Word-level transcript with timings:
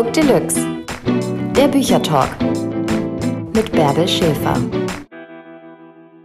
Book 0.00 0.14
Deluxe. 0.14 0.66
Der 1.54 1.68
Büchertalk 1.68 2.30
mit 3.54 3.70
Bärbel 3.70 4.08
Schäfer. 4.08 4.56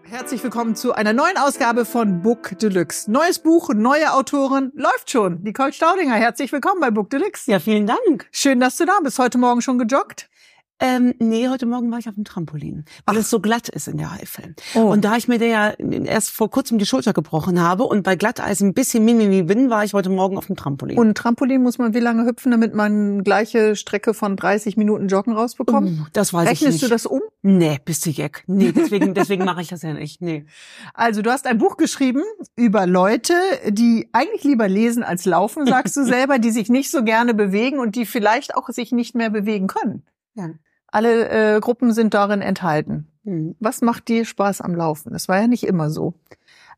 Herzlich 0.03 0.41
willkommen 0.45 0.77
zu 0.77 0.93
einer 0.93 1.11
neuen 1.11 1.35
Ausgabe 1.35 1.83
von 1.83 2.21
Book 2.21 2.57
Deluxe. 2.57 3.11
Neues 3.11 3.39
Buch, 3.39 3.73
neue 3.73 4.13
Autorin, 4.13 4.71
läuft 4.75 5.11
schon. 5.11 5.41
Nicole 5.43 5.73
Staudinger, 5.73 6.15
herzlich 6.15 6.53
willkommen 6.53 6.79
bei 6.79 6.89
Book 6.89 7.09
Deluxe. 7.09 7.51
Ja, 7.51 7.59
vielen 7.59 7.85
Dank. 7.85 8.29
Schön, 8.31 8.61
dass 8.61 8.77
du 8.77 8.85
da 8.85 8.97
bist. 9.03 9.19
Heute 9.19 9.37
Morgen 9.37 9.61
schon 9.61 9.77
gejoggt? 9.77 10.29
Ähm, 10.79 11.13
nee, 11.19 11.47
heute 11.47 11.65
Morgen 11.65 11.89
war 11.89 11.99
ich 11.99 12.09
auf 12.09 12.15
dem 12.15 12.25
Trampolin, 12.25 12.83
weil 13.05 13.15
Ach. 13.15 13.21
es 13.21 13.29
so 13.29 13.39
glatt 13.39 13.69
ist 13.69 13.87
in 13.87 13.97
der 13.97 14.11
Eifel. 14.11 14.55
Oh. 14.73 14.91
Und 14.91 15.05
da 15.05 15.15
ich 15.15 15.29
mir 15.29 15.37
der 15.37 15.47
ja 15.47 15.69
erst 15.69 16.31
vor 16.31 16.49
kurzem 16.49 16.79
die 16.79 16.85
Schulter 16.85 17.13
gebrochen 17.13 17.61
habe 17.61 17.85
und 17.85 18.03
bei 18.03 18.17
Glatteis 18.17 18.59
ein 18.59 18.73
bisschen 18.73 19.05
mimimi 19.05 19.43
bin, 19.43 19.69
war 19.69 19.85
ich 19.85 19.93
heute 19.93 20.09
Morgen 20.09 20.37
auf 20.37 20.47
dem 20.47 20.57
Trampolin. 20.57 20.97
Und 20.97 21.17
Trampolin 21.17 21.63
muss 21.63 21.77
man 21.77 21.93
wie 21.93 21.99
lange 21.99 22.25
hüpfen, 22.25 22.51
damit 22.51 22.73
man 22.73 23.23
gleiche 23.23 23.77
Strecke 23.77 24.13
von 24.13 24.35
30 24.35 24.75
Minuten 24.75 25.07
Joggen 25.07 25.33
rausbekommt? 25.33 25.87
Uh, 25.87 26.05
das 26.11 26.33
weiß 26.33 26.49
Rechnest 26.49 26.61
ich 26.61 26.81
nicht. 26.81 26.83
du 26.83 26.87
das 26.89 27.05
um? 27.05 27.21
Nee, 27.41 27.79
bist 27.85 28.05
du 28.05 28.09
Jack. 28.09 28.43
Nee, 28.47 28.73
deswegen, 28.73 29.13
deswegen 29.13 29.45
mache 29.45 29.61
ich 29.61 29.69
das 29.69 29.81
ja 29.81 29.93
nicht. 29.93 30.21
Nee. 30.21 30.45
Also 30.93 31.21
du 31.21 31.31
hast 31.31 31.47
ein 31.47 31.57
Buch 31.57 31.77
geschrieben 31.77 32.23
über 32.57 32.85
Leute, 32.85 33.33
die 33.69 34.09
eigentlich 34.11 34.43
lieber 34.43 34.67
lesen 34.67 35.03
als 35.03 35.23
laufen, 35.23 35.65
sagst 35.65 35.95
du 35.95 36.03
selber, 36.05 36.37
die 36.37 36.51
sich 36.51 36.67
nicht 36.67 36.91
so 36.91 37.05
gerne 37.05 37.33
bewegen 37.33 37.79
und 37.79 37.95
die 37.95 38.05
vielleicht 38.05 38.55
auch 38.55 38.67
sich 38.69 38.91
nicht 38.91 39.15
mehr 39.15 39.29
bewegen 39.29 39.67
können. 39.67 40.03
Ja. 40.33 40.49
Alle 40.95 41.55
äh, 41.55 41.59
Gruppen 41.59 41.91
sind 41.93 42.13
darin 42.13 42.41
enthalten. 42.41 43.07
Hm. 43.25 43.55
Was 43.59 43.81
macht 43.81 44.07
dir 44.07 44.23
Spaß 44.23 44.61
am 44.61 44.73
Laufen? 44.75 45.11
Das 45.11 45.27
war 45.27 45.41
ja 45.41 45.47
nicht 45.47 45.63
immer 45.65 45.89
so. 45.89 46.13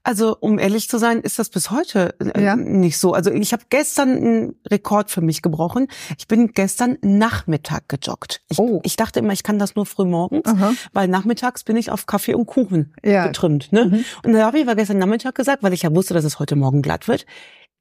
Also 0.03 0.37
um 0.39 0.57
ehrlich 0.57 0.87
zu 0.89 0.97
sein, 0.97 1.19
ist 1.19 1.37
das 1.37 1.49
bis 1.49 1.69
heute 1.69 2.15
äh, 2.33 2.41
Ja. 2.41 2.55
nicht 2.55 2.97
so. 2.97 3.13
Also 3.13 3.29
ich 3.29 3.51
habe 3.53 3.63
gestern 3.69 4.09
einen 4.09 4.55
Rekord 4.71 5.11
für 5.11 5.21
mich 5.21 5.41
gebrochen. 5.41 5.87
Ich 6.17 6.27
bin 6.27 6.53
gestern 6.53 6.97
Nachmittag 7.01 7.89
gejoggt. 7.89 8.41
Ich, 8.49 8.57
Oh. 8.57 8.79
ich 8.83 8.95
dachte 8.95 9.19
immer, 9.19 9.33
ich 9.33 9.43
kann 9.43 9.59
das 9.59 9.75
nur 9.75 9.85
früh 9.85 10.05
morgens, 10.05 10.45
Aha. 10.47 10.73
weil 10.93 11.07
nachmittags 11.09 11.63
bin 11.63 11.75
ich 11.75 11.91
auf 11.91 12.05
Kaffee 12.05 12.33
und 12.35 12.45
Kuchen 12.47 12.93
Ja. 13.03 13.27
getrimmt. 13.27 13.71
Ne? 13.73 13.85
Mhm. 13.85 14.05
Und 14.23 14.33
da 14.33 14.45
habe 14.45 14.57
ich 14.57 14.63
aber 14.65 14.75
gestern 14.75 14.97
Nachmittag 14.97 15.35
gesagt, 15.35 15.61
weil 15.61 15.73
ich 15.73 15.81
ja 15.83 15.93
wusste, 15.93 16.13
dass 16.13 16.23
es 16.23 16.39
heute 16.39 16.55
Morgen 16.55 16.81
glatt 16.81 17.07
wird, 17.07 17.25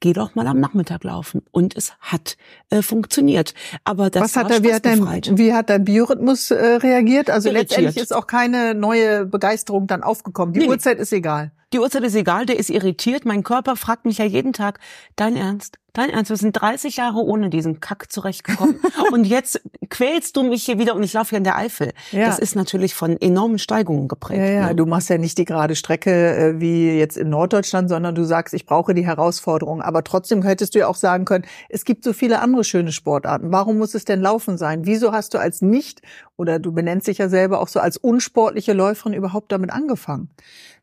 geh 0.01 0.13
doch 0.13 0.35
mal 0.35 0.47
am 0.47 0.61
Nachmittag 0.61 1.05
laufen. 1.05 1.43
Und 1.51 1.77
es 1.77 1.95
hat 2.01 2.37
äh, 2.71 2.83
funktioniert. 2.83 3.55
Aber 3.85 4.11
das 4.11 4.23
Was 4.23 4.37
hat 4.37 4.51
er, 4.51 4.63
wie 4.63 4.73
hat 4.75 4.85
dein, 4.85 5.07
wie 5.39 5.53
hat 5.53 5.71
dein 5.71 5.85
Biorhythmus 5.85 6.51
äh, 6.51 6.55
reagiert? 6.77 7.31
Also 7.31 7.49
Irritiert. 7.49 7.71
letztendlich 7.71 8.03
ist 8.03 8.15
auch 8.15 8.27
keine 8.27 8.75
neue 8.75 9.27
Begeisterung 9.27 9.87
dann 9.87 10.03
aufgekommen. 10.03 10.53
Die 10.55 10.61
Nee. 10.61 10.69
Uhrzeit 10.69 10.99
ist 10.99 11.13
egal. 11.13 11.53
Die 11.73 11.81
Uhrzeit 11.81 12.05
ist 12.05 12.15
egal, 12.15 12.47
der 12.47 12.59
ist 12.59 12.71
irritiert. 12.71 13.25
Mein 13.25 13.43
Körper 13.43 13.75
fragt 13.77 14.05
mich 14.05 14.19
ja 14.19 14.25
jeden 14.25 14.53
Tag, 14.53 14.79
dein 15.17 15.37
Ernst, 15.37 15.79
dein 15.97 16.11
Ernst, 16.11 16.31
wir 16.31 16.37
sind 16.37 16.53
30 16.53 16.97
Jahre 16.97 17.19
ohne 17.19 17.51
diesen 17.51 17.81
Kack 17.81 18.11
zurechtgekommen. 18.13 18.81
und 19.13 19.25
jetzt 19.25 19.61
quälst 19.89 20.37
du 20.37 20.43
mich 20.43 20.65
hier 20.65 20.79
wieder 20.79 20.95
und 20.95 21.03
ich 21.03 21.13
laufe 21.13 21.31
hier 21.31 21.39
in 21.39 21.45
der 21.45 21.57
Eifel. 21.57 21.93
Ja. 22.13 22.27
Das 22.27 22.39
ist 22.39 22.57
natürlich 22.57 22.95
von 22.95 23.21
enormen 23.21 23.59
Steigungen 23.59 24.09
geprägt. 24.09 24.41
Ja, 24.41 24.47
ja, 24.47 24.67
ne? 24.69 24.75
du 24.75 24.87
machst 24.87 25.09
ja 25.09 25.19
nicht 25.19 25.39
die 25.39 25.45
gerade 25.45 25.77
Strecke 25.77 26.37
äh, 26.37 26.61
wie 26.61 26.99
jetzt 26.99 27.17
in 27.17 27.31
Norddeutschland, 27.31 27.89
sondern 27.89 28.15
du 28.15 28.25
sagst, 28.25 28.55
ich 28.55 28.67
brauche 28.67 28.95
die 28.95 29.07
Herausforderung. 29.07 29.83
Aber 29.83 30.05
trotzdem 30.05 30.43
hättest 30.43 30.75
du 30.75 30.81
ja 30.81 30.89
auch 30.89 30.97
sagen 30.97 31.25
können, 31.25 31.45
es 31.69 31.85
gibt 31.85 32.05
so 32.05 32.13
viele 32.13 32.41
andere 32.41 32.65
schöne 32.65 32.93
Sportarten. 32.93 33.53
Warum 33.53 33.79
muss 33.79 33.95
es 33.95 34.05
denn 34.05 34.21
Laufen 34.21 34.59
sein? 34.59 34.87
Wieso 34.87 35.13
hast 35.13 35.35
du 35.35 35.39
als 35.39 35.63
nicht, 35.63 36.03
oder 36.37 36.59
du 36.59 36.73
benennst 36.73 37.07
dich 37.07 37.19
ja 37.19 37.29
selber 37.29 37.61
auch 37.61 37.69
so 37.69 37.81
als 37.81 37.97
unsportliche 37.97 38.73
Läuferin 38.73 39.15
überhaupt 39.15 39.53
damit 39.53 39.71
angefangen? 39.71 40.31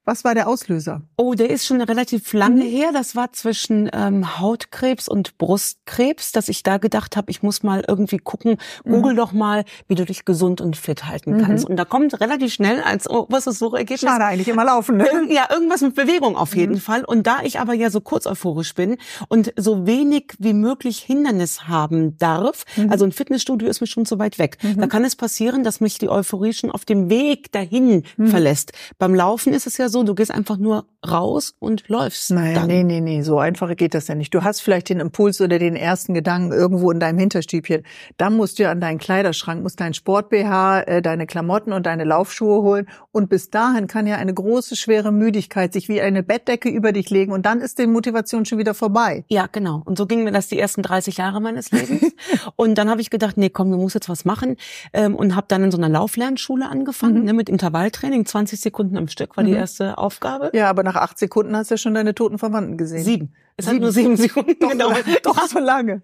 Was 0.06 0.26
war 0.26 0.36
der 0.36 0.50
Auslöser? 0.50 1.02
Oh, 1.16 1.34
der 1.34 1.50
ist 1.50 1.66
schon 1.66 1.80
relativ 1.80 2.34
lange 2.34 2.64
Mhm. 2.66 2.70
her. 2.70 2.90
Das 2.92 3.16
war 3.16 3.32
zwischen 3.32 3.90
ähm, 3.94 4.40
Hautkrebs 4.40 5.03
und 5.08 5.38
Brustkrebs, 5.38 6.32
dass 6.32 6.50
ich 6.50 6.64
da 6.64 6.78
gedacht 6.78 7.16
habe, 7.18 7.32
ich 7.32 7.44
muss 7.44 7.64
mal 7.64 7.84
irgendwie 7.88 8.18
gucken, 8.18 8.58
google 8.84 9.16
doch 9.16 9.32
mal, 9.32 9.64
wie 9.88 9.96
du 9.96 10.06
dich 10.06 10.26
gesund 10.26 10.62
und 10.62 10.78
fit 10.78 11.06
halten 11.06 11.38
Mhm. 11.38 11.42
kannst. 11.42 11.66
Und 11.70 11.76
da 11.78 11.86
kommt 11.86 12.20
relativ 12.22 12.54
schnell 12.54 12.82
als 12.82 13.10
oh, 13.10 13.26
was 13.30 13.48
ist 13.48 13.60
so 13.60 13.74
Ergebnis? 13.76 14.02
Schade 14.10 14.26
eigentlich 14.26 14.48
immer 14.48 14.66
laufen, 14.66 14.98
ne? 14.98 15.08
Ja, 15.30 15.48
irgendwas 15.52 15.82
mit 15.82 15.96
Bewegung 15.96 16.36
auf 16.36 16.56
jeden 16.56 16.74
Mhm. 16.76 16.80
Fall. 16.80 17.04
Und 17.06 17.26
da 17.28 17.40
ich 17.44 17.60
aber 17.60 17.74
ja 17.74 17.90
so 17.90 18.02
kurz 18.02 18.26
euphorisch 18.28 18.74
bin 18.76 18.98
und 19.30 19.54
so 19.58 19.86
wenig 19.88 20.34
wie 20.40 20.54
möglich 20.54 21.00
Hindernis 21.00 21.68
haben 21.68 22.18
darf, 22.18 22.66
Mhm. 22.76 22.92
also 22.92 23.06
ein 23.06 23.12
Fitnessstudio 23.12 23.68
ist 23.68 23.82
mir 23.82 23.88
schon 23.88 24.06
zu 24.06 24.20
weit 24.20 24.40
weg. 24.40 24.58
Da 24.78 24.88
kann 24.88 25.04
es 25.06 25.16
passieren, 25.16 25.64
dass 25.64 25.80
mich 25.80 25.98
die 25.98 26.10
Euphorie 26.10 26.54
schon 26.54 26.72
auf 26.72 26.86
dem 26.86 27.10
Weg 27.10 27.52
dahin 27.52 28.04
Mhm. 28.18 28.28
verlässt. 28.28 28.72
Beim 29.00 29.16
Laufen 29.16 29.54
ist 29.54 29.68
es 29.68 29.78
ja 29.78 29.90
so, 29.90 30.04
du 30.04 30.16
gehst 30.16 30.32
einfach 30.32 30.58
nur 30.58 30.86
raus 31.10 31.56
und 31.60 31.88
läufst. 31.90 32.32
Naja, 32.32 32.56
dann. 32.60 32.68
nee, 32.68 32.84
nee, 32.84 33.02
nee, 33.02 33.22
so 33.22 33.40
einfach 33.40 33.76
geht 33.76 33.94
das 33.94 34.08
ja 34.08 34.16
nicht. 34.16 34.34
Du 34.34 34.44
hast 34.44 34.62
vielleicht 34.62 34.90
den 34.94 35.00
Impuls 35.00 35.42
oder 35.42 35.60
den 35.60 35.76
ersten 35.76 36.14
Gedanken 36.14 36.52
irgendwo 36.52 36.92
in 36.92 37.00
deinem 37.00 37.18
Hinterstübchen. 37.20 37.84
Dann 38.18 38.36
musst 38.38 38.60
du 38.60 38.70
an 38.70 38.80
deinen 38.80 38.98
Kleiderschrank, 39.00 39.62
musst 39.64 39.80
deinen 39.80 39.94
Sport-BH, 39.94 40.82
äh, 40.82 41.02
deine 41.02 41.26
Klamotten 41.26 41.74
und 41.74 41.86
deine 41.86 42.04
Laufschuhe 42.04 42.62
holen. 42.62 42.88
Und 43.12 43.30
bis 43.30 43.50
dahin 43.50 43.88
kann 43.88 44.08
ja 44.08 44.16
eine 44.18 44.34
große, 44.34 44.76
schwere 44.76 45.12
Müdigkeit 45.12 45.74
sich 45.74 45.90
wie 45.90 46.02
eine 46.02 46.24
Bettdecke 46.24 46.70
über 46.70 46.92
dich 46.92 47.10
legen 47.10 47.32
und 47.32 47.46
dann 47.46 47.62
ist 47.62 47.80
die 47.80 47.88
Motivation 47.88 48.46
schon 48.46 48.58
wieder 48.58 48.74
vorbei. 48.74 49.26
Ja, 49.28 49.48
genau. 49.52 49.82
Und 49.86 49.98
so 49.98 50.06
ging 50.06 50.24
mir 50.24 50.32
das 50.32 50.48
die 50.48 50.60
ersten 50.60 50.82
30 50.84 51.18
Jahre 51.18 51.42
meines 51.42 51.72
Lebens. 51.72 52.14
und 52.56 52.78
dann 52.78 52.90
habe 52.90 53.02
ich 53.02 53.10
gedacht, 53.10 53.38
nee, 53.38 53.50
komm, 53.50 53.72
du 53.72 53.78
musst 53.78 53.96
jetzt 53.96 54.10
was 54.10 54.26
machen. 54.26 54.56
Ähm, 54.94 55.16
und 55.16 55.36
habe 55.36 55.46
dann 55.50 55.64
in 55.64 55.72
so 55.72 55.78
einer 55.78 55.90
Lauflernschule 55.90 56.68
angefangen, 56.70 57.20
Mhm. 57.20 57.26
ne, 57.26 57.34
mit 57.34 57.50
Intervalltraining, 57.50 58.26
20 58.26 58.60
Sekunden 58.62 58.98
am 58.98 59.08
Stück 59.08 59.36
war 59.38 59.44
die 59.44 59.52
Mhm. 59.52 59.58
erste 59.58 59.98
Aufgabe. 59.98 60.52
Ja, 60.54 60.70
aber 60.70 60.84
nach 60.84 60.96
acht 60.96 61.18
Sekunden 61.20 61.56
hast 61.56 61.70
du 61.72 61.74
ja 61.74 61.78
schon 61.78 61.94
deine 61.94 62.14
toten 62.16 62.38
Verwandten 62.38 62.78
gesehen. 62.78 63.04
Sieben. 63.04 63.34
Es 63.58 63.66
hat 63.68 63.74
Sieben. 63.74 63.84
nur 63.84 63.92
sieben 63.92 64.18
Sekunden 64.18 64.56
Doch, 64.60 64.70
gedauert. 64.72 65.06
doch 65.24 65.48
so 65.48 65.60
lange. 65.60 66.02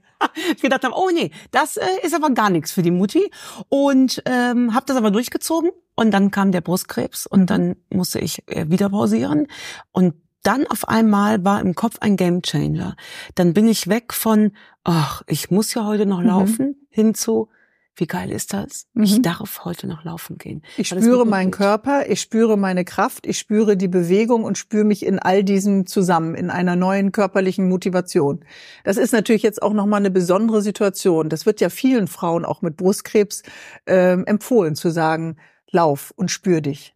Ich 0.56 0.62
gedacht 0.62 0.84
habe, 0.84 0.94
oh 0.96 1.10
nee, 1.14 1.32
das 1.52 1.78
äh, 1.78 1.86
ist 2.04 2.14
aber 2.14 2.30
gar 2.32 2.50
nichts 2.50 2.72
für 2.72 2.82
die 2.84 2.92
Mutti. 2.92 3.32
Und 3.70 4.22
ähm, 4.26 4.74
habe 4.74 4.86
das 4.86 4.98
aber 4.98 5.12
durchgezogen. 5.12 5.72
Und 5.96 6.12
dann 6.12 6.32
kam 6.32 6.52
der 6.52 6.62
Brustkrebs 6.62 7.26
und 7.28 7.50
dann 7.50 7.76
musste 7.90 8.20
ich 8.20 8.48
äh, 8.48 8.70
wieder 8.70 8.90
pausieren. 8.90 9.48
Und 9.92 10.14
dann 10.44 10.66
auf 10.68 10.88
einmal 10.88 11.44
war 11.44 11.60
im 11.60 11.76
Kopf 11.76 11.98
ein 12.00 12.16
Gamechanger. 12.16 12.96
Dann 13.36 13.54
bin 13.54 13.68
ich 13.68 13.88
weg 13.88 14.14
von, 14.14 14.52
ach, 14.86 15.22
ich 15.28 15.52
muss 15.52 15.74
ja 15.74 15.86
heute 15.86 16.06
noch 16.06 16.22
Mhm. 16.22 16.28
laufen, 16.28 16.88
hin 16.90 17.14
zu, 17.16 17.50
wie 17.96 18.08
geil 18.08 18.32
ist 18.32 18.54
das? 18.54 18.88
Mhm. 18.94 19.04
Ich 19.04 19.22
darf 19.22 19.66
heute 19.66 19.88
noch 19.88 20.04
laufen 20.04 20.38
gehen. 20.38 20.62
Ich 20.78 20.92
Weil 20.92 21.02
spüre 21.02 21.26
meinen. 21.26 21.52
Körper, 21.52 22.10
ich 22.10 22.22
spüre 22.22 22.58
meine 22.58 22.86
Kraft, 22.86 23.28
ich 23.28 23.38
spüre 23.38 23.76
die 23.76 23.88
Bewegung 23.88 24.44
und 24.44 24.58
spüre 24.58 24.84
mich 24.86 25.06
in 25.06 25.20
all 25.20 25.44
diesem 25.44 25.86
zusammen, 25.86 26.36
in 26.36 26.50
einer 26.50 26.76
neuen 26.76 27.12
körperlichen 27.12 27.68
Motivation. 27.68 28.46
Das 28.84 28.98
ist 28.98 29.12
natürlich 29.12 29.44
jetzt 29.44 29.62
auch 29.62 29.74
nochmal 29.74 30.00
eine 30.00 30.12
besondere 30.12 30.62
Situation. 30.62 31.30
Das 31.30 31.46
wird 31.46 31.60
ja 31.62 31.70
vielen 31.70 32.08
Frauen 32.08 32.46
auch 32.46 32.62
mit 32.62 32.78
Brustkrebs 32.78 33.44
ähm, 33.86 34.26
empfohlen 34.26 34.76
zu 34.76 34.90
sagen, 34.90 35.38
lauf 35.72 36.14
und 36.16 36.32
spür 36.32 36.62
dich. 36.62 36.96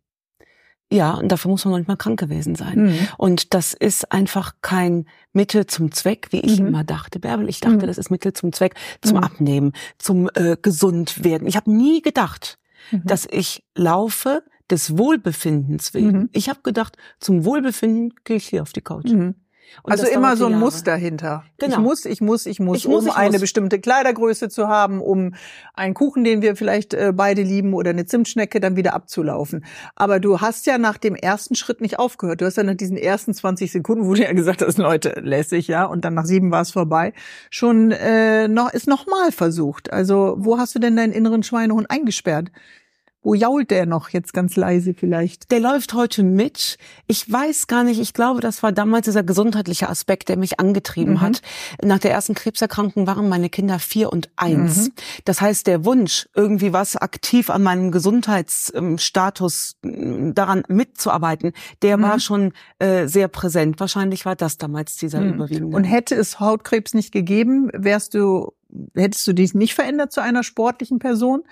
Ja, 0.91 1.13
und 1.15 1.31
dafür 1.31 1.49
muss 1.49 1.65
man 1.65 1.71
manchmal 1.73 1.97
krank 1.97 2.19
gewesen 2.19 2.53
sein. 2.55 2.85
Mhm. 2.87 3.07
Und 3.17 3.53
das 3.55 3.73
ist 3.73 4.11
einfach 4.11 4.53
kein 4.61 5.05
Mittel 5.31 5.65
zum 5.65 5.91
Zweck, 5.91 6.27
wie 6.31 6.39
ich 6.41 6.59
Mhm. 6.59 6.67
immer 6.67 6.83
dachte. 6.83 7.19
Bärbel, 7.19 7.49
ich 7.49 7.59
dachte, 7.61 7.77
Mhm. 7.77 7.87
das 7.87 7.97
ist 7.97 8.11
Mittel 8.11 8.33
zum 8.33 8.53
Zweck, 8.53 8.75
zum 9.01 9.17
Mhm. 9.17 9.23
Abnehmen, 9.23 9.73
zum 9.97 10.29
äh, 10.35 10.55
gesund 10.61 11.23
werden. 11.23 11.47
Ich 11.47 11.55
habe 11.55 11.71
nie 11.71 12.01
gedacht, 12.03 12.59
Mhm. 12.91 13.01
dass 13.05 13.27
ich 13.31 13.63
laufe 13.75 14.43
des 14.69 14.97
Wohlbefindens 14.97 15.93
wegen. 15.95 16.11
Mhm. 16.11 16.29
Ich 16.31 16.47
habe 16.49 16.59
gedacht, 16.63 16.95
zum 17.19 17.43
Wohlbefinden 17.43 18.13
gehe 18.23 18.37
ich 18.37 18.47
hier 18.47 18.61
auf 18.61 18.71
die 18.73 18.81
Couch. 18.81 19.11
Und 19.83 19.91
Also 19.91 20.05
immer 20.07 20.37
so 20.37 20.45
ein 20.45 20.51
Jahre. 20.51 20.63
Muster 20.63 20.95
hinter. 20.95 21.43
Genau. 21.57 21.73
Ich 21.73 21.81
muss, 21.81 22.05
ich 22.05 22.21
muss, 22.21 22.45
ich 22.45 22.59
muss, 22.59 22.77
Ich 22.79 22.87
muss, 22.87 23.03
um 23.03 23.07
ich 23.09 23.15
eine 23.15 23.31
muss. 23.31 23.41
bestimmte 23.41 23.79
Kleidergröße 23.79 24.49
zu 24.49 24.67
haben, 24.67 25.01
um 25.01 25.33
einen 25.73 25.93
Kuchen, 25.93 26.23
den 26.23 26.41
wir 26.41 26.55
vielleicht 26.55 26.93
äh, 26.93 27.11
beide 27.15 27.41
lieben, 27.41 27.73
oder 27.73 27.89
eine 27.89 28.05
Zimtschnecke 28.05 28.59
dann 28.59 28.75
wieder 28.75 28.93
abzulaufen. 28.93 29.65
Aber 29.95 30.19
du 30.19 30.41
hast 30.41 30.65
ja 30.67 30.77
nach 30.77 30.97
dem 30.97 31.15
ersten 31.15 31.55
Schritt 31.55 31.81
nicht 31.81 31.99
aufgehört. 31.99 32.41
Du 32.41 32.45
hast 32.45 32.57
ja 32.57 32.63
nach 32.63 32.75
diesen 32.75 32.97
ersten 32.97 33.33
20 33.33 33.71
Sekunden, 33.71 34.05
wo 34.07 34.13
du 34.13 34.21
ja 34.21 34.33
gesagt 34.33 34.61
hast, 34.61 34.77
Leute, 34.77 35.19
lässig, 35.21 35.67
ja, 35.67 35.85
und 35.85 36.05
dann 36.05 36.13
nach 36.13 36.25
sieben 36.25 36.51
war 36.51 36.61
es 36.61 36.71
vorbei, 36.71 37.13
schon 37.49 37.91
äh, 37.91 38.47
noch 38.47 38.71
ist 38.73 38.87
noch 38.87 39.07
mal 39.07 39.31
versucht. 39.31 39.91
Also 39.91 40.35
wo 40.37 40.57
hast 40.57 40.75
du 40.75 40.79
denn 40.79 40.95
deinen 40.95 41.13
inneren 41.13 41.43
Schweinehund 41.43 41.89
eingesperrt? 41.89 42.51
Wo 43.23 43.33
jault 43.33 43.71
der 43.71 43.85
noch 43.85 44.09
jetzt 44.09 44.33
ganz 44.33 44.55
leise 44.57 44.93
vielleicht? 44.93 45.49
Der 45.51 45.59
läuft 45.61 45.93
heute 45.93 46.23
mit. 46.23 46.77
Ich 47.07 47.31
weiß 47.31 47.67
gar 47.67 47.83
nicht, 47.85 47.99
ich 48.01 48.13
glaube, 48.13 48.41
das 48.41 48.61
war 48.63 48.71
damals 48.73 49.05
dieser 49.05 49.23
gesundheitliche 49.23 49.87
Aspekt, 49.89 50.27
der 50.27 50.37
mich 50.37 50.59
angetrieben 50.59 51.13
Mhm. 51.13 51.21
hat. 51.21 51.41
Nach 51.81 51.99
der 51.99 52.11
ersten 52.11 52.33
Krebserkrankung 52.33 53.07
waren 53.07 53.29
meine 53.29 53.49
Kinder 53.49 53.79
vier 53.79 54.11
und 54.11 54.29
eins. 54.35 54.91
Das 55.25 55.39
heißt, 55.39 55.67
der 55.67 55.85
Wunsch, 55.85 56.27
irgendwie 56.35 56.73
was 56.73 56.97
aktiv 56.97 57.49
an 57.49 57.63
meinem 57.63 57.91
Gesundheitsstatus 57.91 59.77
ähm, 59.83 60.33
daran 60.33 60.63
mitzuarbeiten, 60.67 61.53
der 61.81 61.97
Mhm. 61.97 62.01
war 62.03 62.19
schon 62.19 62.53
äh, 62.79 63.07
sehr 63.07 63.27
präsent. 63.29 63.79
Wahrscheinlich 63.79 64.25
war 64.25 64.35
das 64.35 64.57
damals 64.57 64.97
dieser 64.97 65.21
Mhm. 65.21 65.33
überwiegende. 65.35 65.75
Und 65.77 65.83
hätte 65.85 66.15
es 66.15 66.39
Hautkrebs 66.39 66.93
nicht 66.93 67.11
gegeben, 67.11 67.69
wärst 67.73 68.13
du, 68.13 68.51
hättest 68.95 69.25
du 69.27 69.33
dich 69.33 69.53
nicht 69.53 69.73
verändert 69.75 70.11
zu 70.11 70.21
einer 70.21 70.43
sportlichen 70.43 70.99
Person? 70.99 71.43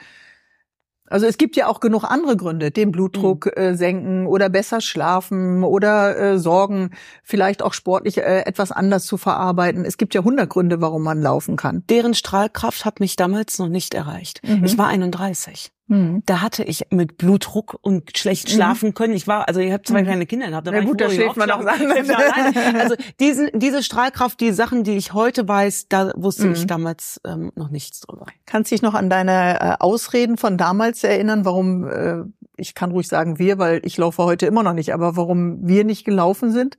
Also 1.11 1.25
es 1.27 1.37
gibt 1.37 1.55
ja 1.55 1.67
auch 1.67 1.79
genug 1.81 2.03
andere 2.05 2.37
Gründe, 2.37 2.71
den 2.71 2.91
Blutdruck 2.91 3.45
Mhm. 3.45 3.51
äh, 3.61 3.75
senken 3.75 4.25
oder 4.27 4.49
besser 4.49 4.81
schlafen 4.81 5.63
oder 5.63 6.17
äh, 6.17 6.39
Sorgen, 6.39 6.91
vielleicht 7.23 7.61
auch 7.61 7.73
sportlich 7.73 8.17
äh, 8.17 8.41
etwas 8.45 8.71
anders 8.71 9.05
zu 9.05 9.17
verarbeiten. 9.17 9.85
Es 9.85 9.97
gibt 9.97 10.13
ja 10.13 10.23
hundert 10.23 10.49
Gründe, 10.49 10.81
warum 10.81 11.03
man 11.03 11.21
laufen 11.21 11.57
kann. 11.57 11.83
Deren 11.89 12.13
Strahlkraft 12.13 12.85
hat 12.85 12.99
mich 12.99 13.15
damals 13.17 13.59
noch 13.59 13.67
nicht 13.69 13.93
erreicht. 13.93 14.41
Mhm. 14.47 14.63
Ich 14.63 14.77
war 14.77 14.87
31. 14.87 15.71
Mhm. 15.87 16.23
Da 16.25 16.41
hatte 16.41 16.63
ich 16.63 16.85
mit 16.91 17.17
Blutdruck 17.17 17.77
und 17.81 18.17
schlecht 18.17 18.47
Mhm. 18.47 18.53
schlafen 18.53 18.93
können. 18.93 19.13
Ich 19.13 19.27
war, 19.27 19.47
also 19.47 19.59
ich 19.59 19.71
habe 19.71 19.83
zwei 19.83 20.01
Mhm. 20.01 20.05
kleine 20.05 20.25
Kinder 20.25 20.47
gehabt. 20.49 20.67
Da 20.67 20.71
Na 20.71 20.77
war 20.77 20.83
ich 20.83 20.89
gut, 20.89 21.01
da 21.01 21.09
schläft 21.09 21.35
man 21.37 21.51
auch 21.51 21.59
alleine. 21.59 22.79
Also 22.79 22.95
diese, 23.19 23.51
diese 23.53 23.83
Strahlkraft, 23.83 24.39
die 24.39 24.51
Sachen, 24.51 24.83
die 24.83 24.95
ich 24.95 25.13
heute 25.13 25.47
weiß, 25.47 25.87
da 25.89 26.11
wusste 26.15 26.47
Mhm. 26.47 26.53
ich 26.53 26.67
damals 26.67 27.19
ähm, 27.25 27.51
noch 27.55 27.69
nichts 27.69 27.99
drüber. 28.01 28.25
Kannst 28.45 28.71
dich 28.71 28.81
noch 28.81 28.93
an 28.93 29.09
deine 29.09 29.59
äh, 29.59 29.75
Ausreden 29.79 30.37
von 30.37 30.57
damals 30.57 31.03
erinnern, 31.03 31.43
warum, 31.45 31.87
äh, 31.87 32.23
ich 32.57 32.73
kann 32.75 32.91
ruhig 32.91 33.07
sagen 33.07 33.37
wir, 33.39 33.57
weil 33.57 33.81
ich 33.83 33.97
laufe 33.97 34.23
heute 34.23 34.45
immer 34.45 34.63
noch 34.63 34.73
nicht, 34.73 34.93
aber 34.93 35.17
warum 35.17 35.67
wir 35.67 35.83
nicht 35.83 36.05
gelaufen 36.05 36.51
sind? 36.51 36.77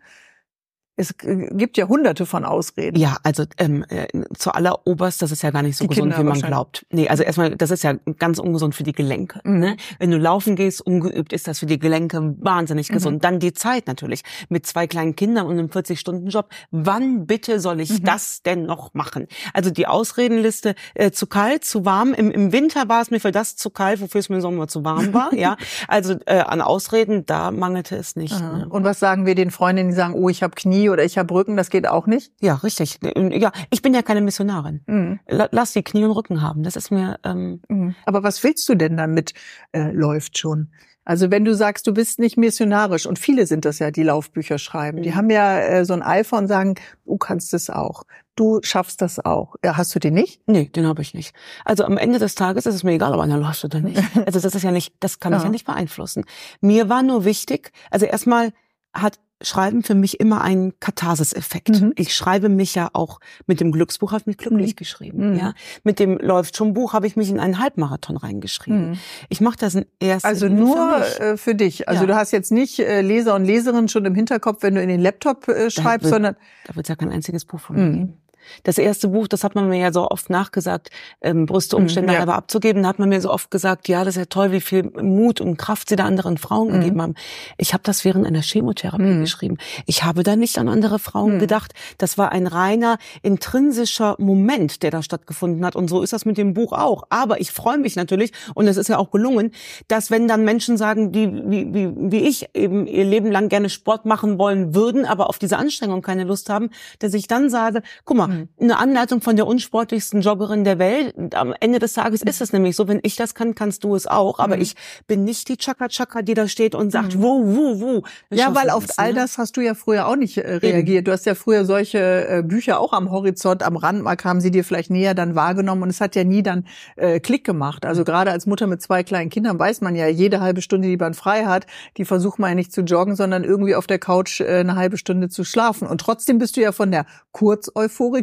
Es 0.94 1.14
gibt 1.16 1.78
ja 1.78 1.88
hunderte 1.88 2.26
von 2.26 2.44
Ausreden. 2.44 2.98
Ja, 2.98 3.16
also 3.22 3.44
ähm, 3.56 3.82
äh, 3.88 4.06
zu 4.36 4.52
alleroberst, 4.52 5.22
das 5.22 5.32
ist 5.32 5.42
ja 5.42 5.50
gar 5.50 5.62
nicht 5.62 5.76
so 5.78 5.84
Die 5.84 5.88
gesund, 5.88 6.12
Kinder 6.14 6.24
wie 6.24 6.28
man 6.40 6.40
glaubt. 6.48 6.84
Nee, 6.90 7.08
also 7.08 7.22
erstmal, 7.22 7.56
das 7.56 7.70
ist 7.70 7.82
ja 7.82 7.94
ganz 8.18 8.38
ungesund 8.38 8.74
für 8.74 8.82
die 8.82 8.92
Gelenke. 8.92 9.40
Mhm. 9.44 9.58
Ne? 9.58 9.76
Wenn 9.98 10.10
du 10.10 10.18
laufen 10.18 10.54
gehst, 10.54 10.84
ungeübt, 10.84 11.32
ist 11.32 11.48
das 11.48 11.60
für 11.60 11.66
die 11.66 11.78
Gelenke 11.78 12.34
wahnsinnig 12.40 12.90
Mhm. 12.90 12.94
gesund. 12.94 13.24
Dann 13.24 13.38
die 13.38 13.54
Zeit 13.54 13.86
natürlich. 13.86 14.22
Mit 14.50 14.66
zwei 14.66 14.86
kleinen 14.86 15.16
Kindern 15.16 15.46
und 15.46 15.58
einem 15.58 15.68
40-Stunden-Job. 15.68 16.50
Wann 16.70 17.26
bitte 17.26 17.58
soll 17.58 17.80
ich 17.80 18.00
Mhm. 18.00 18.04
das 18.04 18.42
denn 18.42 18.64
noch 18.66 18.92
machen? 18.92 19.28
Also 19.54 19.70
die 19.70 19.86
Ausredenliste, 19.86 20.74
äh, 20.94 21.10
zu 21.10 21.26
kalt, 21.26 21.64
zu 21.64 21.86
warm. 21.86 22.12
Im, 22.12 22.30
Im 22.30 22.52
Winter 22.52 22.88
war 22.90 23.00
es 23.00 23.10
mir 23.10 23.20
für 23.20 23.32
das 23.32 23.56
zu 23.56 23.70
kalt, 23.70 24.02
wofür 24.02 24.18
es 24.18 24.28
mir 24.28 24.36
im 24.36 24.42
Sommer 24.42 24.68
zu 24.68 24.84
warm 24.84 25.14
war. 25.14 25.32
ja, 25.34 25.56
Also 25.88 26.16
äh, 26.26 26.40
an 26.40 26.60
Ausreden, 26.60 27.24
da 27.24 27.50
mangelte 27.50 27.96
es 27.96 28.14
nicht. 28.14 28.38
Ne? 28.38 28.66
Und 28.68 28.84
was 28.84 28.98
sagen 29.00 29.24
wir 29.24 29.34
den 29.34 29.50
Freundinnen, 29.50 29.88
die 29.88 29.96
sagen, 29.96 30.12
oh, 30.14 30.28
ich 30.28 30.42
habe 30.42 30.54
Knie 30.54 30.81
oder 30.90 31.04
ich 31.04 31.18
habe 31.18 31.32
Rücken, 31.34 31.56
das 31.56 31.70
geht 31.70 31.86
auch 31.88 32.06
nicht? 32.06 32.32
Ja, 32.40 32.54
richtig. 32.54 32.98
Ja, 33.32 33.52
ich 33.70 33.82
bin 33.82 33.94
ja 33.94 34.02
keine 34.02 34.20
Missionarin. 34.20 34.80
Mhm. 34.86 35.20
La- 35.28 35.48
Lass 35.50 35.72
die 35.72 35.82
Knie 35.82 36.04
und 36.04 36.12
Rücken 36.12 36.42
haben. 36.42 36.62
Das 36.62 36.76
ist 36.76 36.90
mir 36.90 37.18
ähm, 37.24 37.60
Mhm. 37.68 37.94
Aber 38.06 38.22
was 38.22 38.42
willst 38.44 38.68
du 38.68 38.74
denn 38.74 38.96
damit 38.96 39.34
äh, 39.72 39.90
läuft 39.92 40.38
schon? 40.38 40.68
Also 41.04 41.32
wenn 41.32 41.44
du 41.44 41.52
sagst, 41.52 41.88
du 41.88 41.92
bist 41.94 42.20
nicht 42.20 42.36
missionarisch 42.36 43.06
und 43.06 43.18
viele 43.18 43.46
sind 43.48 43.64
das 43.64 43.80
ja, 43.80 43.90
die 43.90 44.04
Laufbücher 44.04 44.58
schreiben, 44.58 45.02
die 45.02 45.10
Mhm. 45.10 45.14
haben 45.16 45.30
ja 45.30 45.58
äh, 45.58 45.84
so 45.84 45.94
ein 45.94 46.02
Eifer 46.02 46.38
und 46.38 46.46
sagen, 46.46 46.76
du 47.04 47.16
kannst 47.16 47.52
es 47.54 47.70
auch, 47.70 48.04
du 48.36 48.60
schaffst 48.62 49.02
das 49.02 49.18
auch. 49.24 49.56
Ja, 49.64 49.76
hast 49.76 49.92
du 49.96 49.98
den 49.98 50.14
nicht? 50.14 50.40
Nee, 50.46 50.66
den 50.66 50.86
habe 50.86 51.02
ich 51.02 51.12
nicht. 51.12 51.34
Also 51.64 51.84
am 51.84 51.96
Ende 51.96 52.20
des 52.20 52.36
Tages 52.36 52.66
ist 52.66 52.76
es 52.76 52.84
mir 52.84 52.92
egal, 52.92 53.12
ob 53.14 53.20
einer 53.20 53.36
läuft 53.36 53.64
oder 53.64 53.80
nicht. 53.80 54.00
Also 54.26 54.38
das 54.38 54.54
ist 54.54 54.62
ja 54.62 54.70
nicht, 54.70 54.94
das 55.00 55.18
kann 55.18 55.32
ich 55.32 55.40
Ja. 55.40 55.44
ja 55.46 55.50
nicht 55.50 55.66
beeinflussen. 55.66 56.24
Mir 56.60 56.88
war 56.88 57.02
nur 57.02 57.24
wichtig, 57.24 57.72
also 57.90 58.06
erstmal 58.06 58.52
hat 58.94 59.18
Schreiben 59.42 59.82
für 59.82 59.94
mich 59.94 60.20
immer 60.20 60.40
einen 60.40 60.78
Katharsis-Effekt. 60.80 61.80
Mhm. 61.80 61.92
Ich 61.96 62.14
schreibe 62.14 62.48
mich 62.48 62.74
ja 62.74 62.90
auch 62.92 63.18
mit 63.46 63.60
dem 63.60 63.72
Glücksbuch 63.72 64.12
habe 64.12 64.20
ich 64.20 64.26
mich 64.26 64.36
glücklich 64.38 64.72
Mhm. 64.72 64.76
geschrieben. 64.76 65.30
Mhm. 65.32 65.38
Ja, 65.38 65.54
mit 65.84 65.98
dem 65.98 66.18
läuft 66.18 66.56
schon 66.56 66.72
Buch 66.74 66.92
habe 66.92 67.06
ich 67.06 67.16
mich 67.16 67.28
in 67.30 67.40
einen 67.40 67.58
Halbmarathon 67.58 68.16
reingeschrieben. 68.16 68.90
Mhm. 68.90 68.98
Ich 69.28 69.40
mache 69.40 69.56
das 69.58 69.74
in 69.74 69.86
erster 70.00 70.28
Also 70.28 70.48
nur 70.48 71.02
für 71.02 71.20
äh, 71.22 71.36
für 71.36 71.54
dich. 71.54 71.88
Also 71.88 72.02
Ja. 72.02 72.06
du 72.06 72.14
hast 72.16 72.30
jetzt 72.30 72.52
nicht 72.52 72.78
äh, 72.78 73.00
Leser 73.02 73.34
und 73.34 73.44
Leserinnen 73.44 73.88
schon 73.88 74.04
im 74.04 74.14
Hinterkopf, 74.14 74.62
wenn 74.62 74.74
du 74.74 74.82
in 74.82 74.88
den 74.88 75.00
Laptop 75.00 75.48
äh, 75.48 75.70
schreibst, 75.70 76.04
wird- 76.04 76.14
sondern 76.14 76.36
Da 76.66 76.76
wird 76.76 76.88
ja 76.88 76.96
kein 76.96 77.10
einziges 77.10 77.44
Buch 77.44 77.60
von 77.60 77.76
mir 77.76 77.82
Mhm. 77.82 77.92
geben. 77.94 78.21
Das 78.62 78.78
erste 78.78 79.08
Buch, 79.08 79.28
das 79.28 79.44
hat 79.44 79.54
man 79.54 79.68
mir 79.68 79.78
ja 79.78 79.92
so 79.92 80.08
oft 80.08 80.30
nachgesagt, 80.30 80.90
ähm, 81.20 81.46
Brüste 81.46 81.76
Umstände 81.76 82.12
Mhm, 82.12 82.18
ja. 82.28 82.34
abzugeben. 82.34 82.82
Da 82.82 82.88
hat 82.90 82.98
man 82.98 83.08
mir 83.08 83.20
so 83.20 83.30
oft 83.30 83.50
gesagt, 83.50 83.88
ja, 83.88 84.04
das 84.04 84.16
ist 84.16 84.20
ja 84.20 84.26
toll, 84.26 84.52
wie 84.52 84.60
viel 84.60 84.84
Mut 85.02 85.40
und 85.40 85.56
Kraft 85.56 85.88
sie 85.88 85.96
da 85.96 86.04
anderen 86.04 86.38
Frauen 86.38 86.68
Mhm. 86.68 86.72
gegeben 86.80 87.02
haben. 87.02 87.14
Ich 87.58 87.72
habe 87.72 87.82
das 87.84 88.04
während 88.04 88.26
einer 88.26 88.42
Chemotherapie 88.42 89.02
Mhm. 89.04 89.20
geschrieben. 89.20 89.58
Ich 89.86 90.04
habe 90.04 90.22
da 90.22 90.36
nicht 90.36 90.58
an 90.58 90.68
andere 90.68 90.98
Frauen 90.98 91.34
Mhm. 91.36 91.38
gedacht. 91.40 91.72
Das 91.98 92.18
war 92.18 92.32
ein 92.32 92.46
reiner 92.46 92.98
intrinsischer 93.22 94.14
Moment, 94.18 94.82
der 94.82 94.90
da 94.90 95.02
stattgefunden 95.02 95.64
hat. 95.64 95.74
Und 95.76 95.88
so 95.88 96.02
ist 96.02 96.12
das 96.12 96.24
mit 96.24 96.38
dem 96.38 96.54
Buch 96.54 96.72
auch. 96.72 97.04
Aber 97.10 97.40
ich 97.40 97.50
freue 97.52 97.78
mich 97.78 97.96
natürlich, 97.96 98.32
und 98.54 98.66
es 98.68 98.76
ist 98.76 98.88
ja 98.88 98.98
auch 98.98 99.10
gelungen, 99.10 99.52
dass 99.88 100.10
wenn 100.10 100.28
dann 100.28 100.44
Menschen 100.44 100.76
sagen, 100.76 101.12
die 101.12 101.26
wie, 101.32 101.72
wie, 101.74 101.92
wie 101.96 102.28
ich 102.28 102.48
eben 102.54 102.86
ihr 102.86 103.04
Leben 103.04 103.30
lang 103.32 103.48
gerne 103.48 103.68
Sport 103.68 104.04
machen 104.06 104.38
wollen 104.38 104.74
würden, 104.74 105.04
aber 105.04 105.28
auf 105.28 105.38
diese 105.38 105.56
Anstrengung 105.56 106.02
keine 106.02 106.24
Lust 106.24 106.48
haben, 106.50 106.70
dass 107.00 107.14
ich 107.14 107.26
dann 107.26 107.50
sage, 107.50 107.82
guck 108.04 108.16
mal. 108.16 108.28
Eine 108.60 108.78
Anleitung 108.78 109.20
von 109.20 109.36
der 109.36 109.46
unsportlichsten 109.46 110.20
Joggerin 110.20 110.64
der 110.64 110.78
Welt. 110.78 111.34
Am 111.34 111.54
Ende 111.60 111.78
des 111.78 111.94
Tages 111.94 112.22
ist 112.22 112.40
es 112.40 112.52
nämlich 112.52 112.76
so, 112.76 112.88
wenn 112.88 113.00
ich 113.02 113.16
das 113.16 113.34
kann, 113.34 113.54
kannst 113.54 113.84
du 113.84 113.94
es 113.94 114.06
auch. 114.06 114.38
Aber 114.38 114.56
Mhm. 114.56 114.62
ich 114.62 114.74
bin 115.06 115.24
nicht 115.24 115.48
die 115.48 115.56
Chaka-Chaka, 115.56 116.22
die 116.22 116.34
da 116.34 116.48
steht 116.48 116.74
und 116.74 116.90
sagt, 116.90 117.20
wo, 117.20 117.44
wo, 117.44 117.80
wo. 117.80 118.02
Ja, 118.30 118.54
weil 118.54 118.70
auf 118.70 118.84
all 118.96 119.12
ne? 119.12 119.20
das 119.20 119.38
hast 119.38 119.56
du 119.56 119.60
ja 119.60 119.74
früher 119.74 120.06
auch 120.06 120.16
nicht 120.16 120.38
äh, 120.38 120.56
reagiert. 120.56 121.06
Du 121.08 121.12
hast 121.12 121.26
ja 121.26 121.34
früher 121.34 121.64
solche 121.64 121.98
äh, 121.98 122.42
Bücher 122.42 122.80
auch 122.80 122.92
am 122.92 123.10
Horizont, 123.10 123.62
am 123.62 123.76
Rand, 123.76 124.02
mal 124.02 124.16
kamen 124.16 124.40
sie 124.40 124.50
dir 124.50 124.64
vielleicht 124.64 124.90
näher 124.90 125.14
dann 125.14 125.34
wahrgenommen 125.34 125.82
und 125.82 125.88
es 125.90 126.00
hat 126.00 126.16
ja 126.16 126.24
nie 126.24 126.42
dann 126.42 126.66
äh, 126.96 127.20
Klick 127.20 127.44
gemacht. 127.44 127.84
Also 127.86 128.04
gerade 128.04 128.30
als 128.30 128.46
Mutter 128.46 128.66
mit 128.66 128.82
zwei 128.82 129.02
kleinen 129.02 129.30
Kindern 129.30 129.58
weiß 129.58 129.80
man 129.80 129.94
ja, 129.94 130.06
jede 130.06 130.40
halbe 130.40 130.62
Stunde, 130.62 130.88
die 130.88 130.96
man 130.96 131.14
frei 131.14 131.44
hat, 131.44 131.66
die 131.96 132.04
versucht 132.04 132.38
man 132.38 132.50
ja 132.50 132.54
nicht 132.54 132.72
zu 132.72 132.82
joggen, 132.82 133.16
sondern 133.16 133.44
irgendwie 133.44 133.74
auf 133.74 133.86
der 133.86 133.98
Couch 133.98 134.40
äh, 134.40 134.60
eine 134.60 134.76
halbe 134.76 134.96
Stunde 134.96 135.28
zu 135.28 135.44
schlafen. 135.44 135.86
Und 135.86 136.00
trotzdem 136.00 136.38
bist 136.38 136.56
du 136.56 136.60
ja 136.60 136.72
von 136.72 136.90
der 136.90 137.06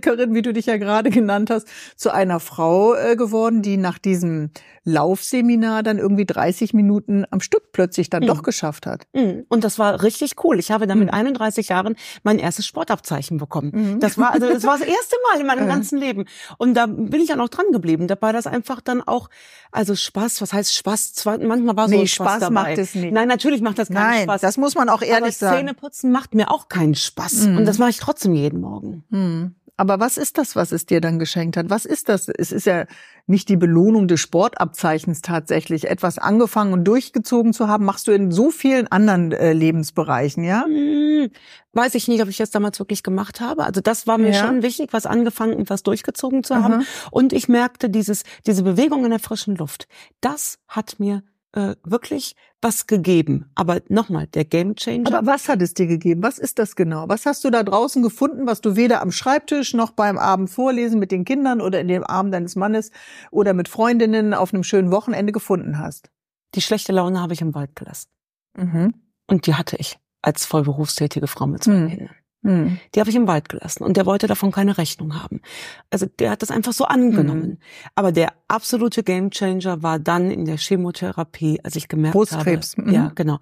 Kurzeuphorikerin, 0.02 0.34
wie 0.34 0.42
du 0.42 0.54
dich 0.54 0.66
ja 0.66 0.78
gerade 0.78 1.10
genannt 1.10 1.50
hast, 1.50 1.68
zu 1.96 2.12
einer 2.14 2.40
Frau 2.40 2.94
äh, 2.96 3.16
geworden, 3.16 3.62
die 3.62 3.78
nach 3.78 3.98
diesem 3.98 4.52
Laufseminar 4.84 5.84
dann 5.84 5.98
irgendwie 5.98 6.26
30 6.26 6.74
Minuten 6.74 7.26
am 7.32 7.42
Stück 7.42 7.72
plötzlich 7.72 8.10
dann 8.10 8.24
Mhm. 8.24 8.28
doch 8.28 8.44
geschafft 8.44 8.86
hat. 8.86 9.04
Mhm. 9.14 9.46
Und 9.50 9.64
das 9.64 9.80
war 9.80 10.02
richtig 10.04 10.44
cool. 10.44 10.60
Ich 10.60 10.72
habe 10.72 10.88
dann 10.88 11.00
mit 11.00 11.10
Mhm. 11.10 11.14
31 11.14 11.70
Jahren 11.70 11.96
mein 12.24 12.40
erstes 12.40 12.66
Sportabzeichen 12.66 13.38
bekommen. 13.38 13.72
Mhm. 13.74 14.00
Das 14.00 14.18
war 14.18 14.32
also 14.32 14.50
das 14.50 14.64
war 14.64 14.78
das 14.78 14.88
erste 14.88 15.16
Mal 15.32 15.40
in 15.42 15.48
meinem 15.48 15.68
Ja. 15.68 15.74
ganzen 15.74 16.00
Leben. 16.00 16.26
Und 16.58 16.74
da 16.74 16.86
bin 16.88 17.22
ich 17.22 17.28
dann 17.28 17.40
auch 17.42 17.50
dran 17.50 17.66
geblieben. 17.72 18.08
Da 18.08 18.16
war 18.20 18.34
das 18.34 18.48
einfach 18.48 18.82
dann 18.82 19.02
auch 19.02 19.30
also 19.72 19.96
Spaß. 19.96 20.42
Was 20.42 20.54
heißt 20.54 20.74
Spaß? 20.76 21.14
Manchmal 21.26 21.76
war 21.78 21.88
so 21.90 21.96
Nee, 21.96 22.08
Spaß, 22.08 22.28
Spaß 22.28 22.40
dabei. 22.42 22.52
macht 22.54 22.78
es 22.80 22.96
nicht. 22.96 23.14
Nein, 23.14 23.28
natürlich 23.28 23.62
macht 23.62 23.78
das 23.80 23.88
keinen 23.90 23.96
Nein, 23.98 24.24
Spaß. 24.24 24.42
das 24.42 24.58
muss 24.58 24.76
man 24.76 24.90
auch 24.90 25.02
ehrlich 25.02 25.22
Aber 25.22 25.32
sagen. 25.52 25.58
Zähneputzen 25.58 26.12
macht 26.12 26.34
mir 26.34 26.52
auch 26.52 26.68
keinen 26.70 26.96
Spaß. 26.96 27.48
Mhm. 27.48 27.58
Und 27.58 27.66
das 27.66 27.78
mache 27.78 27.92
ich 27.92 27.98
trotzdem 28.00 28.34
jeden 28.34 28.62
Morgen. 28.62 29.04
Hm. 29.12 29.56
Aber 29.80 30.02
was 30.02 30.18
ist 30.18 30.38
das, 30.38 30.58
was 30.58 30.74
es 30.74 30.86
dir 30.86 31.00
dann 31.00 31.20
geschenkt 31.20 31.56
hat? 31.56 31.70
Was 31.70 31.86
ist 31.86 32.10
das? 32.10 32.28
Es 32.28 32.52
ist 32.52 32.66
ja 32.66 32.86
nicht 33.28 33.48
die 33.48 33.56
Belohnung 33.56 34.10
des 34.10 34.20
Sportabzeichens 34.20 35.22
tatsächlich. 35.22 35.90
Etwas 35.90 36.18
angefangen 36.18 36.74
und 36.74 36.84
durchgezogen 36.84 37.54
zu 37.54 37.70
haben, 37.70 37.86
machst 37.86 38.06
du 38.10 38.12
in 38.12 38.30
so 38.30 38.52
vielen 38.52 38.88
anderen 38.88 39.32
äh, 39.32 39.54
Lebensbereichen, 39.54 40.44
ja? 40.44 40.66
Hm, 40.66 41.30
Weiß 41.72 41.96
ich 41.96 42.10
nicht, 42.10 42.22
ob 42.22 42.28
ich 42.28 42.36
das 42.36 42.52
damals 42.52 42.78
wirklich 42.80 43.04
gemacht 43.04 43.40
habe. 43.40 43.64
Also 43.64 43.80
das 43.80 44.06
war 44.06 44.18
mir 44.18 44.32
Ja. 44.32 44.46
schon 44.46 44.64
wichtig, 44.64 44.90
was 44.92 45.06
angefangen 45.06 45.54
und 45.54 45.70
was 45.70 45.82
durchgezogen 45.84 46.44
zu 46.44 46.56
haben. 46.62 46.74
Aha. 46.74 46.84
Und 47.12 47.32
ich 47.32 47.48
merkte 47.48 47.90
dieses, 47.90 48.24
diese 48.46 48.64
Bewegung 48.64 49.06
in 49.06 49.12
der 49.12 49.20
frischen 49.20 49.56
Luft. 49.56 49.88
Das 50.20 50.60
hat 50.68 51.00
mir 51.00 51.24
äh, 51.54 51.76
wirklich 51.84 52.36
was 52.62 52.88
gegeben. 52.88 53.50
Aber 53.56 53.82
nochmal, 53.88 54.28
der 54.28 54.46
Gamechanger. 54.46 55.08
Aber 55.08 55.26
was 55.26 55.48
hat 55.48 55.62
es 55.62 55.74
dir 55.74 55.88
gegeben? 55.88 56.22
Was 56.24 56.38
ist 56.38 56.60
das 56.60 56.76
genau? 56.76 57.06
Was 57.08 57.26
hast 57.26 57.44
du 57.46 57.50
da 57.50 57.64
draußen 57.64 58.04
gefunden, 58.04 58.46
was 58.48 58.62
du 58.62 58.76
weder 58.76 59.02
am 59.02 59.12
Schreibtisch 59.12 59.74
noch 59.74 59.92
beim 59.92 60.18
Abend 60.18 60.50
vorlesen 60.50 61.00
mit 61.00 61.12
den 61.12 61.26
Kindern 61.26 61.62
oder 61.62 61.80
in 61.80 61.88
dem 61.88 62.04
Arm 62.04 62.32
deines 62.32 62.56
Mannes 62.56 62.92
oder 63.32 63.54
mit 63.54 63.68
Freundinnen 63.70 64.34
auf 64.34 64.54
einem 64.54 64.64
schönen 64.64 64.92
Wochenende 64.92 65.32
gefunden 65.32 65.80
hast? 65.80 66.10
die 66.56 66.62
schlechte 66.62 66.92
Laune 66.92 67.22
habe 67.22 67.34
ich 67.34 67.42
im 67.42 67.54
Wald 67.54 67.76
gelassen. 67.76 68.10
Mhm. 68.58 68.96
Und 69.28 69.46
die 69.46 69.54
hatte 69.54 69.76
ich 69.78 70.00
als 70.24 70.46
vollberufstätige 70.48 71.28
Frau 71.28 71.46
mit 71.46 71.64
zwei 71.64 71.74
Hm. 71.74 71.90
Kindern. 71.90 72.16
Hm. 72.44 72.80
Die 72.96 73.00
habe 73.02 73.10
ich 73.10 73.16
im 73.16 73.28
Wald 73.28 73.50
gelassen 73.50 73.84
und 73.84 73.98
der 73.98 74.06
wollte 74.06 74.28
davon 74.28 74.52
keine 74.52 74.78
Rechnung 74.78 75.22
haben. 75.22 75.42
Also 75.90 76.06
der 76.06 76.32
hat 76.32 76.42
das 76.42 76.52
einfach 76.52 76.72
so 76.72 76.86
angenommen. 76.86 77.50
Mhm. 77.50 77.58
Aber 77.96 78.12
der 78.12 78.34
absolute 78.48 79.04
Gamechanger 79.04 79.84
war 79.84 80.00
dann 80.00 80.32
in 80.32 80.46
der 80.46 80.58
Chemotherapie, 80.58 81.60
als 81.64 81.76
ich 81.76 81.90
gemerkt 81.90 82.14
Brustkrebs, 82.14 82.78
habe, 82.78 82.88
mhm. 82.88 82.94
ja 82.94 83.12
genau, 83.14 83.40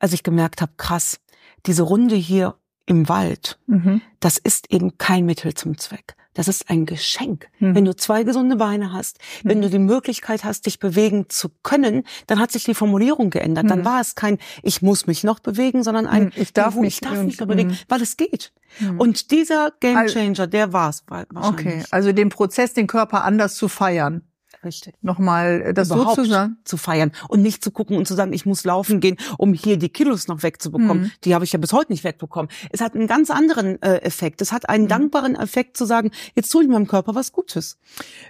als 0.00 0.12
ich 0.12 0.24
gemerkt 0.24 0.62
habe, 0.62 0.72
krass, 0.76 1.20
diese 1.66 1.82
Runde 1.82 2.16
hier 2.16 2.56
im 2.86 3.08
Wald, 3.08 3.58
Mhm. 3.66 4.00
das 4.18 4.36
ist 4.38 4.72
eben 4.72 4.98
kein 4.98 5.26
Mittel 5.26 5.54
zum 5.54 5.78
Zweck. 5.78 6.16
Das 6.40 6.48
ist 6.48 6.70
ein 6.70 6.86
Geschenk. 6.86 7.48
Mhm. 7.58 7.74
Wenn 7.74 7.84
du 7.84 7.94
zwei 7.94 8.22
gesunde 8.22 8.56
Beine 8.56 8.94
hast, 8.94 9.18
wenn 9.44 9.58
Mhm. 9.58 9.62
du 9.62 9.68
die 9.68 9.78
Möglichkeit 9.78 10.42
hast, 10.42 10.64
dich 10.64 10.78
bewegen 10.78 11.26
zu 11.28 11.50
können, 11.62 12.04
dann 12.28 12.38
hat 12.38 12.50
sich 12.50 12.64
die 12.64 12.72
Formulierung 12.72 13.28
geändert. 13.28 13.68
Dann 13.68 13.80
Mhm. 13.80 13.84
war 13.84 14.00
es 14.00 14.14
kein, 14.14 14.38
ich 14.62 14.80
muss 14.80 15.06
mich 15.06 15.22
noch 15.22 15.40
bewegen, 15.40 15.82
sondern 15.82 16.06
ein, 16.06 16.24
Mhm. 16.24 16.32
Ich 16.36 16.54
darf 16.54 16.76
mich- 16.76 16.94
ich 16.94 17.00
darf 17.00 17.22
mich 17.22 17.38
noch 17.38 17.46
bewegen, 17.46 17.72
mhm. 17.72 17.78
weil 17.88 18.00
es 18.00 18.16
geht. 18.16 18.52
Mhm. 18.78 18.98
Und 18.98 19.30
dieser 19.32 19.70
Gamechanger, 19.80 20.46
der 20.46 20.72
war's 20.72 21.04
wa- 21.08 21.26
wahrscheinlich. 21.28 21.66
Okay, 21.66 21.84
also 21.90 22.12
den 22.12 22.30
Prozess, 22.30 22.72
den 22.72 22.86
Körper 22.86 23.22
anders 23.24 23.54
zu 23.56 23.68
feiern. 23.68 24.22
Richtig. 24.64 24.94
Nochmal 25.02 25.62
äh, 25.66 25.74
das 25.74 25.90
Überhaupt 25.90 26.16
so 26.16 26.22
zu 26.24 26.30
sagen. 26.30 26.56
zu 26.64 26.76
feiern 26.76 27.12
und 27.28 27.42
nicht 27.42 27.62
zu 27.64 27.70
gucken 27.70 27.96
und 27.96 28.06
zu 28.06 28.14
sagen, 28.14 28.32
ich 28.32 28.46
muss 28.46 28.64
laufen 28.64 29.00
gehen, 29.00 29.16
um 29.38 29.54
hier 29.54 29.76
die 29.76 29.88
Kilos 29.88 30.28
noch 30.28 30.42
wegzubekommen. 30.42 31.04
Mhm. 31.04 31.10
Die 31.24 31.34
habe 31.34 31.44
ich 31.44 31.52
ja 31.52 31.58
bis 31.58 31.72
heute 31.72 31.92
nicht 31.92 32.04
wegbekommen. 32.04 32.50
Es 32.70 32.80
hat 32.80 32.94
einen 32.94 33.06
ganz 33.06 33.30
anderen 33.30 33.80
äh, 33.82 33.96
Effekt. 34.02 34.40
Es 34.42 34.52
hat 34.52 34.68
einen 34.68 34.84
Mhm. 34.84 34.88
dankbaren 34.88 35.34
Effekt 35.36 35.76
zu 35.76 35.84
sagen, 35.84 36.10
jetzt 36.34 36.50
tue 36.50 36.62
ich 36.62 36.68
meinem 36.68 36.86
Körper 36.86 37.14
was 37.14 37.32
Gutes. 37.32 37.78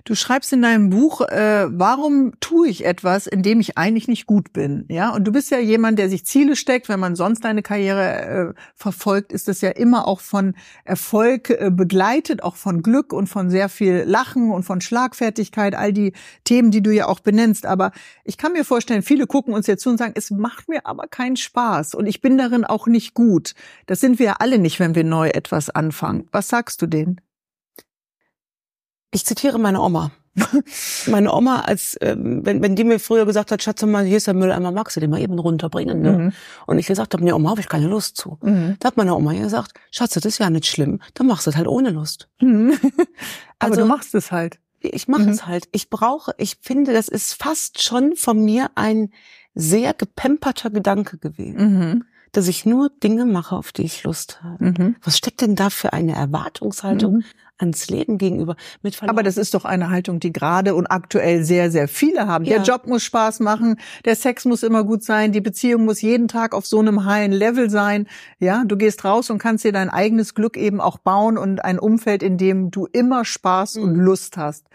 Du 0.05 0.15
schreibst 0.15 0.53
in 0.53 0.63
deinem 0.63 0.91
Buch, 0.91 1.21
äh, 1.23 1.67
warum 1.71 2.33
tue 2.41 2.69
ich 2.69 2.85
etwas, 2.85 3.27
in 3.27 3.43
dem 3.43 3.61
ich 3.61 3.77
eigentlich 3.79 4.09
nicht 4.09 4.27
gut 4.27 4.53
bin? 4.53 4.85
Ja, 4.89 5.11
und 5.15 5.25
du 5.25 5.33
bist 5.33 5.51
ja 5.51 5.59
jemand, 5.59 5.99
der 5.99 6.09
sich 6.09 6.25
Ziele 6.27 6.57
steckt. 6.57 6.89
Wenn 6.89 7.01
man 7.01 7.17
sonst 7.17 7.45
deine 7.45 7.63
Karriere 7.63 8.55
äh, 8.57 8.61
verfolgt, 8.75 9.33
ist 9.33 9.49
das 9.49 9.61
ja 9.61 9.71
immer 9.71 10.07
auch 10.09 10.21
von 10.21 10.55
Erfolg 10.85 11.51
äh, 11.51 11.71
begleitet, 11.71 12.43
auch 12.43 12.57
von 12.57 12.83
Glück 12.83 13.13
und 13.13 13.27
von 13.29 13.51
sehr 13.51 13.69
viel 13.69 14.05
Lachen 14.07 14.51
und 14.51 14.65
von 14.65 14.81
Schlagfertigkeit, 14.81 15.75
all 15.75 15.93
die 15.93 16.13
Themen, 16.45 16.71
die 16.71 16.83
du 16.83 16.91
ja 16.91 17.07
auch 17.07 17.21
benennst. 17.21 17.67
Aber 17.67 17.93
ich 18.25 18.37
kann 18.37 18.53
mir 18.53 18.65
vorstellen, 18.65 19.03
viele 19.03 19.27
gucken 19.27 19.55
uns 19.55 19.67
jetzt 19.67 19.83
zu 19.83 19.91
und 19.91 19.99
sagen, 19.99 20.15
es 20.17 20.31
macht 20.31 20.69
mir 20.69 20.87
aber 20.87 21.07
keinen 21.09 21.37
Spaß 21.37 21.95
und 21.95 22.07
ich 22.07 22.21
bin 22.21 22.39
darin 22.39 22.65
auch 22.65 22.87
nicht 22.87 23.15
gut. 23.15 23.55
Das 23.87 24.01
sind 24.01 24.19
wir 24.19 24.27
ja 24.27 24.37
alle 24.39 24.59
nicht, 24.59 24.81
wenn 24.81 24.95
wir 24.95 25.05
neu 25.05 25.29
etwas 25.29 25.71
anfangen. 25.71 26.29
Was 26.33 26.49
sagst 26.49 26.83
du 26.83 26.87
denen? 26.87 27.21
Ich 29.13 29.25
zitiere 29.25 29.59
meine 29.59 29.81
Oma. 29.81 30.13
meine 31.09 31.33
Oma, 31.35 31.63
als 31.63 31.97
ähm, 32.01 32.47
wenn, 32.47 32.63
wenn 32.63 32.77
die 32.77 32.85
mir 32.85 33.01
früher 33.01 33.27
gesagt 33.27 33.51
hat, 33.51 33.63
Schatz, 33.65 33.83
mal, 33.83 34.05
hier 34.05 34.17
ist 34.17 34.29
der 34.29 34.35
Mülleimer, 34.35 34.71
magst 34.71 34.95
du 34.97 35.01
den 35.01 35.11
mal 35.11 35.21
eben 35.21 35.37
runterbringen? 35.39 36.01
Ne? 36.01 36.13
Mhm. 36.13 36.33
Und 36.69 36.79
ich 36.79 36.87
gesagt 36.87 37.13
habe, 37.13 37.25
nee, 37.25 37.33
Oma, 37.33 37.51
habe 37.51 37.61
ich 37.61 37.69
keine 37.69 37.89
Lust 37.89 38.17
zu. 38.17 38.39
Mhm. 38.43 38.77
Da 38.79 38.87
hat 38.89 38.97
meine 38.97 39.17
Oma 39.17 39.33
gesagt, 39.33 39.73
Schatz, 39.91 40.15
das 40.15 40.25
ist 40.25 40.39
ja 40.39 40.49
nicht 40.49 40.67
schlimm, 40.67 41.01
dann 41.15 41.27
machst 41.27 41.47
du 41.47 41.51
es 41.51 41.57
halt 41.57 41.67
ohne 41.67 41.91
Lust. 41.91 42.29
Mhm. 42.41 42.79
Aber 43.59 43.73
Also- 43.73 43.81
du 43.81 43.87
machst 43.89 44.15
es 44.15 44.31
halt. 44.31 44.61
Ich 44.83 45.09
mache 45.09 45.23
Mhm. 45.23 45.29
es 45.29 45.47
halt. 45.47 45.69
Ich 45.73 45.91
brauche, 45.91 46.35
ich 46.39 46.57
finde, 46.61 46.93
das 46.93 47.09
ist 47.09 47.35
fast 47.35 47.83
schon 47.83 48.17
von 48.17 48.43
mir 48.45 48.71
ein 48.75 49.11
sehr 49.55 49.95
gepemperter 49.95 50.71
Gedanke 50.71 51.19
gewesen, 51.19 51.79
Mhm. 51.79 52.05
Dass 52.33 52.49
ich 52.49 52.65
nur 52.67 52.91
Dinge 53.03 53.25
mache, 53.27 53.57
auf 53.57 53.73
die 53.73 53.83
ich 53.83 54.05
Lust 54.05 54.43
habe. 54.43 54.65
Mhm. 54.65 54.97
Was 55.03 55.19
steckt 55.19 55.41
denn 55.41 55.57
da 55.57 55.71
für 55.71 55.93
eine 55.93 56.15
Erwartungshaltung 56.15 57.17
Mhm. 57.19 57.25
ans 57.59 57.89
Leben 57.91 58.19
gegenüber? 58.19 58.57
Aber 59.07 59.23
das 59.23 59.37
ist 59.37 59.55
doch 59.55 59.65
eine 59.65 59.91
Haltung, 59.91 60.21
die 60.21 60.33
gerade 60.33 60.75
und 60.75 60.87
aktuell 60.87 61.45
sehr, 61.45 61.71
sehr 61.71 61.89
viele 61.89 62.27
haben. 62.27 62.45
Ja. 62.45 62.57
Der 62.59 62.65
Job 62.65 62.87
muss 62.87 63.03
Spaß 63.03 63.41
machen, 63.41 63.77
der 64.05 64.17
Sex 64.17 64.45
muss 64.45 64.63
immer 64.63 64.85
gut 64.85 65.03
sein, 65.03 65.33
die 65.33 65.41
Beziehung 65.41 65.85
muss 65.85 66.01
jeden 66.03 66.29
Tag 66.29 66.55
auf 66.55 66.67
so 66.67 66.79
einem 66.79 67.05
hohen 67.09 67.33
Level 67.33 67.69
sein. 67.71 68.07
Ja, 68.39 68.65
du 68.65 68.77
gehst 68.77 69.05
raus 69.05 69.29
und 69.31 69.39
kannst 69.39 69.65
dir 69.65 69.73
dein 69.73 69.91
eigenes 69.91 70.35
Glück 70.35 70.57
eben 70.57 70.81
auch 70.81 70.99
bauen 70.99 71.37
und 71.37 71.65
ein 71.65 71.79
Umfeld, 71.79 72.23
in 72.23 72.39
dem 72.39 72.71
du 72.71 72.87
immer 72.93 73.25
Spaß 73.25 73.77
und 73.77 73.95
Mhm. 73.95 74.01
Lust 74.01 74.37
hast. 74.37 74.67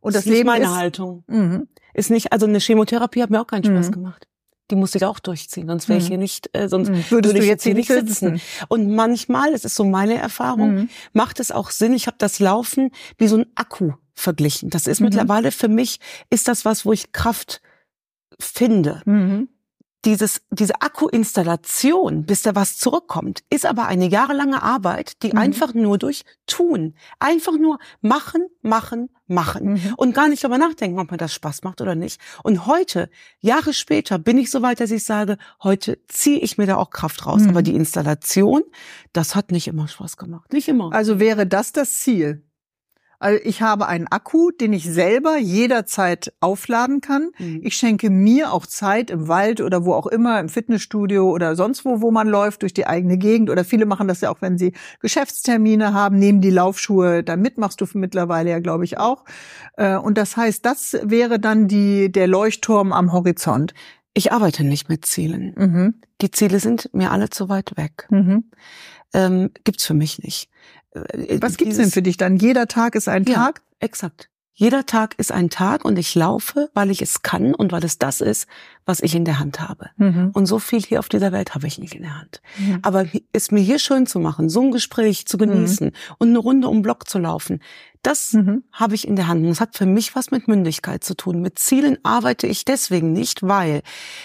Und 0.00 0.14
das 0.14 0.22
ist 0.22 0.26
nicht 0.30 0.38
Leben 0.38 0.46
meine 0.48 0.64
ist, 0.64 0.70
Haltung. 0.74 1.24
Mhm. 1.26 1.68
Ist 1.94 2.10
nicht, 2.10 2.32
also 2.32 2.46
eine 2.46 2.58
Chemotherapie 2.58 3.22
hat 3.22 3.30
mir 3.30 3.40
auch 3.40 3.46
keinen 3.46 3.64
Spaß 3.64 3.88
Mhm. 3.88 3.92
gemacht. 3.92 4.26
Die 4.72 4.76
musste 4.76 4.96
ich 4.96 5.04
auch 5.04 5.18
durchziehen, 5.18 5.68
sonst 5.68 5.90
wäre 5.90 5.98
ich 5.98 6.06
Mhm. 6.06 6.08
hier 6.08 6.18
nicht, 6.18 6.48
äh, 6.56 6.66
sonst 6.66 6.88
Mhm. 6.88 7.04
würde 7.10 7.28
ich 7.28 7.34
du 7.40 7.44
jetzt 7.44 7.62
hier 7.62 7.74
nicht 7.74 7.88
sitzen? 7.88 8.38
sitzen. 8.38 8.40
Und 8.68 8.90
manchmal, 8.90 9.52
es 9.52 9.66
ist 9.66 9.74
so 9.74 9.84
meine 9.84 10.14
Erfahrung, 10.16 10.74
Mhm. 10.74 10.88
macht 11.12 11.40
es 11.40 11.50
auch 11.52 11.70
Sinn. 11.70 11.92
Ich 11.92 12.06
habe 12.06 12.16
das 12.18 12.38
Laufen 12.40 12.90
wie 13.18 13.28
so 13.28 13.36
ein 13.36 13.46
Akku 13.54 13.92
verglichen. 14.14 14.70
Das 14.70 14.86
ist 14.86 15.00
Mhm. 15.00 15.06
mittlerweile 15.08 15.52
für 15.52 15.68
mich, 15.68 16.00
ist 16.30 16.48
das 16.48 16.64
was, 16.64 16.86
wo 16.86 16.92
ich 16.94 17.12
Kraft 17.12 17.60
finde. 18.40 19.02
Mhm. 19.04 19.50
Dieses, 20.06 20.40
diese 20.50 20.80
Akkuinstallation, 20.80 22.24
bis 22.24 22.42
da 22.42 22.54
was 22.54 22.76
zurückkommt, 22.78 23.44
ist 23.50 23.66
aber 23.66 23.86
eine 23.86 24.08
jahrelange 24.08 24.62
Arbeit, 24.62 25.22
die 25.22 25.28
Mhm. 25.32 25.38
einfach 25.38 25.74
nur 25.74 25.98
durch 25.98 26.22
Tun, 26.46 26.94
einfach 27.20 27.58
nur 27.58 27.78
machen, 28.00 28.46
machen, 28.62 29.10
machen 29.32 29.72
Mhm. 29.74 29.94
und 29.96 30.14
gar 30.14 30.28
nicht 30.28 30.44
darüber 30.44 30.58
nachdenken, 30.58 30.98
ob 30.98 31.10
mir 31.10 31.16
das 31.16 31.34
Spaß 31.34 31.62
macht 31.64 31.80
oder 31.80 31.94
nicht. 31.94 32.20
Und 32.42 32.66
heute, 32.66 33.10
Jahre 33.40 33.72
später, 33.72 34.18
bin 34.18 34.38
ich 34.38 34.50
so 34.50 34.62
weit, 34.62 34.80
dass 34.80 34.90
ich 34.90 35.04
sage, 35.04 35.36
heute 35.62 35.98
ziehe 36.08 36.38
ich 36.38 36.58
mir 36.58 36.66
da 36.66 36.76
auch 36.76 36.90
Kraft 36.90 37.26
raus. 37.26 37.42
Mhm. 37.42 37.50
Aber 37.50 37.62
die 37.62 37.74
Installation, 37.74 38.62
das 39.12 39.34
hat 39.34 39.50
nicht 39.50 39.66
immer 39.68 39.88
Spaß 39.88 40.16
gemacht. 40.16 40.52
Nicht 40.52 40.68
immer. 40.68 40.92
Also 40.92 41.18
wäre 41.18 41.46
das 41.46 41.72
das 41.72 41.92
Ziel? 41.98 42.44
Also 43.22 43.40
ich 43.44 43.62
habe 43.62 43.86
einen 43.86 44.08
Akku, 44.08 44.50
den 44.50 44.72
ich 44.72 44.84
selber 44.84 45.38
jederzeit 45.38 46.32
aufladen 46.40 47.00
kann. 47.00 47.30
Mhm. 47.38 47.60
Ich 47.62 47.76
schenke 47.76 48.10
mir 48.10 48.52
auch 48.52 48.66
Zeit 48.66 49.10
im 49.10 49.28
Wald 49.28 49.60
oder 49.60 49.84
wo 49.84 49.94
auch 49.94 50.08
immer, 50.08 50.40
im 50.40 50.48
Fitnessstudio 50.48 51.30
oder 51.30 51.54
sonst 51.54 51.84
wo, 51.84 52.00
wo 52.00 52.10
man 52.10 52.26
läuft, 52.26 52.62
durch 52.62 52.74
die 52.74 52.86
eigene 52.86 53.18
Gegend. 53.18 53.48
Oder 53.48 53.64
viele 53.64 53.86
machen 53.86 54.08
das 54.08 54.22
ja 54.22 54.30
auch, 54.30 54.42
wenn 54.42 54.58
sie 54.58 54.72
Geschäftstermine 55.00 55.94
haben, 55.94 56.18
nehmen 56.18 56.40
die 56.40 56.50
Laufschuhe 56.50 57.22
dann 57.22 57.40
mit, 57.40 57.58
machst 57.58 57.80
du 57.80 57.86
mittlerweile 57.94 58.50
ja, 58.50 58.58
glaube 58.58 58.84
ich, 58.84 58.98
auch. 58.98 59.24
Äh, 59.76 59.96
Und 59.96 60.18
das 60.18 60.36
heißt, 60.36 60.66
das 60.66 60.98
wäre 61.02 61.38
dann 61.38 61.68
die, 61.68 62.10
der 62.10 62.26
Leuchtturm 62.26 62.92
am 62.92 63.12
Horizont. 63.12 63.72
Ich 64.14 64.32
arbeite 64.32 64.64
nicht 64.64 64.88
mit 64.88 65.06
Zielen. 65.06 65.54
Mhm. 65.56 65.94
Die 66.20 66.30
Ziele 66.32 66.58
sind 66.58 66.90
mir 66.92 67.12
alle 67.12 67.30
zu 67.30 67.48
weit 67.48 67.76
weg. 67.76 68.06
Mhm. 68.10 68.50
Ähm, 69.14 69.50
gibt's 69.64 69.86
für 69.86 69.94
mich 69.94 70.18
nicht. 70.22 70.48
Äh, 70.94 71.38
Was 71.40 71.56
gibt's 71.56 71.76
denn 71.76 71.90
für 71.90 72.02
dich 72.02 72.16
dann? 72.16 72.36
Jeder 72.36 72.66
Tag 72.68 72.94
ist 72.94 73.08
ein 73.08 73.24
Ja. 73.24 73.34
Tag? 73.34 73.62
Exakt. 73.80 74.28
Jeder 74.54 74.84
Tag 74.84 75.14
ist 75.18 75.32
ein 75.32 75.48
Tag 75.48 75.84
und 75.84 75.98
ich 75.98 76.14
laufe, 76.14 76.70
weil 76.74 76.90
ich 76.90 77.00
es 77.00 77.22
kann 77.22 77.54
und 77.54 77.72
weil 77.72 77.84
es 77.84 77.98
das 77.98 78.20
ist, 78.20 78.46
was 78.84 79.00
ich 79.00 79.14
in 79.14 79.24
der 79.24 79.38
Hand 79.38 79.60
habe. 79.60 79.90
Mhm. 79.96 80.30
Und 80.32 80.46
so 80.46 80.58
viel 80.58 80.80
hier 80.82 80.98
auf 80.98 81.08
dieser 81.08 81.32
Welt 81.32 81.54
habe 81.54 81.66
ich 81.66 81.78
nicht 81.78 81.94
in 81.94 82.02
der 82.02 82.18
Hand. 82.18 82.40
Mhm. 82.58 82.78
Aber 82.82 83.06
es 83.32 83.50
mir 83.50 83.60
hier 83.60 83.78
schön 83.78 84.06
zu 84.06 84.18
machen, 84.18 84.48
so 84.48 84.60
ein 84.62 84.70
Gespräch 84.72 85.26
zu 85.26 85.38
genießen 85.38 85.92
und 86.18 86.28
eine 86.28 86.38
Runde 86.38 86.68
um 86.68 86.82
Block 86.82 87.08
zu 87.08 87.18
laufen, 87.18 87.60
das 88.04 88.32
Mhm. 88.32 88.64
habe 88.72 88.96
ich 88.96 89.06
in 89.06 89.14
der 89.14 89.28
Hand. 89.28 89.44
Und 89.44 89.50
es 89.52 89.60
hat 89.60 89.76
für 89.76 89.86
mich 89.86 90.16
was 90.16 90.32
mit 90.32 90.48
Mündigkeit 90.48 91.04
zu 91.04 91.14
tun. 91.14 91.40
Mit 91.40 91.60
Zielen 91.60 91.98
arbeite 92.02 92.48
ich 92.48 92.64
deswegen 92.64 93.12
nicht, 93.12 93.44
weil 93.44 93.82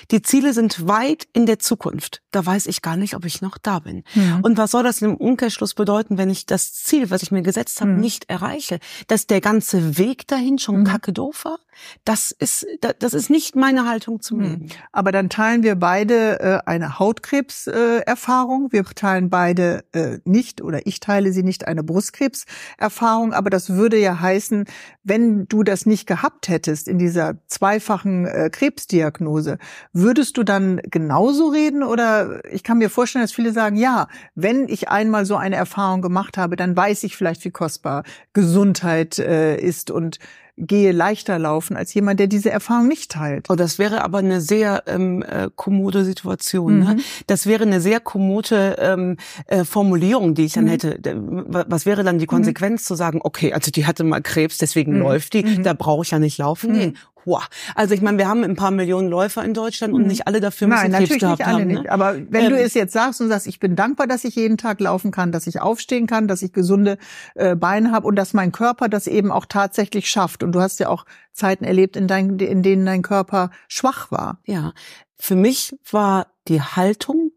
die 0.09 0.23
Ziele 0.23 0.53
sind 0.53 0.87
weit 0.87 1.27
in 1.33 1.45
der 1.45 1.59
Zukunft. 1.59 2.23
Da 2.31 2.43
weiß 2.43 2.65
ich 2.65 2.81
gar 2.81 2.97
nicht, 2.97 3.15
ob 3.15 3.23
ich 3.25 3.41
noch 3.43 3.59
da 3.59 3.77
bin. 3.77 4.03
Mhm. 4.15 4.39
Und 4.41 4.57
was 4.57 4.71
soll 4.71 4.81
das 4.83 5.03
im 5.03 5.15
Umkehrschluss 5.15 5.75
bedeuten, 5.75 6.17
wenn 6.17 6.31
ich 6.31 6.47
das 6.47 6.73
Ziel, 6.73 7.11
was 7.11 7.21
ich 7.21 7.29
mir 7.31 7.43
gesetzt 7.43 7.79
habe, 7.79 7.91
Mhm. 7.91 7.99
nicht 7.99 8.27
erreiche? 8.31 8.79
Dass 9.07 9.27
der 9.27 9.41
ganze 9.41 9.99
Weg 9.99 10.25
dahin 10.25 10.57
schon 10.57 10.79
Mhm. 10.79 10.83
kacke 10.85 11.13
doof 11.13 11.45
war? 11.45 11.59
Das 12.03 12.31
ist, 12.31 12.65
da- 12.81 12.93
das 12.93 13.13
ist 13.13 13.29
nicht 13.29 13.55
meine 13.55 13.87
Haltung 13.87 14.21
zum 14.21 14.39
Mhm. 14.47 14.57
Leben. 14.57 14.69
Aber 14.91 15.11
dann 15.11 15.29
teilen 15.29 15.63
wir 15.63 15.75
beide 15.75 16.39
äh, 16.39 16.59
eine 16.65 16.99
Hautkrebserfahrung. 16.99 18.67
Äh, 18.67 18.73
wir 18.73 18.83
teilen 18.85 19.29
beide 19.29 19.83
äh, 19.93 20.19
nicht 20.25 20.61
oder 20.61 20.85
ich 20.85 20.99
teile 20.99 21.31
sie 21.31 21.43
nicht 21.43 21.67
eine 21.67 21.83
Brustkrebserfahrung. 21.83 23.33
Aber 23.33 23.49
das 23.49 23.71
würde 23.71 23.97
ja 23.97 24.19
heißen, 24.19 24.65
wenn 25.03 25.47
du 25.47 25.63
das 25.63 25.85
nicht 25.85 26.07
gehabt 26.07 26.49
hättest 26.49 26.87
in 26.87 26.99
dieser 26.99 27.35
zweifachen 27.47 28.25
äh, 28.25 28.49
Krebsdiagnose, 28.51 29.57
würdest 29.93 30.37
du 30.37 30.43
dann 30.43 30.81
genauso 30.83 31.47
reden? 31.47 31.83
Oder 31.83 32.43
ich 32.51 32.63
kann 32.63 32.77
mir 32.77 32.89
vorstellen, 32.89 33.23
dass 33.23 33.31
viele 33.31 33.53
sagen, 33.53 33.75
ja, 33.75 34.07
wenn 34.35 34.67
ich 34.67 34.89
einmal 34.89 35.25
so 35.25 35.35
eine 35.35 35.55
Erfahrung 35.55 36.01
gemacht 36.01 36.37
habe, 36.37 36.55
dann 36.55 36.75
weiß 36.75 37.03
ich 37.03 37.15
vielleicht, 37.15 37.43
wie 37.45 37.51
kostbar 37.51 38.03
Gesundheit 38.33 39.19
äh, 39.19 39.57
ist 39.57 39.91
und 39.91 40.19
gehe 40.57 40.91
leichter 40.91 41.37
laufen 41.37 41.77
als 41.77 41.93
jemand, 41.93 42.19
der 42.19 42.25
diese 42.27 42.49
Erfahrung 42.49 42.87
nicht 42.87 43.11
teilt. 43.11 43.49
Oh, 43.49 43.55
das 43.55 43.77
wäre 43.77 44.03
aber 44.03 44.17
eine 44.17 44.41
sehr 44.41 44.83
ähm, 44.87 45.21
äh, 45.23 45.49
kommode 45.55 46.03
Situation. 46.03 46.79
Ne? 46.79 46.95
Mhm. 46.95 47.01
Das 47.27 47.45
wäre 47.45 47.63
eine 47.63 47.79
sehr 47.79 47.99
kommode 47.99 48.75
ähm, 48.79 49.17
äh, 49.45 49.63
Formulierung, 49.63 50.33
die 50.33 50.45
ich 50.45 50.53
dann 50.53 50.65
Mhm. 50.65 50.69
hätte. 50.69 50.99
Wa- 51.47 51.65
Was 51.67 51.85
wäre 51.85 52.03
dann 52.03 52.17
die 52.17 52.25
Konsequenz 52.25 52.85
zu 52.85 52.95
sagen, 52.95 53.19
okay, 53.23 53.53
also 53.53 53.69
die 53.71 53.85
hatte 53.85 54.03
mal 54.03 54.21
Krebs, 54.21 54.57
deswegen 54.57 54.93
Mhm. 54.93 54.99
läuft 54.99 55.33
die, 55.33 55.43
Mhm. 55.43 55.63
da 55.63 55.73
brauche 55.73 56.03
ich 56.03 56.11
ja 56.11 56.17
nicht 56.19 56.39
laufen 56.39 56.71
Mhm. 56.71 56.79
gehen. 56.79 56.97
Hua. 57.27 57.43
Also 57.75 57.93
ich 57.93 58.01
meine, 58.01 58.17
wir 58.17 58.27
haben 58.27 58.43
ein 58.43 58.55
paar 58.55 58.71
Millionen 58.71 59.09
Läufer 59.09 59.43
in 59.45 59.53
Deutschland 59.53 59.93
und 59.93 60.01
Mhm. 60.03 60.07
nicht 60.07 60.25
alle 60.27 60.39
dafür 60.39 60.67
müssen 60.69 60.79
Nein, 60.79 60.91
Krebs 60.91 61.01
natürlich 61.01 61.21
gehabt 61.21 61.39
nicht 61.39 61.47
alle 61.47 61.59
haben. 61.59 61.67
nicht. 61.67 61.83
Ne? 61.83 61.91
Aber 61.91 62.15
wenn 62.15 62.49
du 62.49 62.57
Ähm, 62.57 62.65
es 62.65 62.73
jetzt 62.73 62.93
sagst 62.93 63.21
und 63.21 63.27
sagst, 63.27 63.45
ich 63.45 63.59
bin 63.59 63.75
dankbar, 63.75 64.07
dass 64.07 64.23
ich 64.23 64.33
jeden 64.35 64.57
Tag 64.57 64.79
laufen 64.79 65.11
kann, 65.11 65.31
dass 65.31 65.45
ich 65.45 65.59
aufstehen 65.61 66.07
kann, 66.07 66.27
dass 66.27 66.41
ich 66.41 66.53
gesunde 66.53 66.97
äh, 67.35 67.55
Beine 67.55 67.91
habe 67.91 68.07
und 68.07 68.15
dass 68.15 68.33
mein 68.33 68.51
Körper 68.51 68.89
das 68.89 69.05
eben 69.05 69.31
auch 69.31 69.45
tatsächlich 69.45 70.09
schafft. 70.09 70.41
Und 70.41 70.53
du 70.53 70.61
hast 70.61 70.79
ja 70.79 70.87
auch 70.89 71.05
Zeiten 71.33 71.65
erlebt, 71.65 71.95
in, 71.97 72.07
dein, 72.07 72.39
in 72.39 72.63
denen 72.63 72.85
dein 72.85 73.01
Körper 73.03 73.51
schwach 73.67 74.09
war. 74.09 74.39
Ja, 74.45 74.73
für 75.19 75.35
mich 75.35 75.75
war 75.91 76.27
die 76.47 76.61
Haltung, 76.61 77.31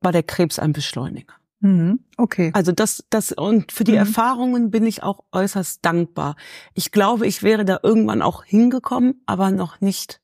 war 0.00 0.10
der 0.12 0.22
Krebs 0.22 0.58
ein 0.58 0.72
Beschleuniger. 0.72 1.34
Mhm. 1.62 2.00
Okay. 2.16 2.50
Also 2.54 2.72
das, 2.72 3.04
das 3.08 3.32
und 3.32 3.70
für 3.72 3.84
die 3.84 3.92
Mhm. 3.92 3.98
Erfahrungen 3.98 4.70
bin 4.70 4.84
ich 4.84 5.02
auch 5.02 5.20
äußerst 5.32 5.84
dankbar. 5.84 6.34
Ich 6.74 6.90
glaube, 6.90 7.26
ich 7.26 7.42
wäre 7.42 7.64
da 7.64 7.78
irgendwann 7.82 8.20
auch 8.20 8.44
hingekommen, 8.44 9.22
aber 9.26 9.50
noch 9.52 9.80
nicht 9.80 10.20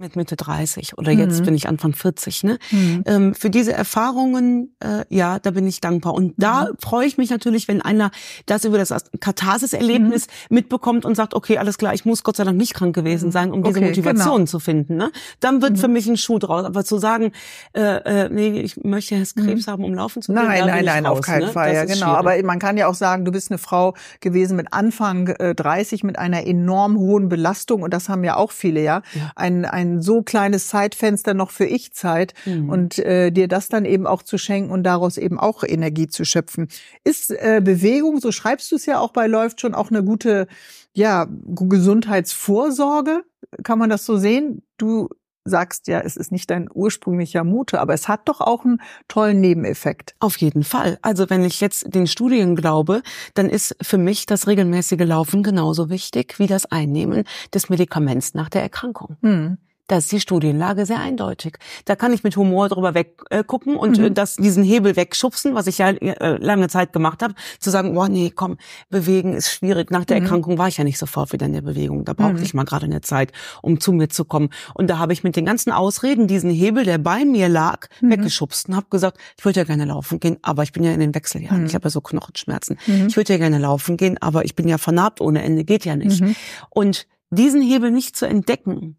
mit 0.00 0.16
Mitte 0.16 0.34
30 0.34 0.96
oder 0.98 1.12
jetzt 1.12 1.40
Mhm. 1.40 1.44
bin 1.44 1.54
ich 1.54 1.68
Anfang 1.68 1.92
40. 1.92 2.42
Ne? 2.42 2.58
Mhm. 2.70 3.02
Ähm, 3.06 3.34
für 3.34 3.50
diese 3.50 3.72
Erfahrungen, 3.74 4.74
äh, 4.80 5.04
ja, 5.10 5.38
da 5.38 5.50
bin 5.50 5.66
ich 5.66 5.80
dankbar. 5.82 6.14
Und 6.14 6.32
da 6.38 6.64
Mhm. 6.64 6.76
freue 6.82 7.06
ich 7.06 7.18
mich 7.18 7.28
natürlich, 7.28 7.68
wenn 7.68 7.82
einer 7.82 8.10
das 8.46 8.64
über 8.64 8.78
das 8.78 8.94
Katharsis-Erlebnis 9.20 10.26
mitbekommt 10.48 11.04
und 11.04 11.14
sagt, 11.16 11.34
okay, 11.34 11.58
alles 11.58 11.76
klar, 11.78 11.92
ich 11.94 12.04
muss 12.04 12.22
Gott 12.22 12.36
sei 12.36 12.44
Dank 12.44 12.56
nicht 12.56 12.74
krank 12.74 12.94
gewesen 12.94 13.26
Mhm. 13.28 13.32
sein, 13.32 13.52
um 13.52 13.62
diese 13.62 13.78
Okay, 13.78 13.88
Motivation 13.88 14.36
genau. 14.36 14.46
zu 14.46 14.58
finden. 14.58 14.96
Ne? 14.96 15.10
Dann 15.40 15.60
wird 15.62 15.72
Mhm. 15.72 15.76
für 15.76 15.88
mich 15.88 16.06
ein 16.08 16.16
Schuh 16.16 16.38
draus. 16.38 16.64
Aber 16.64 16.84
zu 16.84 16.98
sagen, 16.98 17.32
äh, 17.74 17.80
äh, 18.24 18.28
nee, 18.30 18.60
ich 18.60 18.82
möchte 18.82 19.14
jetzt 19.16 19.36
Krebs 19.36 19.66
haben, 19.66 19.84
um 19.84 19.92
laufen 19.94 20.22
zu 20.22 20.32
können, 20.32 20.46
Nein, 20.46 20.66
nein, 20.66 20.84
nein, 20.84 21.06
raus, 21.06 21.18
auf 21.18 21.24
keinen 21.24 21.46
ne? 21.46 21.52
Fall. 21.52 21.74
Ja, 21.74 21.84
genau. 21.84 21.96
schwierig. 21.96 22.16
Aber 22.18 22.42
man 22.42 22.58
kann 22.58 22.76
ja 22.76 22.86
auch 22.86 22.94
sagen, 22.94 23.24
du 23.24 23.32
bist 23.32 23.50
eine 23.50 23.58
Frau 23.58 23.94
gewesen 24.20 24.56
mit 24.56 24.72
Anfang 24.72 25.28
äh, 25.28 25.54
30 25.54 26.04
mit 26.04 26.18
einer 26.18 26.46
enorm 26.46 26.96
hohen 26.98 27.28
Belastung 27.28 27.82
und 27.82 27.92
das 27.92 28.08
haben 28.08 28.24
ja 28.24 28.36
auch 28.36 28.50
viele, 28.50 28.82
ja. 28.82 29.02
Ja. 29.14 29.32
Ein, 29.36 29.64
ein 29.64 29.89
so 30.00 30.22
kleines 30.22 30.68
Zeitfenster 30.68 31.34
noch 31.34 31.50
für 31.50 31.64
Ich-Zeit 31.64 32.34
Mhm. 32.44 32.68
und 32.68 32.98
äh, 32.98 33.30
dir 33.30 33.48
das 33.48 33.68
dann 33.68 33.84
eben 33.84 34.06
auch 34.06 34.22
zu 34.22 34.38
schenken 34.38 34.70
und 34.70 34.84
daraus 34.84 35.16
eben 35.18 35.38
auch 35.38 35.64
Energie 35.64 36.06
zu 36.06 36.24
schöpfen. 36.24 36.68
Ist 37.04 37.30
äh, 37.30 37.60
Bewegung, 37.64 38.20
so 38.20 38.30
schreibst 38.32 38.70
du 38.70 38.76
es 38.76 38.86
ja 38.86 39.00
auch 39.00 39.12
bei 39.12 39.26
Läuft 39.26 39.60
schon 39.60 39.74
auch 39.74 39.90
eine 39.90 40.04
gute 40.04 40.46
ja, 40.92 41.26
Gesundheitsvorsorge? 41.30 43.22
Kann 43.62 43.78
man 43.78 43.90
das 43.90 44.04
so 44.06 44.16
sehen? 44.16 44.62
Du 44.76 45.08
sagst 45.44 45.88
ja, 45.88 46.00
es 46.00 46.16
ist 46.16 46.32
nicht 46.32 46.50
dein 46.50 46.68
ursprünglicher 46.72 47.44
Mute, 47.44 47.80
aber 47.80 47.94
es 47.94 48.08
hat 48.08 48.28
doch 48.28 48.40
auch 48.40 48.64
einen 48.64 48.80
tollen 49.08 49.40
Nebeneffekt. 49.40 50.14
Auf 50.18 50.36
jeden 50.36 50.64
Fall. 50.64 50.98
Also 51.02 51.30
wenn 51.30 51.44
ich 51.44 51.60
jetzt 51.60 51.94
den 51.94 52.06
Studien 52.06 52.56
glaube, 52.56 53.02
dann 53.34 53.48
ist 53.48 53.74
für 53.80 53.98
mich 53.98 54.26
das 54.26 54.46
regelmäßige 54.46 55.00
Laufen 55.00 55.42
genauso 55.42 55.88
wichtig 55.88 56.38
wie 56.38 56.46
das 56.46 56.66
Einnehmen 56.66 57.24
des 57.54 57.70
Medikaments 57.70 58.34
nach 58.34 58.50
der 58.50 58.62
Erkrankung. 58.62 59.16
Hm. 59.22 59.58
Da 59.90 59.96
ist 59.98 60.12
die 60.12 60.20
Studienlage 60.20 60.86
sehr 60.86 61.00
eindeutig. 61.00 61.58
Da 61.84 61.96
kann 61.96 62.12
ich 62.12 62.22
mit 62.22 62.36
Humor 62.36 62.68
drüber 62.68 62.94
weggucken 62.94 63.74
äh, 63.74 63.76
und 63.78 63.98
Mhm. 63.98 64.04
äh, 64.04 64.10
das, 64.12 64.36
diesen 64.36 64.62
Hebel 64.62 64.94
wegschubsen, 64.94 65.56
was 65.56 65.66
ich 65.66 65.78
ja 65.78 65.88
äh, 65.90 66.36
lange 66.36 66.68
Zeit 66.68 66.92
gemacht 66.92 67.24
habe, 67.24 67.34
zu 67.58 67.70
sagen, 67.70 67.92
boah, 67.94 68.08
nee, 68.08 68.30
komm, 68.32 68.56
bewegen 68.88 69.32
ist 69.34 69.50
schwierig. 69.50 69.90
Nach 69.90 70.04
der 70.04 70.18
Mhm. 70.18 70.22
Erkrankung 70.22 70.58
war 70.58 70.68
ich 70.68 70.76
ja 70.76 70.84
nicht 70.84 70.96
sofort 70.98 71.32
wieder 71.32 71.46
in 71.46 71.54
der 71.54 71.62
Bewegung. 71.62 72.04
Da 72.04 72.12
brauchte 72.12 72.34
Mhm. 72.36 72.42
ich 72.44 72.54
mal 72.54 72.64
gerade 72.64 72.84
eine 72.86 73.00
Zeit, 73.00 73.32
um 73.62 73.80
zu 73.80 73.90
mir 73.92 74.08
zu 74.08 74.24
kommen. 74.24 74.50
Und 74.74 74.88
da 74.88 74.98
habe 74.98 75.12
ich 75.12 75.24
mit 75.24 75.34
den 75.34 75.44
ganzen 75.44 75.72
Ausreden 75.72 76.28
diesen 76.28 76.50
Hebel, 76.50 76.84
der 76.84 76.98
bei 76.98 77.24
mir 77.24 77.48
lag, 77.48 77.88
Mhm. 78.00 78.10
weggeschubst 78.12 78.68
und 78.68 78.76
habe 78.76 78.86
gesagt, 78.90 79.18
ich 79.38 79.44
würde 79.44 79.58
ja 79.58 79.64
gerne 79.64 79.86
laufen 79.86 80.20
gehen, 80.20 80.36
aber 80.42 80.62
ich 80.62 80.70
bin 80.70 80.84
ja 80.84 80.92
in 80.92 81.00
den 81.00 81.14
Wechseljahren. 81.16 81.62
Mhm. 81.62 81.66
Ich 81.66 81.74
habe 81.74 81.86
ja 81.86 81.90
so 81.90 82.00
Knochenschmerzen. 82.00 82.78
Mhm. 82.86 83.08
Ich 83.08 83.16
würde 83.16 83.32
ja 83.32 83.38
gerne 83.40 83.58
laufen 83.58 83.96
gehen, 83.96 84.18
aber 84.22 84.44
ich 84.44 84.54
bin 84.54 84.68
ja 84.68 84.78
vernarbt 84.78 85.20
ohne 85.20 85.42
Ende, 85.42 85.64
geht 85.64 85.84
ja 85.84 85.96
nicht. 85.96 86.20
Mhm. 86.20 86.36
Und 86.68 87.08
diesen 87.30 87.60
Hebel 87.62 87.90
nicht 87.90 88.16
zu 88.16 88.26
entdecken, 88.26 88.96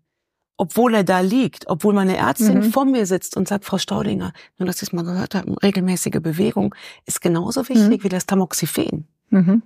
obwohl 0.61 0.93
er 0.93 1.03
da 1.03 1.21
liegt, 1.21 1.67
obwohl 1.67 1.91
meine 1.91 2.15
Ärztin 2.17 2.59
Mhm. 2.59 2.71
vor 2.71 2.85
mir 2.85 3.07
sitzt 3.07 3.35
und 3.35 3.47
sagt, 3.47 3.65
Frau 3.65 3.79
Staudinger, 3.79 4.31
nur 4.59 4.67
dass 4.67 4.77
Sie 4.77 4.85
es 4.85 4.93
mal 4.93 5.03
gehört 5.03 5.33
haben, 5.33 5.55
regelmäßige 5.57 6.19
Bewegung 6.21 6.75
ist 7.07 7.19
genauso 7.19 7.67
wichtig 7.67 8.03
wie 8.03 8.09
das 8.09 8.27
Tamoxifen. 8.27 9.07
Mhm. 9.31 9.63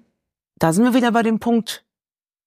Da 0.57 0.71
sind 0.71 0.85
wir 0.85 0.93
wieder 0.93 1.11
bei 1.11 1.21
dem 1.21 1.39
Punkt, 1.39 1.83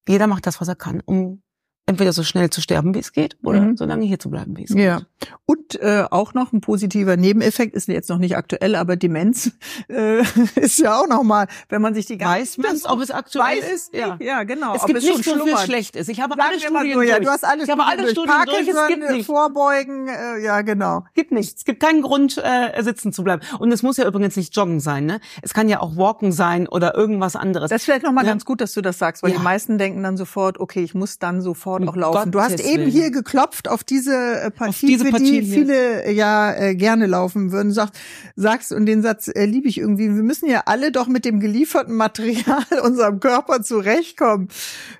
jeder 0.08 0.26
macht 0.26 0.46
das, 0.46 0.62
was 0.62 0.68
er 0.68 0.76
kann, 0.76 1.02
um 1.04 1.42
entweder 1.88 2.12
so 2.12 2.22
schnell 2.22 2.50
zu 2.50 2.60
sterben, 2.60 2.94
wie 2.94 2.98
es 3.00 3.12
geht, 3.12 3.36
oder 3.42 3.60
Mhm. 3.60 3.76
so 3.76 3.84
lange 3.84 4.04
hier 4.04 4.18
zu 4.18 4.30
bleiben, 4.30 4.56
wie 4.56 4.64
es 4.64 4.74
Ja. 4.74 4.98
geht. 4.98 5.06
Und 5.46 5.80
äh, 5.80 6.04
auch 6.10 6.34
noch 6.34 6.52
ein 6.52 6.60
positiver 6.60 7.16
Nebeneffekt 7.16 7.74
ist 7.74 7.88
jetzt 7.88 8.08
noch 8.10 8.18
nicht 8.18 8.36
aktuell, 8.36 8.76
aber 8.76 8.96
Demenz 8.96 9.50
äh, 9.88 10.22
ist 10.56 10.78
ja 10.78 11.00
auch 11.00 11.08
noch 11.08 11.22
mal, 11.22 11.46
wenn 11.68 11.82
man 11.82 11.94
sich 11.94 12.06
die 12.06 12.18
ganze 12.18 12.28
Weiß 12.28 12.58
man, 12.58 12.76
ob 12.92 13.00
es 13.00 13.10
aktuell 13.10 13.56
weiß 13.58 13.70
ist? 13.72 13.94
Ja, 13.94 14.16
ja 14.20 14.44
genau. 14.44 14.74
Es 14.74 14.82
ob 14.82 14.86
gibt 14.88 14.98
es 15.00 15.04
nicht 15.04 15.24
so 15.24 15.44
viel 15.44 15.56
schlecht 15.58 15.96
ist. 15.96 16.08
Ich 16.08 16.20
habe 16.20 16.34
Sagen 16.36 16.50
alle 16.50 16.60
Studien 16.60 17.02
ja, 17.08 17.14
durch. 17.16 17.26
du 17.26 17.30
hast 17.32 17.44
alles 17.44 17.64
ich 17.64 17.70
habe 17.70 17.84
alle 17.84 18.08
Studien 18.10 18.34
durch. 18.44 18.68
Es 18.68 18.74
Parkinson, 18.74 18.88
gibt 18.88 19.04
äh, 19.04 19.12
nichts. 19.12 19.26
Vorbeugen, 19.26 20.08
äh, 20.08 20.42
ja 20.44 20.60
genau. 20.62 21.04
gibt 21.14 21.32
nichts. 21.32 21.60
Es 21.60 21.64
gibt 21.64 21.80
keinen 21.82 22.02
Grund, 22.02 22.36
äh, 22.38 22.82
sitzen 22.82 23.12
zu 23.12 23.24
bleiben. 23.24 23.42
Und 23.58 23.72
es 23.72 23.82
muss 23.82 23.96
ja 23.96 24.06
übrigens 24.06 24.36
nicht 24.36 24.54
Joggen 24.54 24.80
sein. 24.80 25.06
Ne? 25.06 25.20
Es 25.42 25.54
kann 25.54 25.68
ja 25.68 25.80
auch 25.80 25.96
Walken 25.96 26.32
sein 26.32 26.68
oder 26.68 26.94
irgendwas 26.94 27.34
anderes. 27.34 27.70
Das 27.70 27.80
ist 27.82 27.84
vielleicht 27.86 28.04
noch 28.04 28.12
mal 28.12 28.24
Ja. 28.24 28.30
ganz 28.30 28.44
gut, 28.44 28.60
dass 28.60 28.72
du 28.74 28.82
das 28.82 28.98
sagst, 28.98 29.22
weil 29.22 29.30
Ja. 29.32 29.38
die 29.38 29.42
meisten 29.42 29.78
denken 29.78 30.02
dann 30.02 30.16
sofort, 30.18 30.60
okay, 30.60 30.82
ich 30.84 30.94
muss 30.94 31.18
dann 31.18 31.40
sofort 31.40 31.77
Um 31.82 31.88
auch 31.88 31.96
laufen. 31.96 32.30
Du 32.30 32.40
hast 32.40 32.52
Gottes 32.52 32.66
eben 32.66 32.82
Willen. 32.84 32.90
hier 32.90 33.10
geklopft 33.10 33.68
auf 33.68 33.84
diese 33.84 34.14
äh, 34.14 34.50
Partie, 34.50 34.86
diese 34.86 35.06
für 35.06 35.10
Partie 35.10 35.40
die 35.40 35.46
viele 35.46 36.04
äh, 36.04 36.12
ja 36.12 36.54
äh, 36.54 36.74
gerne 36.74 37.06
laufen 37.06 37.52
würden. 37.52 37.72
Sag, 37.72 37.90
sagst 38.36 38.72
und 38.72 38.86
den 38.86 39.02
Satz 39.02 39.28
äh, 39.28 39.44
liebe 39.44 39.68
ich 39.68 39.78
irgendwie. 39.78 40.14
Wir 40.14 40.22
müssen 40.22 40.48
ja 40.48 40.62
alle 40.66 40.92
doch 40.92 41.06
mit 41.06 41.24
dem 41.24 41.40
gelieferten 41.40 41.94
Material 41.94 42.64
unserem 42.82 43.20
Körper 43.20 43.62
zurechtkommen. 43.62 44.48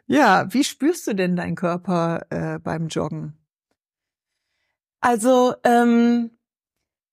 Ja, 0.06 0.52
wie 0.52 0.64
spürst 0.64 1.06
du 1.06 1.14
denn 1.14 1.36
deinen 1.36 1.56
Körper 1.56 2.26
äh, 2.30 2.58
beim 2.58 2.88
Joggen? 2.88 3.34
Also 5.00 5.54
ähm, 5.64 6.30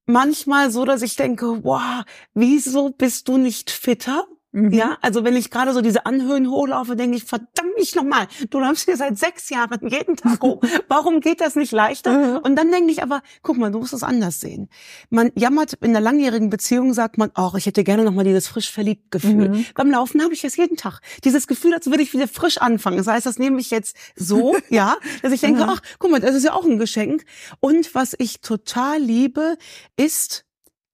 manchmal 0.06 0.72
so, 0.72 0.86
dass 0.86 1.02
ich 1.02 1.16
denke, 1.16 1.64
wow, 1.64 2.04
wieso 2.34 2.90
bist 2.90 3.28
du 3.28 3.38
nicht 3.38 3.72
fitter? 3.72 4.26
Mhm. 4.56 4.72
Ja, 4.72 4.98
also 5.02 5.26
wenn 5.26 5.36
ich 5.36 5.52
gerade 5.52 5.74
so 5.74 5.82
diese 5.82 6.06
Anhöhen 6.06 6.50
hochlaufe, 6.50 6.96
denke 6.96 7.18
ich, 7.18 7.26
verdammt 7.26 7.76
mich 7.78 7.94
nochmal, 7.94 8.28
du 8.50 8.60
läufst 8.60 8.86
hier 8.86 8.96
seit 8.96 9.18
sechs 9.18 9.50
Jahren 9.50 9.86
jeden 9.90 10.16
Tag 10.16 10.42
hoch. 10.42 10.62
Warum 10.88 11.20
geht 11.20 11.42
das 11.42 11.58
nicht 11.58 11.74
leichter? 11.74 12.42
Und 12.42 12.56
dann 12.56 12.72
denke 12.72 12.90
ich 12.90 13.04
aber, 13.04 13.22
guck 13.42 13.58
mal, 13.58 13.70
du 13.70 13.80
musst 13.80 13.92
es 13.92 14.02
anders 14.02 14.40
sehen. 14.40 14.70
Man 15.10 15.32
jammert 15.36 15.74
in 15.74 15.90
einer 15.90 16.00
langjährigen 16.00 16.50
Beziehung, 16.50 16.94
sagt 16.94 17.18
man, 17.18 17.32
ach, 17.34 17.56
ich 17.56 17.66
hätte 17.66 17.84
gerne 17.84 18.06
nochmal 18.06 18.24
dieses 18.24 18.48
frisch 18.48 18.72
verliebt 18.72 19.12
Gefühl. 19.12 19.50
Mhm. 19.50 19.66
Beim 19.76 19.92
Laufen 19.92 20.24
habe 20.24 20.34
ich 20.34 20.42
das 20.42 20.56
jeden 20.56 20.78
Tag. 20.78 21.02
Dieses 21.26 21.48
Gefühl, 21.48 21.74
als 21.74 21.88
würde 21.88 22.04
ich 22.04 22.14
wieder 22.14 22.30
frisch 22.30 22.58
anfangen. 22.58 22.96
Das 22.96 23.08
heißt, 23.08 23.26
das 23.26 23.38
nehme 23.38 23.60
ich 23.60 23.72
jetzt 23.72 23.98
so, 24.16 24.56
ja, 24.70 24.96
dass 25.22 25.34
ich 25.34 25.42
denke, 25.42 25.66
ach, 25.68 25.82
guck 26.00 26.12
mal, 26.12 26.22
das 26.22 26.34
ist 26.34 26.46
ja 26.46 26.54
auch 26.54 26.64
ein 26.64 26.80
Geschenk. 26.80 27.26
Und 27.60 27.94
was 27.94 28.16
ich 28.18 28.40
total 28.40 29.00
liebe, 29.02 29.58
ist 29.98 30.45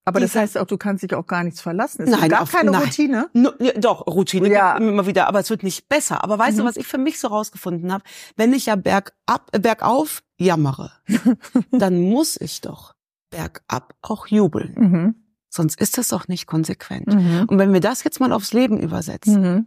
Aber 0.04 0.20
das 0.20 0.36
heißt 0.36 0.58
auch, 0.58 0.66
du 0.66 0.78
kannst 0.78 1.04
dich 1.04 1.14
auch 1.14 1.28
gar 1.28 1.44
nichts 1.44 1.62
verlassen. 1.62 2.04
Es 2.04 2.10
Nein, 2.10 2.22
gibt 2.22 2.32
gar 2.32 2.42
auf- 2.42 2.52
keine 2.52 2.72
nein. 2.72 2.82
Routine. 2.84 3.30
No, 3.34 3.52
doch, 3.78 4.08
Routine 4.08 4.50
Ja. 4.50 4.78
immer 4.78 5.06
wieder, 5.06 5.28
aber 5.28 5.40
es 5.40 5.50
wird 5.52 5.62
nicht 5.64 5.88
besser. 5.90 6.24
Aber 6.24 6.40
weißt 6.40 6.58
Mhm. 6.58 6.62
du, 6.62 6.68
was 6.68 6.76
ich 6.78 6.88
für 6.88 6.98
mich 6.98 7.20
so 7.20 7.28
rausgefunden 7.28 7.92
habe? 7.94 8.04
Wenn 8.36 8.52
ich 8.54 8.66
ja 8.66 8.76
bergab, 8.76 9.50
äh, 9.52 9.60
bergauf 9.60 10.24
jammere, 10.40 10.92
dann 11.72 12.02
muss 12.02 12.40
ich 12.42 12.62
doch 12.62 12.96
bergab 13.30 13.94
auch 14.02 14.26
jubeln. 14.28 14.74
Mhm. 14.76 15.16
Sonst 15.50 15.80
ist 15.80 15.98
das 15.98 16.08
doch 16.08 16.28
nicht 16.28 16.48
konsequent. 16.48 17.08
Mhm. 17.08 17.46
Und 17.48 17.60
wenn 17.60 17.72
wir 17.74 17.80
das 17.82 18.04
jetzt 18.04 18.20
mal 18.20 18.32
aufs 18.34 18.54
Leben 18.54 18.80
übersetzen, 18.80 19.42
Mhm. 19.42 19.66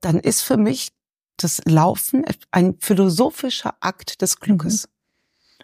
dann 0.00 0.18
ist 0.18 0.42
für 0.42 0.56
mich 0.56 0.90
das 1.36 1.60
Laufen 1.64 2.24
ein 2.50 2.76
philosophischer 2.80 3.74
Akt 3.80 4.20
des 4.22 4.40
Glückes. 4.40 4.88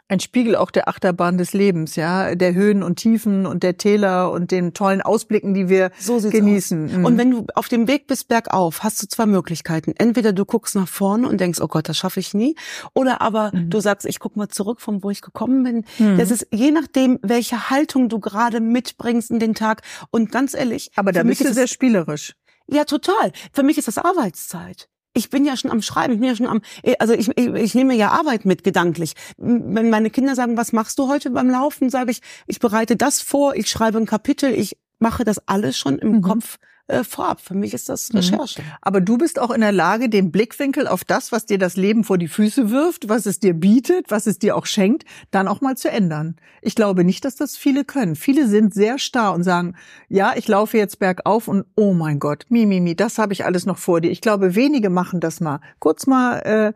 Ein 0.09 0.21
Spiegel 0.21 0.55
auch 0.55 0.71
der 0.71 0.87
Achterbahn 0.88 1.38
des 1.38 1.55
Lebens, 1.55 1.97
ja, 1.97 2.35
der 2.35 2.53
Höhen 2.55 2.83
und 2.83 2.97
Tiefen 2.97 3.47
und 3.47 3.62
der 3.62 3.79
Täler 3.79 4.31
und 4.33 4.51
den 4.51 4.75
tollen 4.75 5.01
Ausblicken, 5.01 5.55
die 5.55 5.69
wir 5.71 5.90
So 5.99 6.19
genießen. 6.21 6.99
Mhm. 6.99 7.05
Und 7.07 7.17
wenn 7.17 7.31
du 7.31 7.47
auf 7.55 7.69
dem 7.69 7.88
Weg 7.88 8.07
bist 8.07 8.29
bergauf, 8.29 8.83
hast 8.83 9.03
du 9.03 9.07
zwei 9.09 9.25
Möglichkeiten. 9.25 9.95
Entweder 9.97 10.35
du 10.35 10.45
guckst 10.45 10.75
nach 10.75 10.88
vorne 10.88 11.27
und 11.27 11.40
denkst, 11.40 11.59
oh 11.62 11.69
Gott, 11.69 11.88
das 11.88 11.97
schaffe 11.97 12.21
ich 12.21 12.35
nie. 12.35 12.55
Oder 12.93 13.23
aber 13.23 13.51
Mhm. 13.55 13.71
du 13.71 13.81
sagst, 13.81 14.07
ich 14.07 14.19
guck 14.19 14.37
mal 14.37 14.49
zurück, 14.49 14.81
von 14.83 15.03
wo 15.03 15.09
ich 15.11 15.23
gekommen 15.23 15.62
bin. 15.62 15.85
Mhm. 15.99 16.19
Das 16.19 16.31
ist 16.31 16.47
je 16.53 16.71
nachdem, 16.71 17.19
welche 17.23 17.71
Haltung 17.71 18.09
du 18.11 18.21
gerade 18.21 18.61
mitbringst 18.61 19.31
in 19.31 19.38
den 19.38 19.55
Tag. 19.55 19.81
Und 20.11 20.31
ganz 20.31 20.53
ehrlich, 20.55 20.90
aber 20.97 21.12
da 21.12 21.23
bist 21.23 21.40
du 21.43 21.53
sehr 21.55 21.67
spielerisch. 21.67 22.35
ja 22.71 22.85
total. 22.85 23.33
Für 23.53 23.62
mich 23.62 23.79
ist 23.79 23.88
das 23.88 23.97
Arbeitszeit. 23.99 24.88
Ich 25.14 25.31
bin 25.31 25.44
ja 25.44 25.57
schon 25.57 25.70
am 25.70 25.81
Schreiben, 25.81 26.14
ich 26.14 26.20
bin 26.20 26.29
ja 26.29 26.37
schon 26.37 26.46
am, 26.46 26.61
also 26.98 27.14
ich, 27.14 27.29
ich, 27.38 27.46
ich 27.46 27.74
nehme 27.74 27.94
ja 27.94 28.11
Arbeit 28.11 28.44
mit 28.44 28.64
gedanklich. 28.64 29.14
Wenn 29.37 29.88
meine 29.88 30.11
Kinder 30.11 30.35
sagen, 30.35 30.57
was 30.57 30.72
machst 30.72 30.98
du 30.98 31.09
heute 31.09 31.31
beim 31.31 31.48
Laufen, 31.48 31.88
sage 31.88 32.11
ich, 32.11 32.20
ich 32.46 32.59
bereite 32.59 32.96
das 32.96 33.20
vor, 33.20 33.55
ich 33.55 33.68
schreibe 33.68 33.98
ein 33.98 34.07
Kapitel, 34.07 34.53
ich 34.53 34.77
mache 35.05 35.25
das 35.25 35.38
alles 35.47 35.77
schon 35.79 35.99
im 35.99 36.12
Mhm. 36.17 36.23
Kopf 36.23 36.59
äh, 36.87 37.03
vorab. 37.03 37.40
Für 37.40 37.55
mich 37.55 37.73
ist 37.73 37.88
das 37.88 38.12
Mhm. 38.12 38.19
Recherche. 38.19 38.62
Aber 38.83 39.01
du 39.01 39.17
bist 39.17 39.38
auch 39.38 39.51
in 39.51 39.62
der 39.62 39.73
Lage, 39.73 40.11
den 40.11 40.31
Blickwinkel 40.31 40.87
auf 40.87 41.03
das, 41.05 41.33
was 41.33 41.47
dir 41.47 41.57
das 41.57 41.77
Leben 41.77 42.05
vor 42.05 42.19
die 42.19 42.29
Füße 42.29 42.71
wirft, 42.71 43.09
was 43.09 43.25
es 43.25 43.38
dir 43.40 43.55
bietet, 43.55 44.11
was 44.11 44.27
es 44.27 44.38
dir 44.38 44.55
auch 44.55 44.67
schenkt, 44.67 45.05
dann 45.31 45.49
auch 45.49 45.62
mal 45.62 45.77
zu 45.79 45.88
ändern. 45.90 46.37
Ich 46.61 46.75
glaube 46.75 47.03
nicht, 47.05 47.25
dass 47.25 47.37
das 47.37 47.57
viele 47.57 47.85
können. 47.87 48.17
Viele 48.17 48.47
sind 48.49 48.75
sehr 48.75 48.99
starr 48.99 49.33
und 49.33 49.45
sagen, 49.45 49.77
ja, 50.11 50.35
ich 50.37 50.47
laufe 50.47 50.77
jetzt 50.77 50.99
bergauf 50.99 51.49
und 51.49 51.64
oh 51.75 51.95
mein 51.95 52.19
Gott, 52.19 52.45
mi, 52.51 52.67
mi, 52.67 52.81
mi, 52.81 52.95
das 52.95 53.17
habe 53.19 53.33
ich 53.33 53.47
alles 53.47 53.64
noch 53.64 53.79
vor 53.79 54.03
dir. 54.03 54.11
Ich 54.11 54.21
glaube, 54.21 54.55
wenige 54.55 54.90
machen 54.90 55.21
das 55.21 55.40
mal. 55.40 55.61
Kurz 55.79 56.07
mal, 56.07 56.38
äh, 56.40 56.73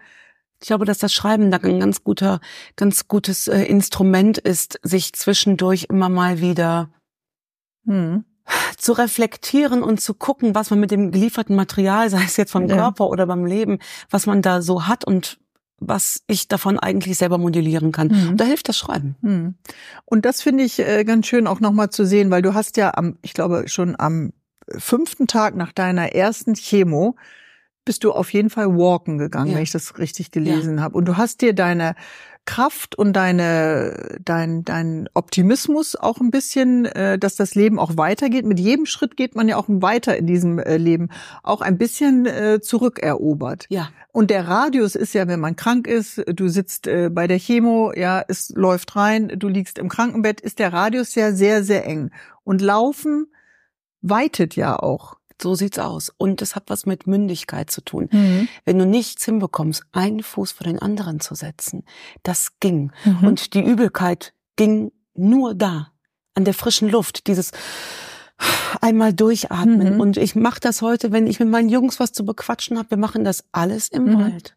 Ich 0.60 0.66
glaube, 0.68 0.86
dass 0.86 0.98
das 0.98 1.12
Schreiben 1.12 1.50
da 1.52 1.58
ein 1.58 1.78
ganz 1.78 2.02
guter, 2.02 2.40
ganz 2.76 3.06
gutes 3.06 3.46
äh, 3.46 3.62
Instrument 3.76 4.38
ist, 4.38 4.80
sich 4.82 5.12
zwischendurch 5.12 5.86
immer 5.90 6.08
mal 6.08 6.40
wieder 6.40 6.88
hm, 7.88 8.24
zu 8.76 8.92
reflektieren 8.92 9.82
und 9.82 10.00
zu 10.00 10.14
gucken, 10.14 10.54
was 10.54 10.70
man 10.70 10.80
mit 10.80 10.90
dem 10.90 11.10
gelieferten 11.10 11.56
Material, 11.56 12.08
sei 12.10 12.22
es 12.24 12.36
jetzt 12.36 12.52
vom 12.52 12.66
Ja. 12.68 12.76
Körper 12.76 13.08
oder 13.08 13.26
beim 13.26 13.44
Leben, 13.44 13.78
was 14.10 14.26
man 14.26 14.40
da 14.42 14.62
so 14.62 14.86
hat 14.86 15.04
und 15.04 15.38
was 15.80 16.22
ich 16.26 16.48
davon 16.48 16.78
eigentlich 16.78 17.18
selber 17.18 17.38
modellieren 17.38 17.92
kann. 17.92 18.08
Mhm. 18.08 18.28
Und 18.30 18.36
da 18.40 18.44
hilft 18.44 18.68
das 18.68 18.76
Schreiben. 18.78 19.16
Hm. 19.22 19.54
Und 20.06 20.24
das 20.24 20.42
finde 20.42 20.64
ich 20.64 20.78
äh, 20.80 21.04
ganz 21.04 21.26
schön 21.26 21.46
auch 21.46 21.60
nochmal 21.60 21.90
zu 21.90 22.04
sehen, 22.04 22.30
weil 22.30 22.42
du 22.42 22.54
hast 22.54 22.76
ja 22.76 22.94
am, 22.94 23.16
ich 23.22 23.32
glaube 23.32 23.68
schon 23.68 23.94
am 23.98 24.32
fünften 24.76 25.26
Tag 25.28 25.54
nach 25.54 25.72
deiner 25.72 26.12
ersten 26.14 26.54
Chemo 26.54 27.16
bist 27.84 28.04
du 28.04 28.12
auf 28.12 28.32
jeden 28.32 28.50
Fall 28.50 28.66
walken 28.76 29.18
gegangen, 29.18 29.50
Ja. 29.50 29.56
wenn 29.56 29.62
ich 29.62 29.70
das 29.70 29.98
richtig 29.98 30.30
gelesen 30.30 30.80
habe. 30.82 30.96
Und 30.96 31.06
du 31.06 31.16
hast 31.16 31.40
dir 31.40 31.54
deine 31.54 31.94
Kraft 32.48 32.94
und 32.94 33.12
deine, 33.12 34.16
dein, 34.24 34.64
dein 34.64 35.06
Optimismus 35.12 35.96
auch 35.96 36.18
ein 36.18 36.30
bisschen, 36.30 36.86
äh, 36.86 37.18
dass 37.18 37.36
das 37.36 37.54
Leben 37.54 37.78
auch 37.78 37.98
weitergeht. 37.98 38.46
Mit 38.46 38.58
jedem 38.58 38.86
Schritt 38.86 39.18
geht 39.18 39.36
man 39.36 39.48
ja 39.48 39.58
auch 39.58 39.66
weiter 39.68 40.16
in 40.16 40.26
diesem 40.26 40.58
äh, 40.58 40.78
Leben, 40.78 41.10
auch 41.42 41.60
ein 41.60 41.76
bisschen 41.76 42.24
äh, 42.24 42.60
zurückerobert. 42.62 43.66
Ja. 43.68 43.90
Und 44.12 44.30
der 44.30 44.48
Radius 44.48 44.94
ist 44.94 45.12
ja, 45.12 45.28
wenn 45.28 45.40
man 45.40 45.56
krank 45.56 45.86
ist, 45.86 46.24
du 46.26 46.48
sitzt 46.48 46.86
äh, 46.86 47.10
bei 47.12 47.26
der 47.26 47.38
Chemo, 47.38 47.92
ja, 47.94 48.24
es 48.26 48.48
läuft 48.56 48.96
rein, 48.96 49.28
du 49.36 49.48
liegst 49.48 49.76
im 49.76 49.90
Krankenbett, 49.90 50.40
ist 50.40 50.58
der 50.58 50.72
Radius 50.72 51.14
ja 51.16 51.32
sehr, 51.32 51.62
sehr 51.62 51.84
eng. 51.84 52.12
Und 52.44 52.62
Laufen 52.62 53.26
weitet 54.00 54.56
ja 54.56 54.78
auch. 54.78 55.17
So 55.40 55.54
sieht's 55.54 55.78
aus. 55.78 56.12
Und 56.16 56.42
es 56.42 56.56
hat 56.56 56.64
was 56.66 56.86
mit 56.86 57.06
Mündigkeit 57.06 57.70
zu 57.70 57.80
tun. 57.80 58.08
Mhm. 58.10 58.48
Wenn 58.64 58.78
du 58.78 58.86
nichts 58.86 59.24
hinbekommst, 59.24 59.84
einen 59.92 60.22
Fuß 60.22 60.52
vor 60.52 60.64
den 60.64 60.78
anderen 60.78 61.20
zu 61.20 61.34
setzen, 61.34 61.84
das 62.22 62.58
ging. 62.60 62.92
Mhm. 63.04 63.26
Und 63.26 63.54
die 63.54 63.64
Übelkeit 63.64 64.34
ging 64.56 64.92
nur 65.14 65.54
da, 65.54 65.92
an 66.34 66.44
der 66.44 66.54
frischen 66.54 66.88
Luft, 66.88 67.26
dieses 67.26 67.52
einmal 68.80 69.12
durchatmen. 69.12 69.94
Mhm. 69.94 70.00
Und 70.00 70.16
ich 70.16 70.34
mache 70.34 70.60
das 70.60 70.82
heute, 70.82 71.12
wenn 71.12 71.26
ich 71.26 71.40
mit 71.40 71.48
meinen 71.48 71.68
Jungs 71.68 71.98
was 72.00 72.12
zu 72.12 72.24
bequatschen 72.24 72.78
habe. 72.78 72.90
Wir 72.90 72.98
machen 72.98 73.24
das 73.24 73.44
alles 73.52 73.88
im 73.88 74.04
Mhm. 74.04 74.18
Wald. 74.18 74.56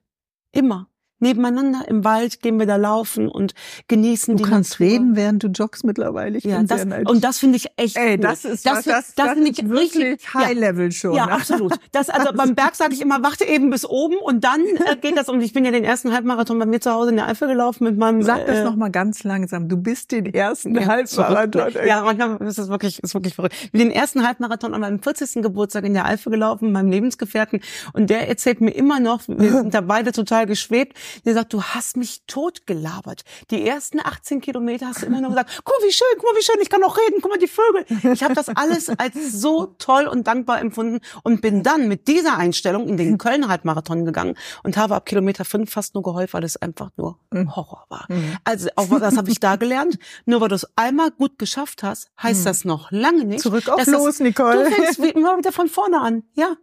Immer. 0.51 0.87
Nebeneinander 1.21 1.87
im 1.87 2.03
Wald 2.03 2.41
gehen 2.41 2.59
wir 2.59 2.65
da 2.65 2.75
laufen 2.75 3.27
und 3.29 3.53
genießen 3.87 4.37
Du 4.37 4.43
die 4.43 4.49
kannst 4.49 4.79
Natur. 4.79 4.87
reden, 4.87 5.15
während 5.15 5.43
du 5.43 5.47
joggst 5.47 5.83
mittlerweile. 5.83 6.37
Ich 6.37 6.43
Ja, 6.43 6.61
das, 6.63 6.85
und 7.05 7.23
das 7.23 7.39
finde 7.39 7.57
ich 7.57 7.67
echt 7.77 7.97
Ey, 7.97 8.13
cool. 8.13 8.17
das 8.17 8.45
ist 8.45 8.65
das, 8.65 8.77
was, 8.77 8.85
das, 8.85 9.15
das, 9.15 9.33
finde 9.33 9.49
ist 9.51 9.59
ich 9.59 9.69
richtig 9.69 10.33
High 10.33 10.53
ja. 10.53 10.59
Level 10.59 10.91
schon. 10.91 11.13
Ja, 11.13 11.27
ne? 11.27 11.33
absolut. 11.33 11.73
Das, 11.91 12.09
also 12.09 12.33
beim 12.35 12.55
Berg 12.55 12.75
sage 12.75 12.93
ich 12.93 13.01
immer, 13.01 13.23
warte 13.23 13.45
eben 13.45 13.69
bis 13.69 13.85
oben 13.85 14.17
und 14.17 14.43
dann 14.43 14.61
äh, 14.61 14.95
geht 15.01 15.17
das. 15.17 15.29
Und 15.29 15.41
ich 15.41 15.53
bin 15.53 15.65
ja 15.65 15.71
den 15.71 15.83
ersten 15.83 16.13
Halbmarathon 16.13 16.57
bei 16.59 16.65
mir 16.65 16.79
zu 16.79 16.91
Hause 16.91 17.11
in 17.11 17.17
der 17.17 17.27
Eifel 17.27 17.47
gelaufen 17.47 17.83
mit 17.83 17.97
meinem. 17.97 18.23
Sag 18.23 18.45
das 18.45 18.59
äh, 18.59 18.63
noch 18.63 18.75
mal 18.75 18.89
ganz 18.89 19.23
langsam. 19.23 19.69
Du 19.69 19.77
bist 19.77 20.11
den 20.11 20.25
ersten 20.33 20.75
ja, 20.75 20.85
Halbmarathon. 20.87 21.73
ne? 21.73 21.87
Ja, 21.87 22.03
manchmal 22.03 22.41
ist 22.47 22.57
das 22.57 22.69
wirklich, 22.69 23.01
ist 23.03 23.13
wirklich 23.13 23.35
verrückt. 23.35 23.55
Ich 23.63 23.71
bin 23.71 23.79
den 23.79 23.91
ersten 23.91 24.25
Halbmarathon 24.25 24.73
an 24.73 24.81
meinem 24.81 25.01
40. 25.01 25.41
Geburtstag 25.41 25.85
in 25.85 25.93
der 25.93 26.05
Eifel 26.05 26.31
gelaufen, 26.31 26.65
mit 26.65 26.73
meinem 26.73 26.91
Lebensgefährten. 26.91 27.61
Und 27.93 28.09
der 28.09 28.27
erzählt 28.27 28.61
mir 28.61 28.71
immer 28.71 28.99
noch, 28.99 29.21
wir 29.27 29.51
sind 29.61 29.73
da 29.73 29.81
beide 29.81 30.11
total 30.11 30.45
geschwebt. 30.45 30.97
Der 31.25 31.33
sagt, 31.33 31.53
du 31.53 31.61
hast 31.61 31.97
mich 31.97 32.23
tot 32.27 32.65
gelabert. 32.67 33.23
Die 33.49 33.67
ersten 33.67 33.99
18 33.99 34.41
Kilometer 34.41 34.87
hast 34.87 35.01
du 35.01 35.05
immer 35.05 35.21
nur 35.21 35.29
gesagt, 35.29 35.61
guck 35.63 35.79
mal, 35.79 35.87
wie 35.87 35.91
schön, 35.91 36.07
guck 36.15 36.23
mal, 36.23 36.37
wie 36.37 36.43
schön, 36.43 36.55
ich 36.61 36.69
kann 36.69 36.83
auch 36.83 36.97
reden, 36.97 37.19
guck 37.21 37.31
mal, 37.31 37.39
die 37.39 37.47
Vögel. 37.47 38.13
Ich 38.13 38.23
habe 38.23 38.33
das 38.33 38.49
alles 38.49 38.89
als 38.89 39.31
so 39.31 39.67
toll 39.77 40.07
und 40.07 40.27
dankbar 40.27 40.59
empfunden 40.59 40.99
und 41.23 41.41
bin 41.41 41.63
dann 41.63 41.87
mit 41.87 42.07
dieser 42.07 42.37
Einstellung 42.37 42.87
in 42.87 42.97
den 42.97 43.17
Köln-Halbmarathon 43.17 44.05
gegangen 44.05 44.35
und 44.63 44.77
habe 44.77 44.95
ab 44.95 45.05
Kilometer 45.05 45.45
5 45.45 45.71
fast 45.71 45.93
nur 45.93 46.03
geheult, 46.03 46.33
weil 46.33 46.43
es 46.43 46.57
einfach 46.57 46.91
nur 46.97 47.19
Horror 47.33 47.85
war. 47.89 48.05
Mhm. 48.09 48.37
Also 48.43 48.69
auch 48.75 48.87
das 48.99 49.17
habe 49.17 49.29
ich 49.29 49.39
da 49.39 49.55
gelernt. 49.55 49.97
Nur 50.25 50.41
weil 50.41 50.49
du 50.49 50.55
es 50.55 50.67
einmal 50.75 51.11
gut 51.11 51.37
geschafft 51.39 51.83
hast, 51.83 52.11
heißt 52.21 52.45
das 52.45 52.65
noch 52.65 52.91
lange 52.91 53.25
nicht. 53.25 53.41
Zurück 53.41 53.67
auf 53.69 53.85
los, 53.85 54.05
das, 54.05 54.19
Nicole. 54.19 54.65
Du 54.65 54.71
fängst 54.71 54.99
immer 54.99 55.37
wieder 55.37 55.51
von 55.51 55.67
vorne 55.67 55.99
an. 55.99 56.23
Ja. 56.33 56.55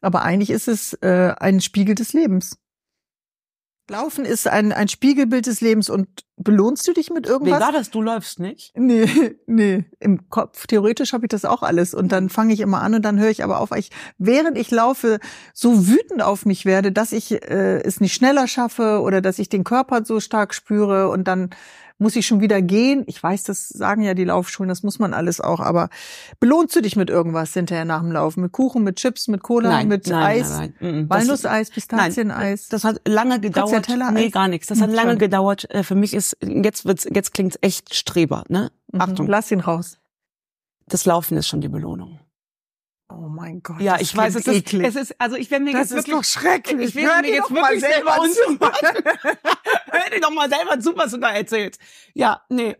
Aber 0.00 0.22
eigentlich 0.22 0.50
ist 0.50 0.68
es 0.68 0.94
äh, 0.94 1.34
ein 1.38 1.60
Spiegel 1.60 1.94
des 1.94 2.12
Lebens. 2.12 2.58
Laufen 3.88 4.24
ist 4.24 4.48
ein, 4.48 4.72
ein 4.72 4.88
Spiegelbild 4.88 5.46
des 5.46 5.60
Lebens 5.60 5.88
und 5.90 6.08
belohnst 6.36 6.86
du 6.86 6.92
dich 6.92 7.10
mit 7.10 7.26
Wie 7.26 7.30
irgendwas? 7.30 7.60
war 7.60 7.72
das? 7.72 7.90
Du 7.90 8.02
läufst 8.02 8.40
nicht? 8.40 8.72
Nee, 8.76 9.08
nee. 9.46 9.84
Im 10.00 10.28
Kopf, 10.28 10.66
theoretisch 10.66 11.12
habe 11.12 11.24
ich 11.26 11.30
das 11.30 11.44
auch 11.44 11.62
alles. 11.62 11.94
Und 11.94 12.12
dann 12.12 12.28
fange 12.28 12.52
ich 12.52 12.60
immer 12.60 12.82
an 12.82 12.94
und 12.94 13.02
dann 13.02 13.18
höre 13.18 13.30
ich 13.30 13.42
aber 13.42 13.60
auf, 13.60 13.70
weil 13.70 13.80
ich, 13.80 13.90
während 14.18 14.58
ich 14.58 14.70
laufe, 14.70 15.18
so 15.54 15.88
wütend 15.88 16.22
auf 16.22 16.44
mich 16.46 16.64
werde, 16.64 16.92
dass 16.92 17.12
ich 17.12 17.32
äh, 17.32 17.80
es 17.82 18.00
nicht 18.00 18.14
schneller 18.14 18.46
schaffe 18.48 19.00
oder 19.00 19.20
dass 19.20 19.38
ich 19.38 19.48
den 19.48 19.64
Körper 19.64 20.04
so 20.04 20.20
stark 20.20 20.54
spüre 20.54 21.08
und 21.08 21.26
dann 21.26 21.50
muss 21.98 22.14
ich 22.14 22.26
schon 22.26 22.42
wieder 22.42 22.60
gehen. 22.60 23.04
Ich 23.06 23.22
weiß, 23.22 23.44
das 23.44 23.70
sagen 23.70 24.02
ja 24.02 24.12
die 24.12 24.24
Laufschulen, 24.24 24.68
das 24.68 24.82
muss 24.82 24.98
man 24.98 25.14
alles 25.14 25.40
auch, 25.40 25.60
aber 25.60 25.88
belohnst 26.40 26.76
du 26.76 26.82
dich 26.82 26.94
mit 26.94 27.08
irgendwas 27.08 27.54
hinterher 27.54 27.86
nach 27.86 28.00
dem 28.02 28.12
Laufen? 28.12 28.42
Mit 28.42 28.52
Kuchen, 28.52 28.82
mit 28.84 28.96
Chips, 28.96 29.28
mit 29.28 29.42
Cola, 29.42 29.82
mit 29.82 30.12
Eis? 30.12 30.50
nein, 30.50 30.74
nein. 30.78 31.08
Walnusseis, 31.08 31.70
Pistazieneis. 31.70 32.68
Das 32.68 32.84
hat 32.84 33.00
lange 33.08 33.40
gedauert. 33.40 33.88
Nee, 34.12 34.28
gar 34.28 34.46
nichts. 34.48 34.66
Das 34.66 34.82
hat 34.82 34.88
Hm, 34.90 34.94
lange 34.94 35.10
schon. 35.12 35.18
gedauert. 35.20 35.70
Äh, 35.70 35.82
Für 35.84 35.94
mich 35.94 36.12
ist, 36.12 36.25
jetzt 36.40 36.84
wird's, 36.84 37.06
jetzt 37.12 37.34
klingt's 37.34 37.58
echt 37.60 37.94
Streber, 37.94 38.44
ne? 38.48 38.70
Mhm. 38.92 39.00
Achtung. 39.00 39.26
Lass 39.26 39.50
ihn 39.50 39.60
raus. 39.60 39.98
Das 40.86 41.04
Laufen 41.04 41.36
ist 41.36 41.48
schon 41.48 41.60
die 41.60 41.68
Belohnung. 41.68 42.20
Oh 43.08 43.28
mein 43.28 43.62
Gott. 43.62 43.80
Ja, 43.80 43.92
das 43.92 44.02
ich 44.02 44.16
weiß, 44.16 44.34
es 44.34 44.46
ist, 44.48 44.54
eklig. 44.54 44.84
es 44.84 44.96
ist, 44.96 45.14
also 45.20 45.36
ich 45.36 45.48
werde 45.50 45.64
mir 45.64 45.72
Das 45.72 45.90
jetzt 45.90 45.90
ist 45.92 45.96
wirklich, 46.08 46.14
doch 46.16 46.24
schrecklich. 46.24 46.96
Ich 46.96 47.04
Hör 47.04 47.16
mir 47.16 47.22
dir 47.22 47.34
jetzt 47.36 47.50
wirklich 47.50 47.80
selber 47.80 48.12
selber 48.12 48.20
unsympathisch. 48.20 49.02
Hör 49.92 50.10
dir 50.12 50.20
doch 50.20 50.30
mal 50.32 50.50
selber 50.50 50.80
zu, 50.80 50.96
was 50.96 51.12
du 51.12 51.18
da 51.18 51.30
erzählst. 51.30 51.80
Ja, 52.14 52.42
nee. 52.48 52.76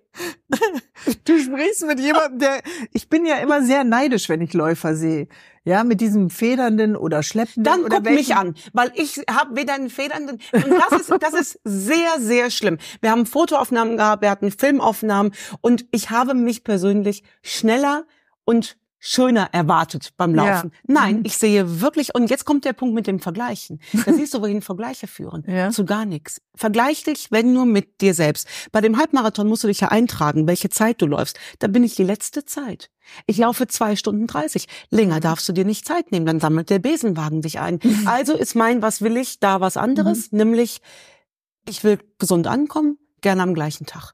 Du 1.24 1.38
sprichst 1.38 1.86
mit 1.86 2.00
jemandem, 2.00 2.38
der, 2.40 2.60
ich 2.92 3.08
bin 3.08 3.24
ja 3.24 3.36
immer 3.36 3.62
sehr 3.62 3.84
neidisch, 3.84 4.28
wenn 4.28 4.40
ich 4.40 4.52
Läufer 4.52 4.96
sehe. 4.96 5.28
Ja, 5.64 5.84
mit 5.84 6.00
diesem 6.00 6.30
federnden 6.30 6.96
oder 6.96 7.22
schleppenden 7.22 7.64
Dann 7.64 7.80
oder 7.84 7.96
guck 7.96 8.04
mich 8.06 8.28
welchen- 8.28 8.32
an, 8.36 8.54
weil 8.72 8.92
ich 8.94 9.18
habe 9.30 9.56
weder 9.56 9.74
einen 9.74 9.90
Federnden 9.90 10.40
und 10.52 10.70
das 10.90 11.00
ist 11.00 11.12
das 11.20 11.34
ist 11.34 11.60
sehr 11.64 12.18
sehr 12.20 12.50
schlimm. 12.52 12.78
Wir 13.00 13.10
haben 13.10 13.26
Fotoaufnahmen 13.26 13.96
gehabt, 13.96 14.22
wir 14.22 14.30
hatten 14.30 14.52
Filmaufnahmen 14.52 15.32
und 15.62 15.84
ich 15.90 16.10
habe 16.10 16.34
mich 16.34 16.62
persönlich 16.62 17.24
schneller 17.42 18.04
und 18.44 18.76
schöner 18.98 19.50
erwartet 19.52 20.10
beim 20.16 20.34
Ja. 20.34 20.54
Laufen. 20.54 20.72
Nein, 20.86 21.16
Mhm. 21.18 21.22
ich 21.26 21.36
sehe 21.36 21.80
wirklich 21.80 22.14
und 22.14 22.30
jetzt 22.30 22.44
kommt 22.44 22.64
der 22.64 22.72
Punkt 22.72 22.94
mit 22.94 23.06
dem 23.06 23.20
Vergleichen. 23.20 23.78
Da 24.04 24.12
siehst 24.12 24.34
du, 24.34 24.40
wohin 24.40 24.62
Vergleiche 24.62 25.06
führen. 25.06 25.44
Ja. 25.48 25.70
Zu 25.70 25.84
gar 25.84 26.04
nichts. 26.06 26.40
Vergleich 26.54 27.04
dich, 27.04 27.30
wenn 27.30 27.52
nur 27.52 27.66
mit 27.66 28.00
dir 28.00 28.14
selbst. 28.14 28.48
Bei 28.72 28.80
dem 28.80 28.98
Halbmarathon 28.98 29.46
musst 29.48 29.64
du 29.64 29.68
dich 29.68 29.80
ja 29.80 29.88
eintragen, 29.88 30.46
welche 30.46 30.70
Zeit 30.70 31.02
du 31.02 31.06
läufst. 31.06 31.38
Da 31.58 31.66
bin 31.68 31.84
ich 31.84 31.94
die 31.94 32.04
letzte 32.04 32.44
Zeit. 32.44 32.90
Ich 33.26 33.36
laufe 33.38 33.66
zwei 33.68 33.94
Stunden 33.96 34.26
dreißig. 34.26 34.66
Länger 34.90 35.20
darfst 35.20 35.48
du 35.48 35.52
dir 35.52 35.64
nicht 35.64 35.86
Zeit 35.86 36.10
nehmen, 36.10 36.26
dann 36.26 36.40
sammelt 36.40 36.70
der 36.70 36.78
Besenwagen 36.80 37.42
dich 37.42 37.60
ein. 37.60 37.78
Also 38.06 38.34
ist 38.34 38.54
mein, 38.56 38.82
was 38.82 39.02
will 39.02 39.16
ich, 39.16 39.38
da 39.40 39.60
was 39.60 39.76
anderes, 39.76 40.32
nämlich 40.32 40.80
ich 41.68 41.84
will 41.84 41.98
gesund 42.18 42.46
ankommen, 42.46 42.98
gerne 43.20 43.42
am 43.42 43.54
gleichen 43.54 43.86
Tag. 43.86 44.12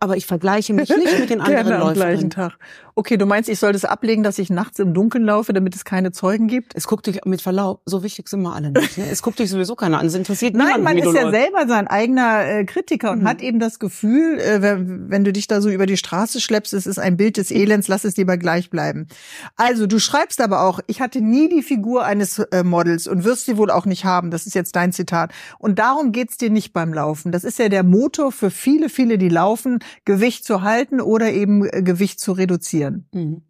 Aber 0.00 0.16
ich 0.16 0.24
vergleiche 0.26 0.72
mich 0.72 0.88
nicht 0.88 1.18
mit 1.18 1.30
den 1.30 1.40
anderen 1.42 1.66
Gerne 1.66 1.74
am 1.76 1.80
Läufern. 1.80 1.94
gleichen 1.94 2.30
Tag. 2.30 2.58
Okay, 2.98 3.16
du 3.16 3.26
meinst, 3.26 3.48
ich 3.48 3.60
soll 3.60 3.72
das 3.72 3.84
ablegen, 3.84 4.24
dass 4.24 4.40
ich 4.40 4.50
nachts 4.50 4.80
im 4.80 4.92
Dunkeln 4.92 5.22
laufe, 5.24 5.52
damit 5.52 5.76
es 5.76 5.84
keine 5.84 6.10
Zeugen 6.10 6.48
gibt? 6.48 6.72
Es 6.74 6.88
guckt 6.88 7.06
dich 7.06 7.24
mit 7.26 7.40
Verlaub, 7.40 7.80
so 7.86 8.02
wichtig 8.02 8.28
sind 8.28 8.42
wir 8.42 8.52
alle 8.52 8.72
nicht. 8.72 8.98
Ne? 8.98 9.04
Es 9.08 9.22
guckt 9.22 9.38
dich 9.38 9.50
sowieso 9.50 9.76
keiner 9.76 10.00
an. 10.00 10.06
Es 10.06 10.14
interessiert 10.16 10.56
Nein, 10.56 10.66
niemanden, 10.66 10.82
man 10.84 10.96
wie 10.96 11.00
ist 11.08 11.14
ja 11.14 11.22
läufst. 11.22 11.40
selber 11.40 11.68
sein 11.68 11.86
eigener 11.86 12.44
äh, 12.44 12.64
Kritiker 12.64 13.12
und 13.12 13.22
Mhm. 13.22 13.28
hat 13.28 13.40
eben 13.40 13.60
das 13.60 13.78
Gefühl, 13.78 14.40
äh, 14.40 14.62
wenn, 14.62 15.08
wenn 15.10 15.22
du 15.22 15.32
dich 15.32 15.46
da 15.46 15.60
so 15.60 15.70
über 15.70 15.86
die 15.86 15.96
Straße 15.96 16.40
schleppst, 16.40 16.74
es 16.74 16.88
ist 16.88 16.98
ein 16.98 17.16
Bild 17.16 17.36
des 17.36 17.52
Elends, 17.52 17.86
lass 17.86 18.02
es 18.02 18.16
lieber 18.16 18.36
gleich 18.36 18.68
bleiben. 18.68 19.06
Also 19.54 19.86
du 19.86 20.00
schreibst 20.00 20.40
aber 20.40 20.62
auch, 20.62 20.80
ich 20.88 21.00
hatte 21.00 21.20
nie 21.20 21.48
die 21.48 21.62
Figur 21.62 22.04
eines 22.04 22.40
äh, 22.40 22.64
Models 22.64 23.06
und 23.06 23.22
wirst 23.22 23.46
sie 23.46 23.56
wohl 23.58 23.70
auch 23.70 23.86
nicht 23.86 24.06
haben. 24.06 24.32
Das 24.32 24.44
ist 24.44 24.56
jetzt 24.56 24.74
dein 24.74 24.92
Zitat. 24.92 25.30
Und 25.60 25.78
darum 25.78 26.10
geht's 26.10 26.36
dir 26.36 26.50
nicht 26.50 26.72
beim 26.72 26.92
Laufen. 26.92 27.30
Das 27.30 27.44
ist 27.44 27.60
ja 27.60 27.68
der 27.68 27.84
Motor 27.84 28.32
für 28.32 28.50
viele, 28.50 28.88
viele, 28.88 29.18
die 29.18 29.28
laufen, 29.28 29.78
Gewicht 30.04 30.44
zu 30.44 30.62
halten 30.62 31.00
oder 31.00 31.30
eben 31.30 31.64
äh, 31.64 31.84
Gewicht 31.84 32.18
zu 32.18 32.32
reduzieren. 32.32 32.87
Mhm. 33.12 33.42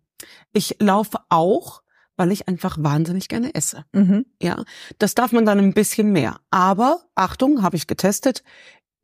Ich 0.53 0.77
laufe 0.81 1.19
auch, 1.29 1.83
weil 2.17 2.33
ich 2.33 2.49
einfach 2.49 2.77
wahnsinnig 2.81 3.29
gerne 3.29 3.55
esse. 3.55 3.85
Mhm. 3.93 4.27
Ja, 4.43 4.65
das 4.99 5.15
darf 5.15 5.33
man 5.33 5.47
dann 5.47 5.59
ein 5.59 5.75
bisschen 5.75 6.11
mehr. 6.13 6.41
Aber 6.51 7.01
Achtung, 7.15 7.63
habe 7.63 7.77
ich 7.77 7.87
getestet, 7.87 8.43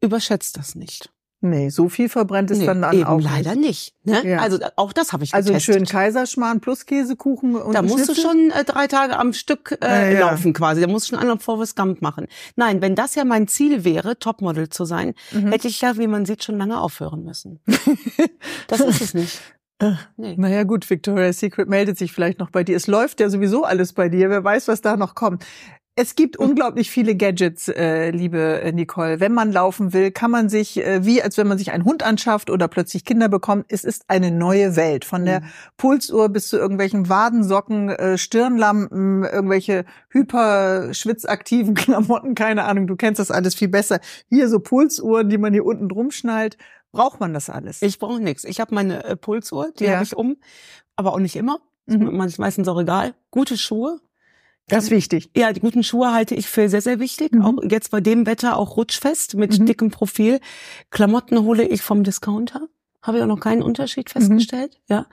überschätzt 0.01 0.57
das 0.57 0.75
nicht. 0.75 1.11
Nee, 1.41 1.69
so 1.69 1.91
viel 1.91 2.09
verbrennt 2.09 2.51
es 2.51 2.57
Nee, 2.59 2.65
dann, 2.65 2.81
dann 2.81 2.95
eben 2.95 3.05
auch 3.05 3.21
leider 3.21 3.55
nicht. 3.55 3.95
nicht. 4.03 4.25
ne? 4.25 4.31
Ja. 4.31 4.39
Also 4.39 4.59
auch 4.77 4.95
das 4.95 5.13
habe 5.13 5.25
ich 5.25 5.35
Also 5.35 5.49
einen 5.51 5.59
getestet. 5.59 5.75
schönen 5.75 5.87
Kaiserschmarrn 5.87 6.61
plus 6.63 6.87
Käsekuchen 6.87 7.57
und 7.57 7.75
da 7.75 7.83
musst 7.83 8.09
du 8.09 8.15
Schnitzel? 8.15 8.23
schon 8.23 8.51
äh, 8.51 8.65
drei 8.65 8.87
Tage 8.87 9.19
am 9.19 9.35
Stück 9.35 9.77
äh, 9.83 10.15
Ja, 10.15 10.31
laufen 10.31 10.55
quasi. 10.55 10.81
Da 10.81 10.87
musst 10.87 11.07
du 11.13 11.15
schon 11.17 11.19
einen 11.23 11.39
Forward 11.39 11.77
Gump 11.77 12.01
machen. 12.01 12.29
Nein, 12.57 12.81
wenn 12.81 12.95
das 12.95 13.15
ja 13.15 13.27
mein 13.27 13.47
Ziel 13.47 13.85
wäre, 13.85 14.19
Topmodel 14.19 14.71
zu 14.71 14.87
sein, 14.87 15.13
Mhm. 15.33 15.49
hätte 15.53 15.69
ich 15.69 15.83
ja, 15.83 15.99
wie 15.99 16.07
man 16.07 16.25
sieht, 16.25 16.43
schon 16.45 16.57
lange 16.57 16.81
aufhören 16.81 17.25
müssen. 17.25 17.61
das 18.69 18.81
ist 18.81 19.01
es 19.03 19.13
nicht. 19.15 19.39
Nee. 20.17 20.37
Naja 20.37 20.63
gut, 20.63 20.89
Victoria's 20.89 21.41
Secret 21.41 21.69
meldet 21.69 21.99
sich 21.99 22.13
vielleicht 22.13 22.39
noch 22.39 22.51
bei 22.51 22.65
dir. 22.65 22.77
Es 22.77 22.87
läuft 22.87 23.21
ja 23.21 23.29
sowieso 23.29 23.65
alles 23.65 23.93
bei 23.93 24.09
dir. 24.09 24.31
Wer 24.31 24.45
weiß, 24.45 24.69
was 24.69 24.81
da 24.81 24.97
noch 24.97 25.15
kommt. 25.15 25.45
Es 25.97 26.17
gibt 26.17 26.37
unglaublich 26.37 26.91
viele 26.91 27.15
Gadgets, 27.15 27.69
äh, 27.69 28.11
liebe 28.11 28.61
äh, 28.61 28.73
Nicole. 28.73 29.21
Wenn 29.21 29.33
man 29.33 29.53
laufen 29.53 29.93
will, 29.93 30.11
kann 30.11 30.33
man 30.33 30.49
sich, 30.49 30.85
äh, 30.85 31.05
wie 31.05 31.23
als 31.23 31.39
wenn 31.39 31.47
man 31.47 31.57
sich 31.57 31.71
einen 31.71 31.85
Hund 31.85 32.03
anschafft 32.03 32.51
oder 32.51 32.67
plötzlich 32.67 33.05
Kinder 33.05 33.29
bekommt, 33.29 33.67
es 33.69 33.85
ist 33.85 34.03
eine 34.09 34.33
neue 34.33 34.75
Welt. 34.75 35.05
Von 35.05 35.25
der 35.25 35.43
Pulsuhr 35.77 36.31
bis 36.31 36.49
zu 36.49 36.57
irgendwelchen 36.57 37.09
Wadensocken, 37.09 37.91
äh, 37.91 38.19
Stirnlampen, 38.19 39.23
irgendwelche 39.23 39.85
hyperschwitzaktiven 40.09 41.75
Klamotten, 41.75 42.35
keine 42.35 42.65
Ahnung, 42.65 42.89
du 42.89 42.97
kennst 42.97 43.21
das 43.21 43.31
alles 43.31 43.55
viel 43.55 43.69
besser. 43.69 44.01
Hier 44.29 44.49
so 44.49 44.59
Pulsuhren, 44.59 45.29
die 45.29 45.39
man 45.39 45.53
hier 45.53 45.65
unten 45.65 45.89
drum 45.89 46.11
schnallt. 46.11 46.57
Braucht 46.95 47.21
man 47.21 47.35
das 47.35 47.51
alles? 47.51 47.83
Ich 47.83 47.99
brauche 47.99 48.21
nichts. 48.21 48.45
Ich 48.45 48.61
habe 48.61 48.75
meine 48.75 49.05
äh, 49.05 49.17
Pulsuhr, 49.17 49.73
die 49.79 49.85
Ja. 49.85 49.95
habe 49.95 50.05
ich 50.05 50.17
um, 50.17 50.37
aber 50.97 51.13
auch 51.13 51.19
nicht 51.19 51.37
immer. 51.37 51.59
Mhm. 51.87 52.17
Manchmal 52.17 52.47
meistens 52.49 52.67
auch 52.69 52.81
egal. 52.81 53.15
Gute 53.31 53.59
Schuhe, 53.59 54.01
Das 54.69 54.85
ist 54.85 54.91
wichtig. 54.91 55.29
Ja, 55.37 55.53
die 55.53 55.61
guten 55.61 55.83
Schuhe 55.85 56.13
halte 56.15 56.35
ich 56.35 56.49
für 56.49 56.71
sehr, 56.71 56.81
sehr 56.81 56.99
wichtig. 56.99 57.33
Mhm. 57.33 57.43
Auch 57.43 57.55
jetzt 57.69 57.91
bei 57.91 58.01
dem 58.01 58.25
Wetter 58.25 58.57
auch 58.57 58.79
rutschfest 58.79 59.35
mit 59.35 59.59
Mhm. 59.61 59.67
dickem 59.67 59.91
Profil. 59.91 60.41
Klamotten 60.91 61.39
hole 61.43 61.69
ich 61.69 61.83
vom 61.83 62.03
Discounter. 62.05 62.69
Habe 63.03 63.19
ich 63.19 63.23
auch 63.23 63.29
noch 63.29 63.41
keinen 63.41 63.63
Unterschied 63.63 64.09
Mhm. 64.09 64.21
festgestellt. 64.21 64.81
Ja, 64.89 65.05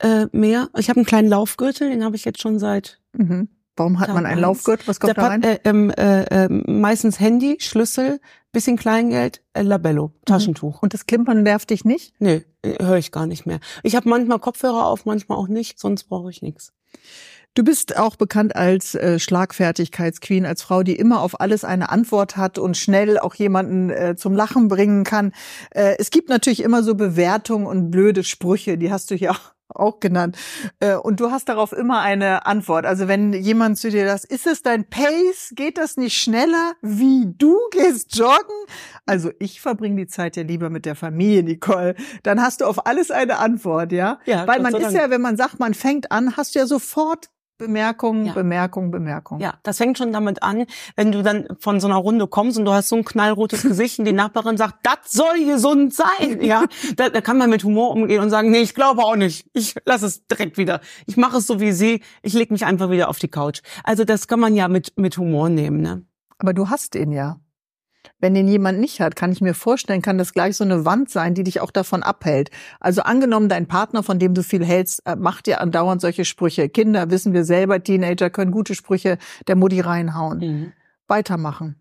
äh, 0.00 0.26
mehr. 0.32 0.68
Ich 0.76 0.90
habe 0.90 0.98
einen 0.98 1.06
kleinen 1.06 1.28
Laufgürtel, 1.30 1.88
den 1.88 2.04
habe 2.04 2.16
ich 2.16 2.26
jetzt 2.26 2.42
schon 2.42 2.58
seit 2.58 3.00
Mhm. 3.14 3.48
Warum 3.78 4.00
hat 4.00 4.06
Tag 4.06 4.14
man 4.14 4.26
einen 4.26 4.36
eins. 4.38 4.42
Laufgurt? 4.42 4.86
Was 4.88 5.00
kommt 5.00 5.16
da 5.16 5.26
rein? 5.26 5.42
äh, 5.42 5.58
ähm, 5.64 5.90
äh, 5.90 6.22
äh, 6.24 6.48
meistens 6.48 7.20
Handy, 7.20 7.56
Schlüssel, 7.60 8.20
bisschen 8.52 8.76
Kleingeld, 8.76 9.42
äh, 9.52 9.62
Labello, 9.62 10.12
Taschentuch. 10.24 10.82
Und 10.82 10.94
das 10.94 11.06
Klimpern 11.06 11.42
nervt 11.42 11.70
dich 11.70 11.84
nicht? 11.84 12.14
Nee, 12.18 12.44
höre 12.64 12.96
ich 12.96 13.12
gar 13.12 13.26
nicht 13.26 13.46
mehr. 13.46 13.60
Ich 13.82 13.96
habe 13.96 14.08
manchmal 14.08 14.38
Kopfhörer 14.38 14.86
auf, 14.86 15.04
manchmal 15.04 15.38
auch 15.38 15.48
nicht, 15.48 15.78
sonst 15.78 16.04
brauche 16.04 16.30
ich 16.30 16.42
nichts. 16.42 16.72
Du 17.54 17.64
bist 17.64 17.98
auch 17.98 18.14
bekannt 18.14 18.54
als 18.54 18.94
äh, 18.94 19.18
Schlagfertigkeitsqueen, 19.18 20.46
als 20.46 20.62
Frau, 20.62 20.84
die 20.84 20.94
immer 20.94 21.22
auf 21.22 21.40
alles 21.40 21.64
eine 21.64 21.88
Antwort 21.88 22.36
hat 22.36 22.58
und 22.58 22.76
schnell 22.76 23.18
auch 23.18 23.34
jemanden 23.34 23.90
äh, 23.90 24.14
zum 24.16 24.34
Lachen 24.34 24.68
bringen 24.68 25.02
kann. 25.02 25.32
Äh, 25.70 25.96
es 25.98 26.10
gibt 26.10 26.28
natürlich 26.28 26.62
immer 26.62 26.84
so 26.84 26.94
Bewertungen 26.94 27.66
und 27.66 27.90
blöde 27.90 28.22
Sprüche, 28.22 28.78
die 28.78 28.92
hast 28.92 29.10
du 29.10 29.16
ja 29.16 29.34
auch 29.68 30.00
genannt. 30.00 30.36
Äh, 30.80 30.94
und 30.96 31.20
du 31.20 31.30
hast 31.30 31.48
darauf 31.48 31.72
immer 31.72 32.00
eine 32.00 32.46
Antwort. 32.46 32.86
Also 32.86 33.08
wenn 33.08 33.32
jemand 33.32 33.78
zu 33.78 33.90
dir 33.90 34.06
das, 34.06 34.24
ist 34.24 34.46
es 34.46 34.62
dein 34.62 34.88
Pace? 34.88 35.52
Geht 35.54 35.78
das 35.78 35.96
nicht 35.96 36.16
schneller? 36.16 36.72
Wie 36.82 37.26
du 37.26 37.56
gehst 37.70 38.16
joggen? 38.16 38.56
Also 39.06 39.30
ich 39.38 39.60
verbringe 39.60 39.96
die 39.96 40.06
Zeit 40.06 40.36
ja 40.36 40.42
lieber 40.42 40.70
mit 40.70 40.86
der 40.86 40.94
Familie, 40.94 41.42
Nicole. 41.42 41.94
Dann 42.22 42.42
hast 42.42 42.60
du 42.60 42.64
auf 42.66 42.86
alles 42.86 43.10
eine 43.10 43.38
Antwort, 43.38 43.92
ja? 43.92 44.18
Ja, 44.26 44.46
Weil 44.46 44.60
man 44.60 44.74
ist 44.74 44.92
ja, 44.92 45.10
wenn 45.10 45.20
man 45.20 45.36
sagt, 45.36 45.58
man 45.60 45.74
fängt 45.74 46.10
an, 46.12 46.36
hast 46.36 46.54
du 46.54 46.60
ja 46.60 46.66
sofort 46.66 47.28
Bemerkung, 47.58 48.24
Ja. 48.26 48.32
Bemerkung, 48.32 48.90
Bemerkung. 48.90 49.40
Ja, 49.40 49.54
das 49.64 49.78
fängt 49.78 49.98
schon 49.98 50.12
damit 50.12 50.42
an, 50.42 50.64
wenn 50.96 51.12
du 51.12 51.22
dann 51.22 51.48
von 51.58 51.80
so 51.80 51.88
einer 51.88 51.96
Runde 51.96 52.26
kommst 52.28 52.56
und 52.58 52.64
du 52.64 52.72
hast 52.72 52.88
so 52.88 52.96
ein 52.96 53.04
knallrotes 53.04 53.62
Gesicht 53.62 53.98
und 53.98 54.04
die 54.04 54.12
Nachbarin 54.12 54.56
sagt, 54.56 54.76
das 54.84 55.10
soll 55.10 55.44
gesund 55.44 55.92
sein, 55.92 56.40
ja, 56.40 56.64
da, 56.96 57.08
da 57.10 57.20
kann 57.20 57.36
man 57.36 57.50
mit 57.50 57.64
Humor 57.64 57.90
umgehen 57.90 58.22
und 58.22 58.30
sagen, 58.30 58.50
nee, 58.50 58.60
ich 58.60 58.74
glaube 58.74 59.02
auch 59.02 59.16
nicht, 59.16 59.48
ich 59.52 59.74
lasse 59.84 60.06
es 60.06 60.26
direkt 60.26 60.56
wieder, 60.56 60.80
ich 61.06 61.16
mache 61.16 61.38
es 61.38 61.46
so 61.46 61.60
wie 61.60 61.72
sie, 61.72 62.02
ich 62.22 62.32
leg 62.32 62.50
mich 62.50 62.64
einfach 62.64 62.90
wieder 62.90 63.08
auf 63.08 63.18
die 63.18 63.28
Couch. 63.28 63.60
Also 63.84 64.04
das 64.04 64.28
kann 64.28 64.40
man 64.40 64.54
ja 64.54 64.68
mit 64.68 64.92
mit 64.96 65.18
Humor 65.18 65.48
nehmen, 65.48 65.80
ne? 65.80 66.02
Aber 66.38 66.52
du 66.54 66.70
hast 66.70 66.94
ihn 66.94 67.10
ja. 67.12 67.40
Wenn 68.20 68.34
den 68.34 68.48
jemand 68.48 68.80
nicht 68.80 69.00
hat, 69.00 69.14
kann 69.14 69.30
ich 69.30 69.40
mir 69.40 69.54
vorstellen, 69.54 70.02
kann 70.02 70.18
das 70.18 70.32
gleich 70.32 70.56
so 70.56 70.64
eine 70.64 70.84
Wand 70.84 71.08
sein, 71.08 71.34
die 71.34 71.44
dich 71.44 71.60
auch 71.60 71.70
davon 71.70 72.02
abhält. 72.02 72.50
Also 72.80 73.02
angenommen, 73.02 73.48
dein 73.48 73.66
Partner, 73.66 74.02
von 74.02 74.18
dem 74.18 74.34
du 74.34 74.42
viel 74.42 74.64
hältst, 74.64 75.06
äh, 75.06 75.14
macht 75.14 75.46
dir 75.46 75.60
andauernd 75.60 76.00
solche 76.00 76.24
Sprüche. 76.24 76.68
Kinder, 76.68 77.10
wissen 77.10 77.32
wir 77.32 77.44
selber, 77.44 77.82
Teenager 77.82 78.30
können 78.30 78.50
gute 78.50 78.74
Sprüche 78.74 79.18
der 79.46 79.56
Mutti 79.56 79.80
reinhauen. 79.80 80.40
Weitermachen. 81.06 81.76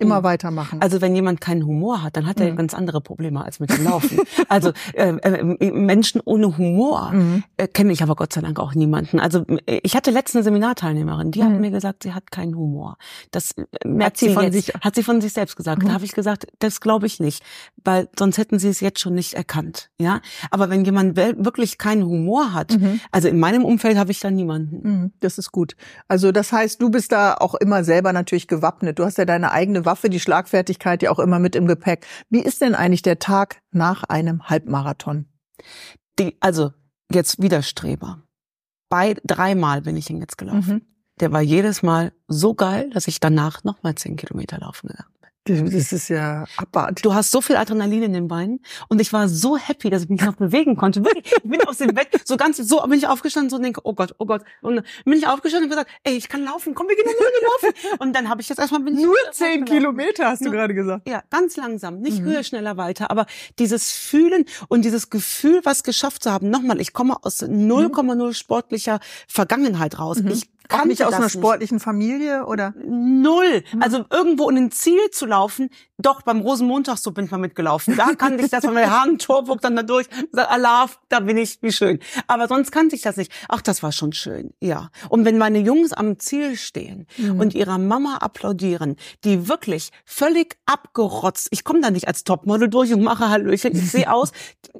Immer 0.00 0.20
Mhm. 0.20 0.24
weitermachen. 0.24 0.80
Also 0.82 1.00
wenn 1.00 1.14
jemand 1.14 1.40
keinen 1.40 1.64
Humor 1.66 2.02
hat, 2.02 2.16
dann 2.16 2.26
hat 2.26 2.40
er 2.40 2.50
Mhm. 2.52 2.56
ganz 2.56 2.74
andere 2.74 3.00
Probleme 3.00 3.44
als 3.44 3.60
mit 3.60 3.70
dem 3.70 3.84
Laufen. 3.84 4.18
also 4.48 4.72
äh, 4.94 5.10
äh, 5.10 5.70
Menschen 5.70 6.20
ohne 6.24 6.56
Humor 6.58 7.12
Mhm. 7.12 7.44
äh, 7.56 7.68
kenne 7.68 7.92
ich 7.92 8.02
aber 8.02 8.16
Gott 8.16 8.32
sei 8.32 8.40
Dank 8.40 8.58
auch 8.58 8.74
niemanden. 8.74 9.20
Also 9.20 9.44
äh, 9.66 9.80
ich 9.82 9.94
hatte 9.94 10.10
letztens 10.10 10.36
eine 10.36 10.44
Seminarteilnehmerin, 10.44 11.30
die 11.30 11.44
hat 11.44 11.50
Mhm. 11.52 11.60
mir 11.60 11.70
gesagt, 11.70 12.02
sie 12.02 12.12
hat 12.14 12.30
keinen 12.30 12.56
Humor. 12.56 12.96
Das 13.30 13.52
äh, 13.52 13.64
merkt 13.86 14.16
sie 14.16 14.28
sie, 14.28 14.34
von 14.34 14.44
jetzt, 14.44 14.54
sich- 14.54 14.74
hat 14.80 14.94
sie 14.94 15.02
von 15.02 15.20
sich 15.20 15.32
selbst 15.32 15.56
gesagt. 15.56 15.82
Mhm. 15.82 15.88
Da 15.88 15.92
habe 15.94 16.04
ich 16.04 16.12
gesagt, 16.12 16.46
das 16.58 16.80
glaube 16.80 17.06
ich 17.06 17.20
nicht, 17.20 17.42
weil 17.84 18.08
sonst 18.18 18.38
hätten 18.38 18.58
sie 18.58 18.68
es 18.68 18.80
jetzt 18.80 19.00
schon 19.00 19.14
nicht 19.14 19.34
erkannt. 19.34 19.90
Ja, 19.98 20.20
aber 20.50 20.70
wenn 20.70 20.84
jemand 20.84 21.16
wirklich 21.16 21.76
keinen 21.78 22.04
Humor 22.04 22.52
hat, 22.54 22.72
Mhm. 22.78 23.00
also 23.12 23.28
in 23.28 23.38
meinem 23.38 23.64
Umfeld 23.64 23.98
habe 23.98 24.10
ich 24.10 24.20
da 24.20 24.30
niemanden. 24.30 24.80
Mhm, 24.88 25.12
Das 25.20 25.36
ist 25.38 25.52
gut. 25.52 25.76
Also 26.08 26.32
das 26.32 26.52
heißt, 26.52 26.80
du 26.80 26.90
bist 26.90 27.12
da 27.12 27.34
auch 27.34 27.54
immer 27.54 27.84
selber 27.84 28.12
natürlich 28.12 28.46
gewappnet. 28.48 28.98
Du 28.98 29.04
hast 29.04 29.18
ja 29.18 29.24
deine 29.24 29.52
eigene 29.52 29.84
Waffe, 29.90 30.08
die 30.08 30.20
Schlagfertigkeit 30.20 31.02
ja 31.02 31.10
auch 31.10 31.18
immer 31.18 31.40
mit 31.40 31.56
im 31.56 31.66
Gepäck. 31.66 32.06
Wie 32.28 32.38
ist 32.38 32.60
denn 32.60 32.76
eigentlich 32.76 33.02
der 33.02 33.18
Tag 33.18 33.60
nach 33.72 34.04
einem 34.04 34.48
Halbmarathon? 34.48 35.26
Die, 36.20 36.36
also 36.38 36.72
jetzt 37.10 37.42
Widerstreber. 37.42 38.22
Bei 38.88 39.16
dreimal 39.24 39.82
bin 39.82 39.96
ich 39.96 40.08
ihn 40.08 40.20
jetzt 40.20 40.38
gelaufen. 40.38 40.74
Mhm. 40.74 40.82
Der 41.18 41.32
war 41.32 41.42
jedes 41.42 41.82
Mal 41.82 42.12
so 42.28 42.54
geil, 42.54 42.90
dass 42.90 43.08
ich 43.08 43.18
danach 43.18 43.64
nochmal 43.64 43.96
zehn 43.96 44.14
Kilometer 44.14 44.58
laufen 44.58 44.86
gegangen. 44.88 45.09
Das 45.44 45.92
ist 45.92 46.08
ja 46.08 46.44
abartig. 46.58 47.02
Du 47.02 47.14
hast 47.14 47.30
so 47.30 47.40
viel 47.40 47.56
Adrenalin 47.56 48.02
in 48.02 48.12
den 48.12 48.28
Beinen 48.28 48.60
und 48.88 49.00
ich 49.00 49.10
war 49.12 49.26
so 49.26 49.56
happy, 49.56 49.88
dass 49.88 50.02
ich 50.04 50.08
mich 50.10 50.20
noch 50.20 50.34
bewegen 50.36 50.76
konnte. 50.76 51.02
Wirklich, 51.04 51.32
ich 51.34 51.42
bin 51.50 51.62
aus 51.66 51.78
dem 51.78 51.94
Bett 51.94 52.08
so 52.26 52.36
ganz 52.36 52.58
so 52.58 52.82
bin 52.82 52.92
ich 52.98 53.06
aufgestanden 53.06 53.48
so 53.48 53.56
und 53.56 53.62
denke, 53.62 53.80
oh 53.84 53.94
Gott, 53.94 54.14
oh 54.18 54.26
Gott. 54.26 54.42
Und 54.60 54.76
dann 54.76 54.84
bin 55.04 55.14
ich 55.14 55.26
aufgestanden 55.26 55.64
und 55.64 55.70
gesagt, 55.70 55.90
ey, 56.04 56.14
ich 56.14 56.28
kann 56.28 56.44
laufen, 56.44 56.74
komm, 56.74 56.88
wir 56.88 56.94
gehen 56.96 57.06
nur 57.06 57.50
laufen. 57.50 57.96
Und 58.00 58.14
dann 58.14 58.28
habe 58.28 58.42
ich 58.42 58.48
jetzt 58.50 58.58
erstmal 58.58 58.82
bin 58.82 58.96
Nur 58.96 59.16
zehn. 59.32 59.64
Kilometer, 59.64 60.26
hast 60.28 60.40
du 60.40 60.44
Nur- 60.44 60.52
gerade 60.54 60.74
gesagt. 60.74 61.08
Ja, 61.08 61.22
ganz 61.30 61.56
langsam, 61.56 62.00
nicht 62.00 62.20
Mhm. 62.20 62.24
höher, 62.26 62.42
schneller, 62.44 62.76
weiter, 62.76 63.10
aber 63.10 63.24
dieses 63.58 63.90
Fühlen 63.92 64.44
und 64.68 64.84
dieses 64.84 65.08
Gefühl, 65.08 65.60
was 65.64 65.82
geschafft 65.84 66.22
zu 66.22 66.30
haben. 66.32 66.50
Nochmal, 66.50 66.80
ich 66.82 66.92
komme 66.92 67.16
aus 67.24 67.42
0,0 67.42 68.34
sportlicher 68.34 69.00
Vergangenheit 69.26 69.98
raus. 69.98 70.18
Mhm. 70.20 70.28
Ich 70.32 70.50
Auch 70.70 70.78
kann 70.78 70.88
nicht 70.88 71.04
aus 71.04 71.14
einer 71.14 71.28
sportlichen 71.28 71.80
Familie 71.80 72.46
oder? 72.46 72.74
Null. 72.84 73.62
Mhm. 73.72 73.82
Also 73.82 74.04
irgendwo 74.10 74.48
in 74.50 74.56
ein 74.56 74.70
Ziel 74.70 75.10
zu 75.12 75.26
laufen, 75.26 75.70
doch 75.98 76.22
beim 76.22 76.40
Rosenmontag 76.40 76.98
so 76.98 77.10
bin 77.10 77.26
ich 77.26 77.30
mal 77.30 77.38
mitgelaufen. 77.38 77.96
Da 77.96 78.14
kannte 78.14 78.44
ich 78.44 78.50
das, 78.50 78.64
von 78.64 78.74
der 78.74 78.90
Haaren 78.90 79.18
Torburg 79.18 79.60
dann 79.60 79.76
da 79.76 79.82
durch, 79.82 80.06
Allah, 80.34 80.88
da 81.08 81.20
bin 81.20 81.36
ich, 81.36 81.58
wie 81.62 81.72
schön. 81.72 81.98
Aber 82.26 82.48
sonst 82.48 82.70
kannte 82.72 82.96
ich 82.96 83.02
das 83.02 83.16
nicht. 83.16 83.30
Ach, 83.48 83.60
das 83.60 83.82
war 83.82 83.92
schon 83.92 84.12
schön, 84.12 84.52
ja. 84.60 84.90
Und 85.08 85.24
wenn 85.24 85.36
meine 85.38 85.58
Jungs 85.58 85.92
am 85.92 86.18
Ziel 86.18 86.56
stehen 86.56 87.06
Mhm. 87.18 87.40
und 87.40 87.54
ihrer 87.54 87.78
Mama 87.78 88.16
applaudieren, 88.18 88.96
die 89.24 89.48
wirklich 89.48 89.90
völlig 90.04 90.56
abgerotzt, 90.66 91.48
ich 91.50 91.64
komme 91.64 91.80
da 91.80 91.90
nicht 91.90 92.08
als 92.08 92.24
Topmodel 92.24 92.68
durch 92.68 92.92
und 92.92 93.02
mache 93.02 93.28
Hallöchen, 93.28 93.72
ich 93.74 93.90
sehe 93.90 94.12
aus, 94.12 94.32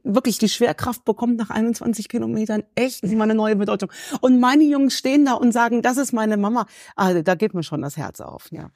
wirklich 0.03 0.38
die 0.38 0.48
Schwerkraft 0.48 1.05
bekommt 1.05 1.37
nach 1.37 1.50
21 1.50 2.09
Kilometern 2.09 2.62
echt 2.74 3.05
mal 3.05 3.24
eine 3.24 3.35
neue 3.35 3.57
Bedeutung. 3.57 3.90
Und 4.20 4.40
meine 4.40 4.64
Jungs 4.64 4.96
stehen 4.96 5.24
da 5.24 5.35
und 5.35 5.53
sagen, 5.53 5.80
das 5.83 5.97
ist 5.97 6.12
meine 6.12 6.37
Mama. 6.37 6.66
Also 6.97 7.23
da 7.23 7.35
geht 7.35 7.55
mir 7.55 7.62
schon 7.62 7.83
das 7.83 7.97
Herz 7.97 8.21
auf, 8.21 8.47
ja. 8.51 8.71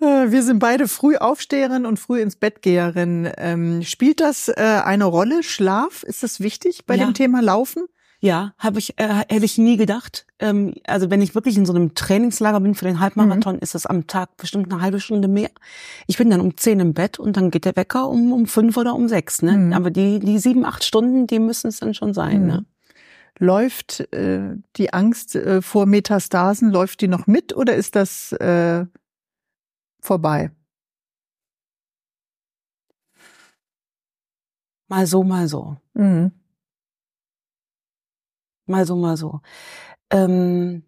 Äh, 0.00 0.30
Wir 0.30 0.42
sind 0.42 0.58
beide 0.60 0.86
früh 0.88 1.16
Aufsteherin 1.16 1.84
und 1.86 1.98
früh 1.98 2.20
ins 2.20 2.36
Bett 2.36 2.62
Geherin. 2.62 3.30
Ähm, 3.36 3.82
spielt 3.82 4.20
das 4.20 4.48
äh, 4.48 4.54
eine 4.84 5.04
Rolle? 5.04 5.42
Schlaf? 5.42 6.02
Ist 6.04 6.22
das 6.22 6.40
wichtig 6.40 6.86
bei 6.86 6.96
Ja. 6.96 7.04
dem 7.06 7.14
Thema 7.14 7.42
Laufen? 7.42 7.84
Ja, 8.20 8.52
habe 8.58 8.80
ich, 8.80 8.98
äh, 8.98 9.06
hätte 9.28 9.44
ich 9.44 9.58
nie 9.58 9.76
gedacht. 9.76 10.26
Ähm, 10.40 10.74
also 10.88 11.08
wenn 11.08 11.22
ich 11.22 11.36
wirklich 11.36 11.56
in 11.56 11.64
so 11.66 11.72
einem 11.72 11.94
Trainingslager 11.94 12.58
bin 12.58 12.74
für 12.74 12.84
den 12.84 12.98
Halbmarathon, 12.98 13.60
ist 13.60 13.76
das 13.76 13.86
am 13.86 14.08
Tag 14.08 14.36
bestimmt 14.36 14.72
eine 14.72 14.82
halbe 14.82 14.98
Stunde 14.98 15.28
mehr. 15.28 15.50
Ich 16.08 16.18
bin 16.18 16.28
dann 16.28 16.40
um 16.40 16.56
zehn 16.56 16.80
im 16.80 16.94
Bett 16.94 17.20
und 17.20 17.36
dann 17.36 17.52
geht 17.52 17.64
der 17.64 17.76
Wecker 17.76 18.08
um, 18.08 18.32
um 18.32 18.46
fünf 18.46 18.76
oder 18.76 18.96
um 18.96 19.06
sechs. 19.06 19.40
Ne? 19.42 19.52
Mhm. 19.52 19.72
Aber 19.72 19.90
die, 19.92 20.18
die 20.18 20.40
sieben, 20.40 20.64
acht 20.64 20.82
Stunden, 20.82 21.28
die 21.28 21.38
müssen 21.38 21.68
es 21.68 21.78
dann 21.78 21.94
schon 21.94 22.12
sein. 22.12 22.40
Mhm. 22.42 22.46
Ne? 22.48 22.64
Läuft 23.38 24.00
äh, 24.12 24.56
die 24.76 24.92
Angst 24.92 25.36
äh, 25.36 25.62
vor 25.62 25.86
Metastasen, 25.86 26.70
läuft 26.70 27.00
die 27.00 27.08
noch 27.08 27.26
mit 27.26 27.54
oder 27.54 27.74
ist 27.76 27.94
das 27.94 28.32
äh, 28.32 28.86
vorbei? 30.00 30.50
Mal 34.88 35.06
so, 35.06 35.22
mal 35.22 35.46
so. 35.48 35.76
Mhm. 35.94 36.32
Mal 38.66 38.86
so, 38.86 38.96
mal 38.96 39.16
so. 39.16 39.40
Ähm, 40.10 40.82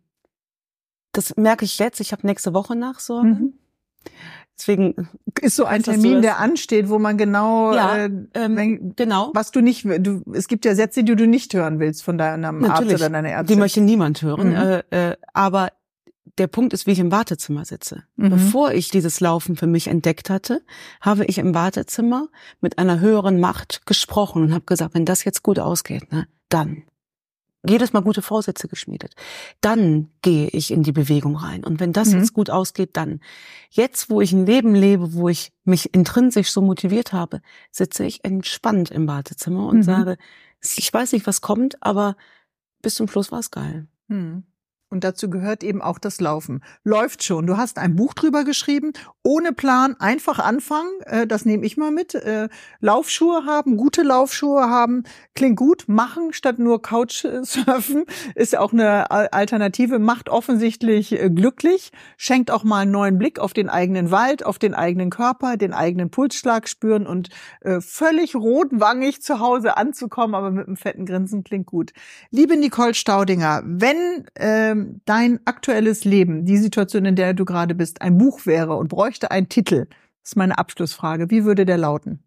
das 1.13 1.37
merke 1.37 1.65
ich 1.65 1.79
jetzt. 1.79 2.01
Ich 2.01 2.13
habe 2.13 2.27
nächste 2.27 2.55
Woche 2.55 2.77
Nachsorge. 2.77 3.29
Mhm. 3.29 3.55
Deswegen, 4.61 5.09
Ist 5.41 5.57
so 5.57 5.65
ein 5.65 5.83
Termin, 5.83 6.21
der 6.21 6.39
ansteht, 6.39 6.91
wo 6.91 6.99
man 6.99 7.17
genau, 7.17 7.73
Ja, 7.73 7.97
äh, 7.97 8.11
ähm, 8.35 8.93
genau. 8.95 9.31
was 9.33 9.53
du 9.53 9.63
nicht, 9.63 9.87
du, 9.87 10.23
es 10.35 10.49
gibt 10.49 10.67
ja 10.67 10.75
Sätze, 10.75 11.03
die 11.03 11.17
du 11.17 11.27
nicht 11.27 11.55
hören 11.55 11.81
willst 11.81 12.03
von 12.05 12.19
deinem 12.19 12.63
Arzt 12.65 12.69
Natürlich. 12.83 12.95
oder 12.97 13.09
deiner 13.09 13.29
Die 13.29 13.35
Ärztin. 13.35 13.59
möchte 13.59 13.81
niemand 13.81 14.21
hören. 14.21 14.51
Mhm. 14.51 14.55
Äh, 14.91 15.11
äh, 15.13 15.17
aber 15.33 15.71
der 16.37 16.47
Punkt 16.47 16.75
ist, 16.75 16.87
wie 16.87 16.91
ich 16.91 16.99
im 16.99 17.11
Wartezimmer 17.11 17.65
sitze. 17.65 18.03
Mhm. 18.17 18.31
Bevor 18.31 18.73
ich 18.73 18.91
dieses 18.91 19.21
Laufen 19.21 19.57
für 19.57 19.67
mich 19.67 19.89
entdeckt 19.89 20.29
hatte, 20.29 20.61
habe 21.01 21.25
ich 21.25 21.39
im 21.39 21.55
Wartezimmer 21.55 22.29
mit 22.61 22.77
einer 22.77 23.01
höheren 23.01 23.41
Macht 23.41 23.87
gesprochen 23.87 24.43
und 24.43 24.53
habe 24.53 24.65
gesagt, 24.67 24.93
wenn 24.95 25.07
das 25.07 25.25
jetzt 25.25 25.43
gut 25.43 25.59
ausgeht, 25.59 26.13
ne, 26.13 26.27
dann 26.51 26.83
jedes 27.69 27.93
Mal 27.93 28.01
gute 28.01 28.23
Vorsätze 28.23 28.69
geschmiedet. 28.69 29.15
Dann 29.61 30.09
gehe 30.23 30.49
ich 30.49 30.71
in 30.71 30.83
die 30.83 30.93
Bewegung 30.93 31.37
rein. 31.37 31.63
Und 31.65 31.79
wenn 31.81 31.93
das 31.93 32.09
Mhm. 32.13 32.19
jetzt 32.21 32.33
gut 32.33 32.49
ausgeht, 32.51 32.91
dann. 32.97 33.21
Jetzt, 33.71 34.09
wo 34.11 34.21
ich 34.21 34.33
ein 34.33 34.47
Leben 34.47 34.75
lebe, 34.75 35.13
wo 35.15 35.29
ich 35.29 35.53
mich 35.65 35.93
intrinsisch 35.95 36.51
so 36.51 36.63
motiviert 36.63 37.13
habe, 37.13 37.43
sitze 37.71 38.05
ich 38.05 38.25
entspannt 38.25 38.91
im 38.91 39.07
Wartezimmer 39.07 39.67
und 39.67 39.79
Mhm. 39.79 39.83
sage, 39.83 40.17
ich 40.63 40.93
weiß 40.93 41.13
nicht, 41.13 41.27
was 41.27 41.41
kommt, 41.41 41.83
aber 41.83 42.17
bis 42.83 42.95
zum 42.95 43.09
Schluss 43.09 43.31
war 43.31 43.41
es 43.41 43.51
geil. 43.51 43.87
Mhm. 44.09 44.45
Und 44.91 45.05
dazu 45.05 45.31
gehört 45.31 45.63
eben 45.63 45.81
auch 45.81 46.01
das 46.01 46.21
Laufen. 46.21 46.65
Läuft 46.83 47.23
schon. 47.23 47.47
Du 47.47 47.57
hast 47.57 47.79
ein 47.79 47.95
Buch 47.95 48.13
drüber 48.13 48.43
geschrieben. 48.43 48.93
Ohne 49.23 49.53
Plan, 49.53 49.95
einfach 50.01 50.41
anfangen. 50.41 50.91
Äh, 51.05 51.29
das 51.29 51.45
nehme 51.45 51.65
ich 51.65 51.77
mal 51.77 51.93
mit. 51.93 52.17
Äh, 52.17 52.49
Laufschuhe 52.81 53.47
haben, 53.47 53.77
gute 53.77 54.03
Laufschuhe 54.03 54.69
haben. 54.69 55.05
Klingt 55.37 55.57
gut. 55.57 55.85
Machen 55.87 56.33
statt 56.33 56.59
nur 56.59 56.83
Couch 56.83 57.25
surfen 57.43 58.05
ist 58.35 58.59
auch 58.59 58.73
eine 58.73 59.11
Alternative. 59.11 60.01
Macht 60.01 60.29
offensichtlich 60.29 61.13
äh, 61.13 61.31
glücklich. 61.31 61.93
Schenkt 62.17 62.51
auch 62.51 62.65
mal 62.65 62.81
einen 62.81 62.91
neuen 62.91 63.17
Blick 63.17 63.39
auf 63.39 63.53
den 63.53 63.69
eigenen 63.69 64.11
Wald, 64.11 64.45
auf 64.45 64.59
den 64.59 64.75
eigenen 64.75 65.11
Körper, 65.11 65.57
den 65.57 65.73
eigenen 65.73 66.11
Pulsschlag 66.11 66.69
spüren 66.69 67.07
und 67.07 67.29
völlig 67.81 68.35
rotwangig 68.35 69.23
zu 69.23 69.39
Hause 69.39 69.77
anzukommen, 69.77 70.35
aber 70.35 70.51
mit 70.51 70.67
einem 70.67 70.77
fetten 70.77 71.07
Grinsen 71.07 71.45
klingt 71.45 71.67
gut. 71.67 71.93
Liebe 72.31 72.57
Nicole 72.57 72.95
Staudinger, 72.95 73.63
wenn 73.65 74.25
ähm, 74.37 74.80
dein 75.05 75.41
aktuelles 75.47 76.05
Leben, 76.05 76.45
die 76.45 76.59
Situation, 76.59 77.05
in 77.05 77.17
der 77.17 77.35
du 77.35 77.45
gerade 77.45 77.75
bist, 77.75 78.03
ein 78.03 78.19
Buch 78.19 78.47
wäre 78.47 78.77
und 78.77 78.89
bräuchte 78.89 79.31
einen 79.31 79.49
Titel, 79.49 79.87
das 80.23 80.33
ist 80.33 80.37
meine 80.37 80.59
Abschlussfrage, 80.59 81.31
wie 81.31 81.45
würde 81.45 81.65
der 81.65 81.79
lauten? 81.79 82.23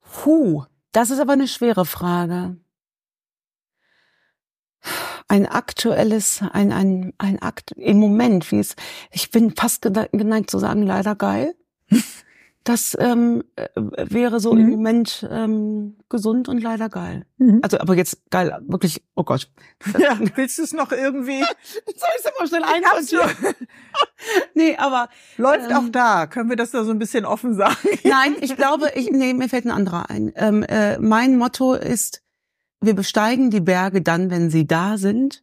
Puh, 0.00 0.64
das 0.92 1.10
ist 1.10 1.20
aber 1.20 1.32
eine 1.32 1.48
schwere 1.48 1.86
Frage. 1.86 2.56
Ein 5.28 5.46
aktuelles, 5.46 6.42
ein, 6.52 6.72
ein, 6.72 7.12
ein 7.18 7.40
Akt, 7.40 7.72
im 7.72 7.98
Moment, 7.98 8.50
wie 8.52 8.58
es, 8.58 8.76
ich 9.10 9.30
bin 9.30 9.54
fast 9.54 9.82
geneigt 9.82 10.50
zu 10.50 10.58
sagen, 10.58 10.82
leider 10.82 11.14
geil. 11.14 11.54
Das 12.64 12.96
ähm, 13.00 13.42
äh, 13.56 13.68
wäre 13.76 14.38
so 14.38 14.52
mhm. 14.52 14.60
im 14.60 14.70
Moment 14.70 15.28
ähm, 15.30 15.96
gesund 16.08 16.48
und 16.48 16.62
leider 16.62 16.88
geil. 16.88 17.26
Mhm. 17.38 17.60
Also, 17.62 17.78
aber 17.78 17.96
jetzt 17.96 18.30
geil, 18.30 18.56
wirklich, 18.66 19.02
oh 19.14 19.24
Gott. 19.24 19.50
Ja, 19.98 20.18
willst 20.36 20.58
du 20.58 20.62
es 20.62 20.72
noch 20.72 20.92
irgendwie? 20.92 21.40
Soll 21.40 22.08
ich 22.18 22.24
es 22.24 22.30
mal 22.38 22.46
schnell 22.46 22.62
einsortieren? 22.62 23.54
nee, 24.54 24.76
aber. 24.76 25.08
Läuft 25.36 25.70
ähm, 25.70 25.76
auch 25.76 25.88
da. 25.90 26.26
Können 26.26 26.50
wir 26.50 26.56
das 26.56 26.70
da 26.70 26.84
so 26.84 26.92
ein 26.92 26.98
bisschen 26.98 27.24
offen 27.24 27.54
sagen? 27.54 27.76
Nein, 28.04 28.36
ich 28.40 28.56
glaube, 28.56 28.90
ich, 28.94 29.10
nee, 29.10 29.34
mir 29.34 29.48
fällt 29.48 29.64
ein 29.64 29.70
anderer 29.70 30.08
ein. 30.08 30.32
Ähm, 30.36 30.62
äh, 30.62 30.98
mein 30.98 31.36
Motto 31.36 31.74
ist, 31.74 32.22
wir 32.80 32.94
besteigen 32.94 33.50
die 33.50 33.60
Berge 33.60 34.02
dann, 34.02 34.30
wenn 34.30 34.50
sie 34.50 34.66
da 34.66 34.98
sind 34.98 35.42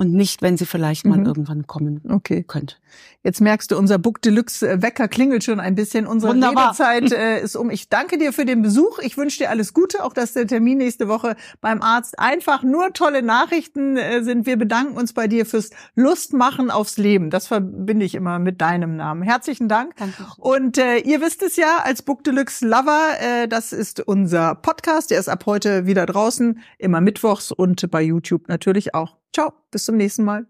und 0.00 0.14
nicht, 0.14 0.40
wenn 0.40 0.56
sie 0.56 0.64
vielleicht 0.64 1.04
mal 1.04 1.18
mhm. 1.18 1.26
irgendwann 1.26 1.66
kommen 1.66 2.00
okay. 2.08 2.42
könnte. 2.42 2.76
Jetzt 3.22 3.42
merkst 3.42 3.70
du, 3.70 3.76
unser 3.76 3.98
Book 3.98 4.22
Deluxe 4.22 4.80
Wecker 4.80 5.08
klingelt 5.08 5.44
schon 5.44 5.60
ein 5.60 5.74
bisschen. 5.74 6.06
Unsere 6.06 6.32
Wunderbar. 6.32 6.68
Redezeit 6.68 7.12
äh, 7.12 7.42
ist 7.42 7.54
um. 7.54 7.68
Ich 7.68 7.90
danke 7.90 8.16
dir 8.16 8.32
für 8.32 8.46
den 8.46 8.62
Besuch. 8.62 8.98
Ich 9.00 9.18
wünsche 9.18 9.36
dir 9.36 9.50
alles 9.50 9.74
Gute, 9.74 10.02
auch 10.02 10.14
dass 10.14 10.32
der 10.32 10.46
Termin 10.46 10.78
nächste 10.78 11.06
Woche 11.06 11.36
beim 11.60 11.82
Arzt 11.82 12.18
einfach 12.18 12.62
nur 12.62 12.94
tolle 12.94 13.20
Nachrichten 13.20 13.98
äh, 13.98 14.22
sind. 14.22 14.46
Wir 14.46 14.56
bedanken 14.56 14.96
uns 14.96 15.12
bei 15.12 15.28
dir 15.28 15.44
fürs 15.44 15.68
Lustmachen 15.96 16.70
aufs 16.70 16.96
Leben. 16.96 17.28
Das 17.28 17.48
verbinde 17.48 18.06
ich 18.06 18.14
immer 18.14 18.38
mit 18.38 18.62
deinem 18.62 18.96
Namen. 18.96 19.22
Herzlichen 19.22 19.68
Dank. 19.68 19.96
Danke. 19.96 20.26
Und 20.38 20.78
äh, 20.78 20.96
ihr 20.96 21.20
wisst 21.20 21.42
es 21.42 21.56
ja, 21.56 21.80
als 21.84 22.00
Book 22.00 22.24
Deluxe 22.24 22.66
Lover, 22.66 23.10
äh, 23.20 23.48
das 23.48 23.74
ist 23.74 24.00
unser 24.00 24.54
Podcast. 24.54 25.10
Der 25.10 25.20
ist 25.20 25.28
ab 25.28 25.44
heute 25.44 25.84
wieder 25.84 26.06
draußen, 26.06 26.58
immer 26.78 27.02
mittwochs 27.02 27.52
und 27.52 27.90
bei 27.90 28.00
YouTube 28.00 28.48
natürlich 28.48 28.94
auch. 28.94 29.19
Ciao, 29.32 29.52
bis 29.70 29.84
zum 29.84 29.96
nächsten 29.96 30.24
Mal. 30.24 30.46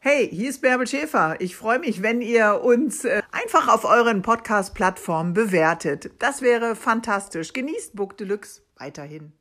Hey, 0.00 0.28
hier 0.28 0.50
ist 0.50 0.60
Bärbel 0.60 0.86
Schäfer. 0.86 1.40
Ich 1.40 1.56
freue 1.56 1.78
mich, 1.78 2.02
wenn 2.02 2.20
ihr 2.20 2.62
uns 2.62 3.04
äh, 3.04 3.22
einfach 3.32 3.68
auf 3.68 3.84
euren 3.84 4.22
Podcast-Plattformen 4.22 5.32
bewertet. 5.32 6.10
Das 6.20 6.42
wäre 6.42 6.76
fantastisch. 6.76 7.52
Genießt 7.52 7.96
Book 7.96 8.16
Deluxe 8.16 8.62
weiterhin. 8.76 9.32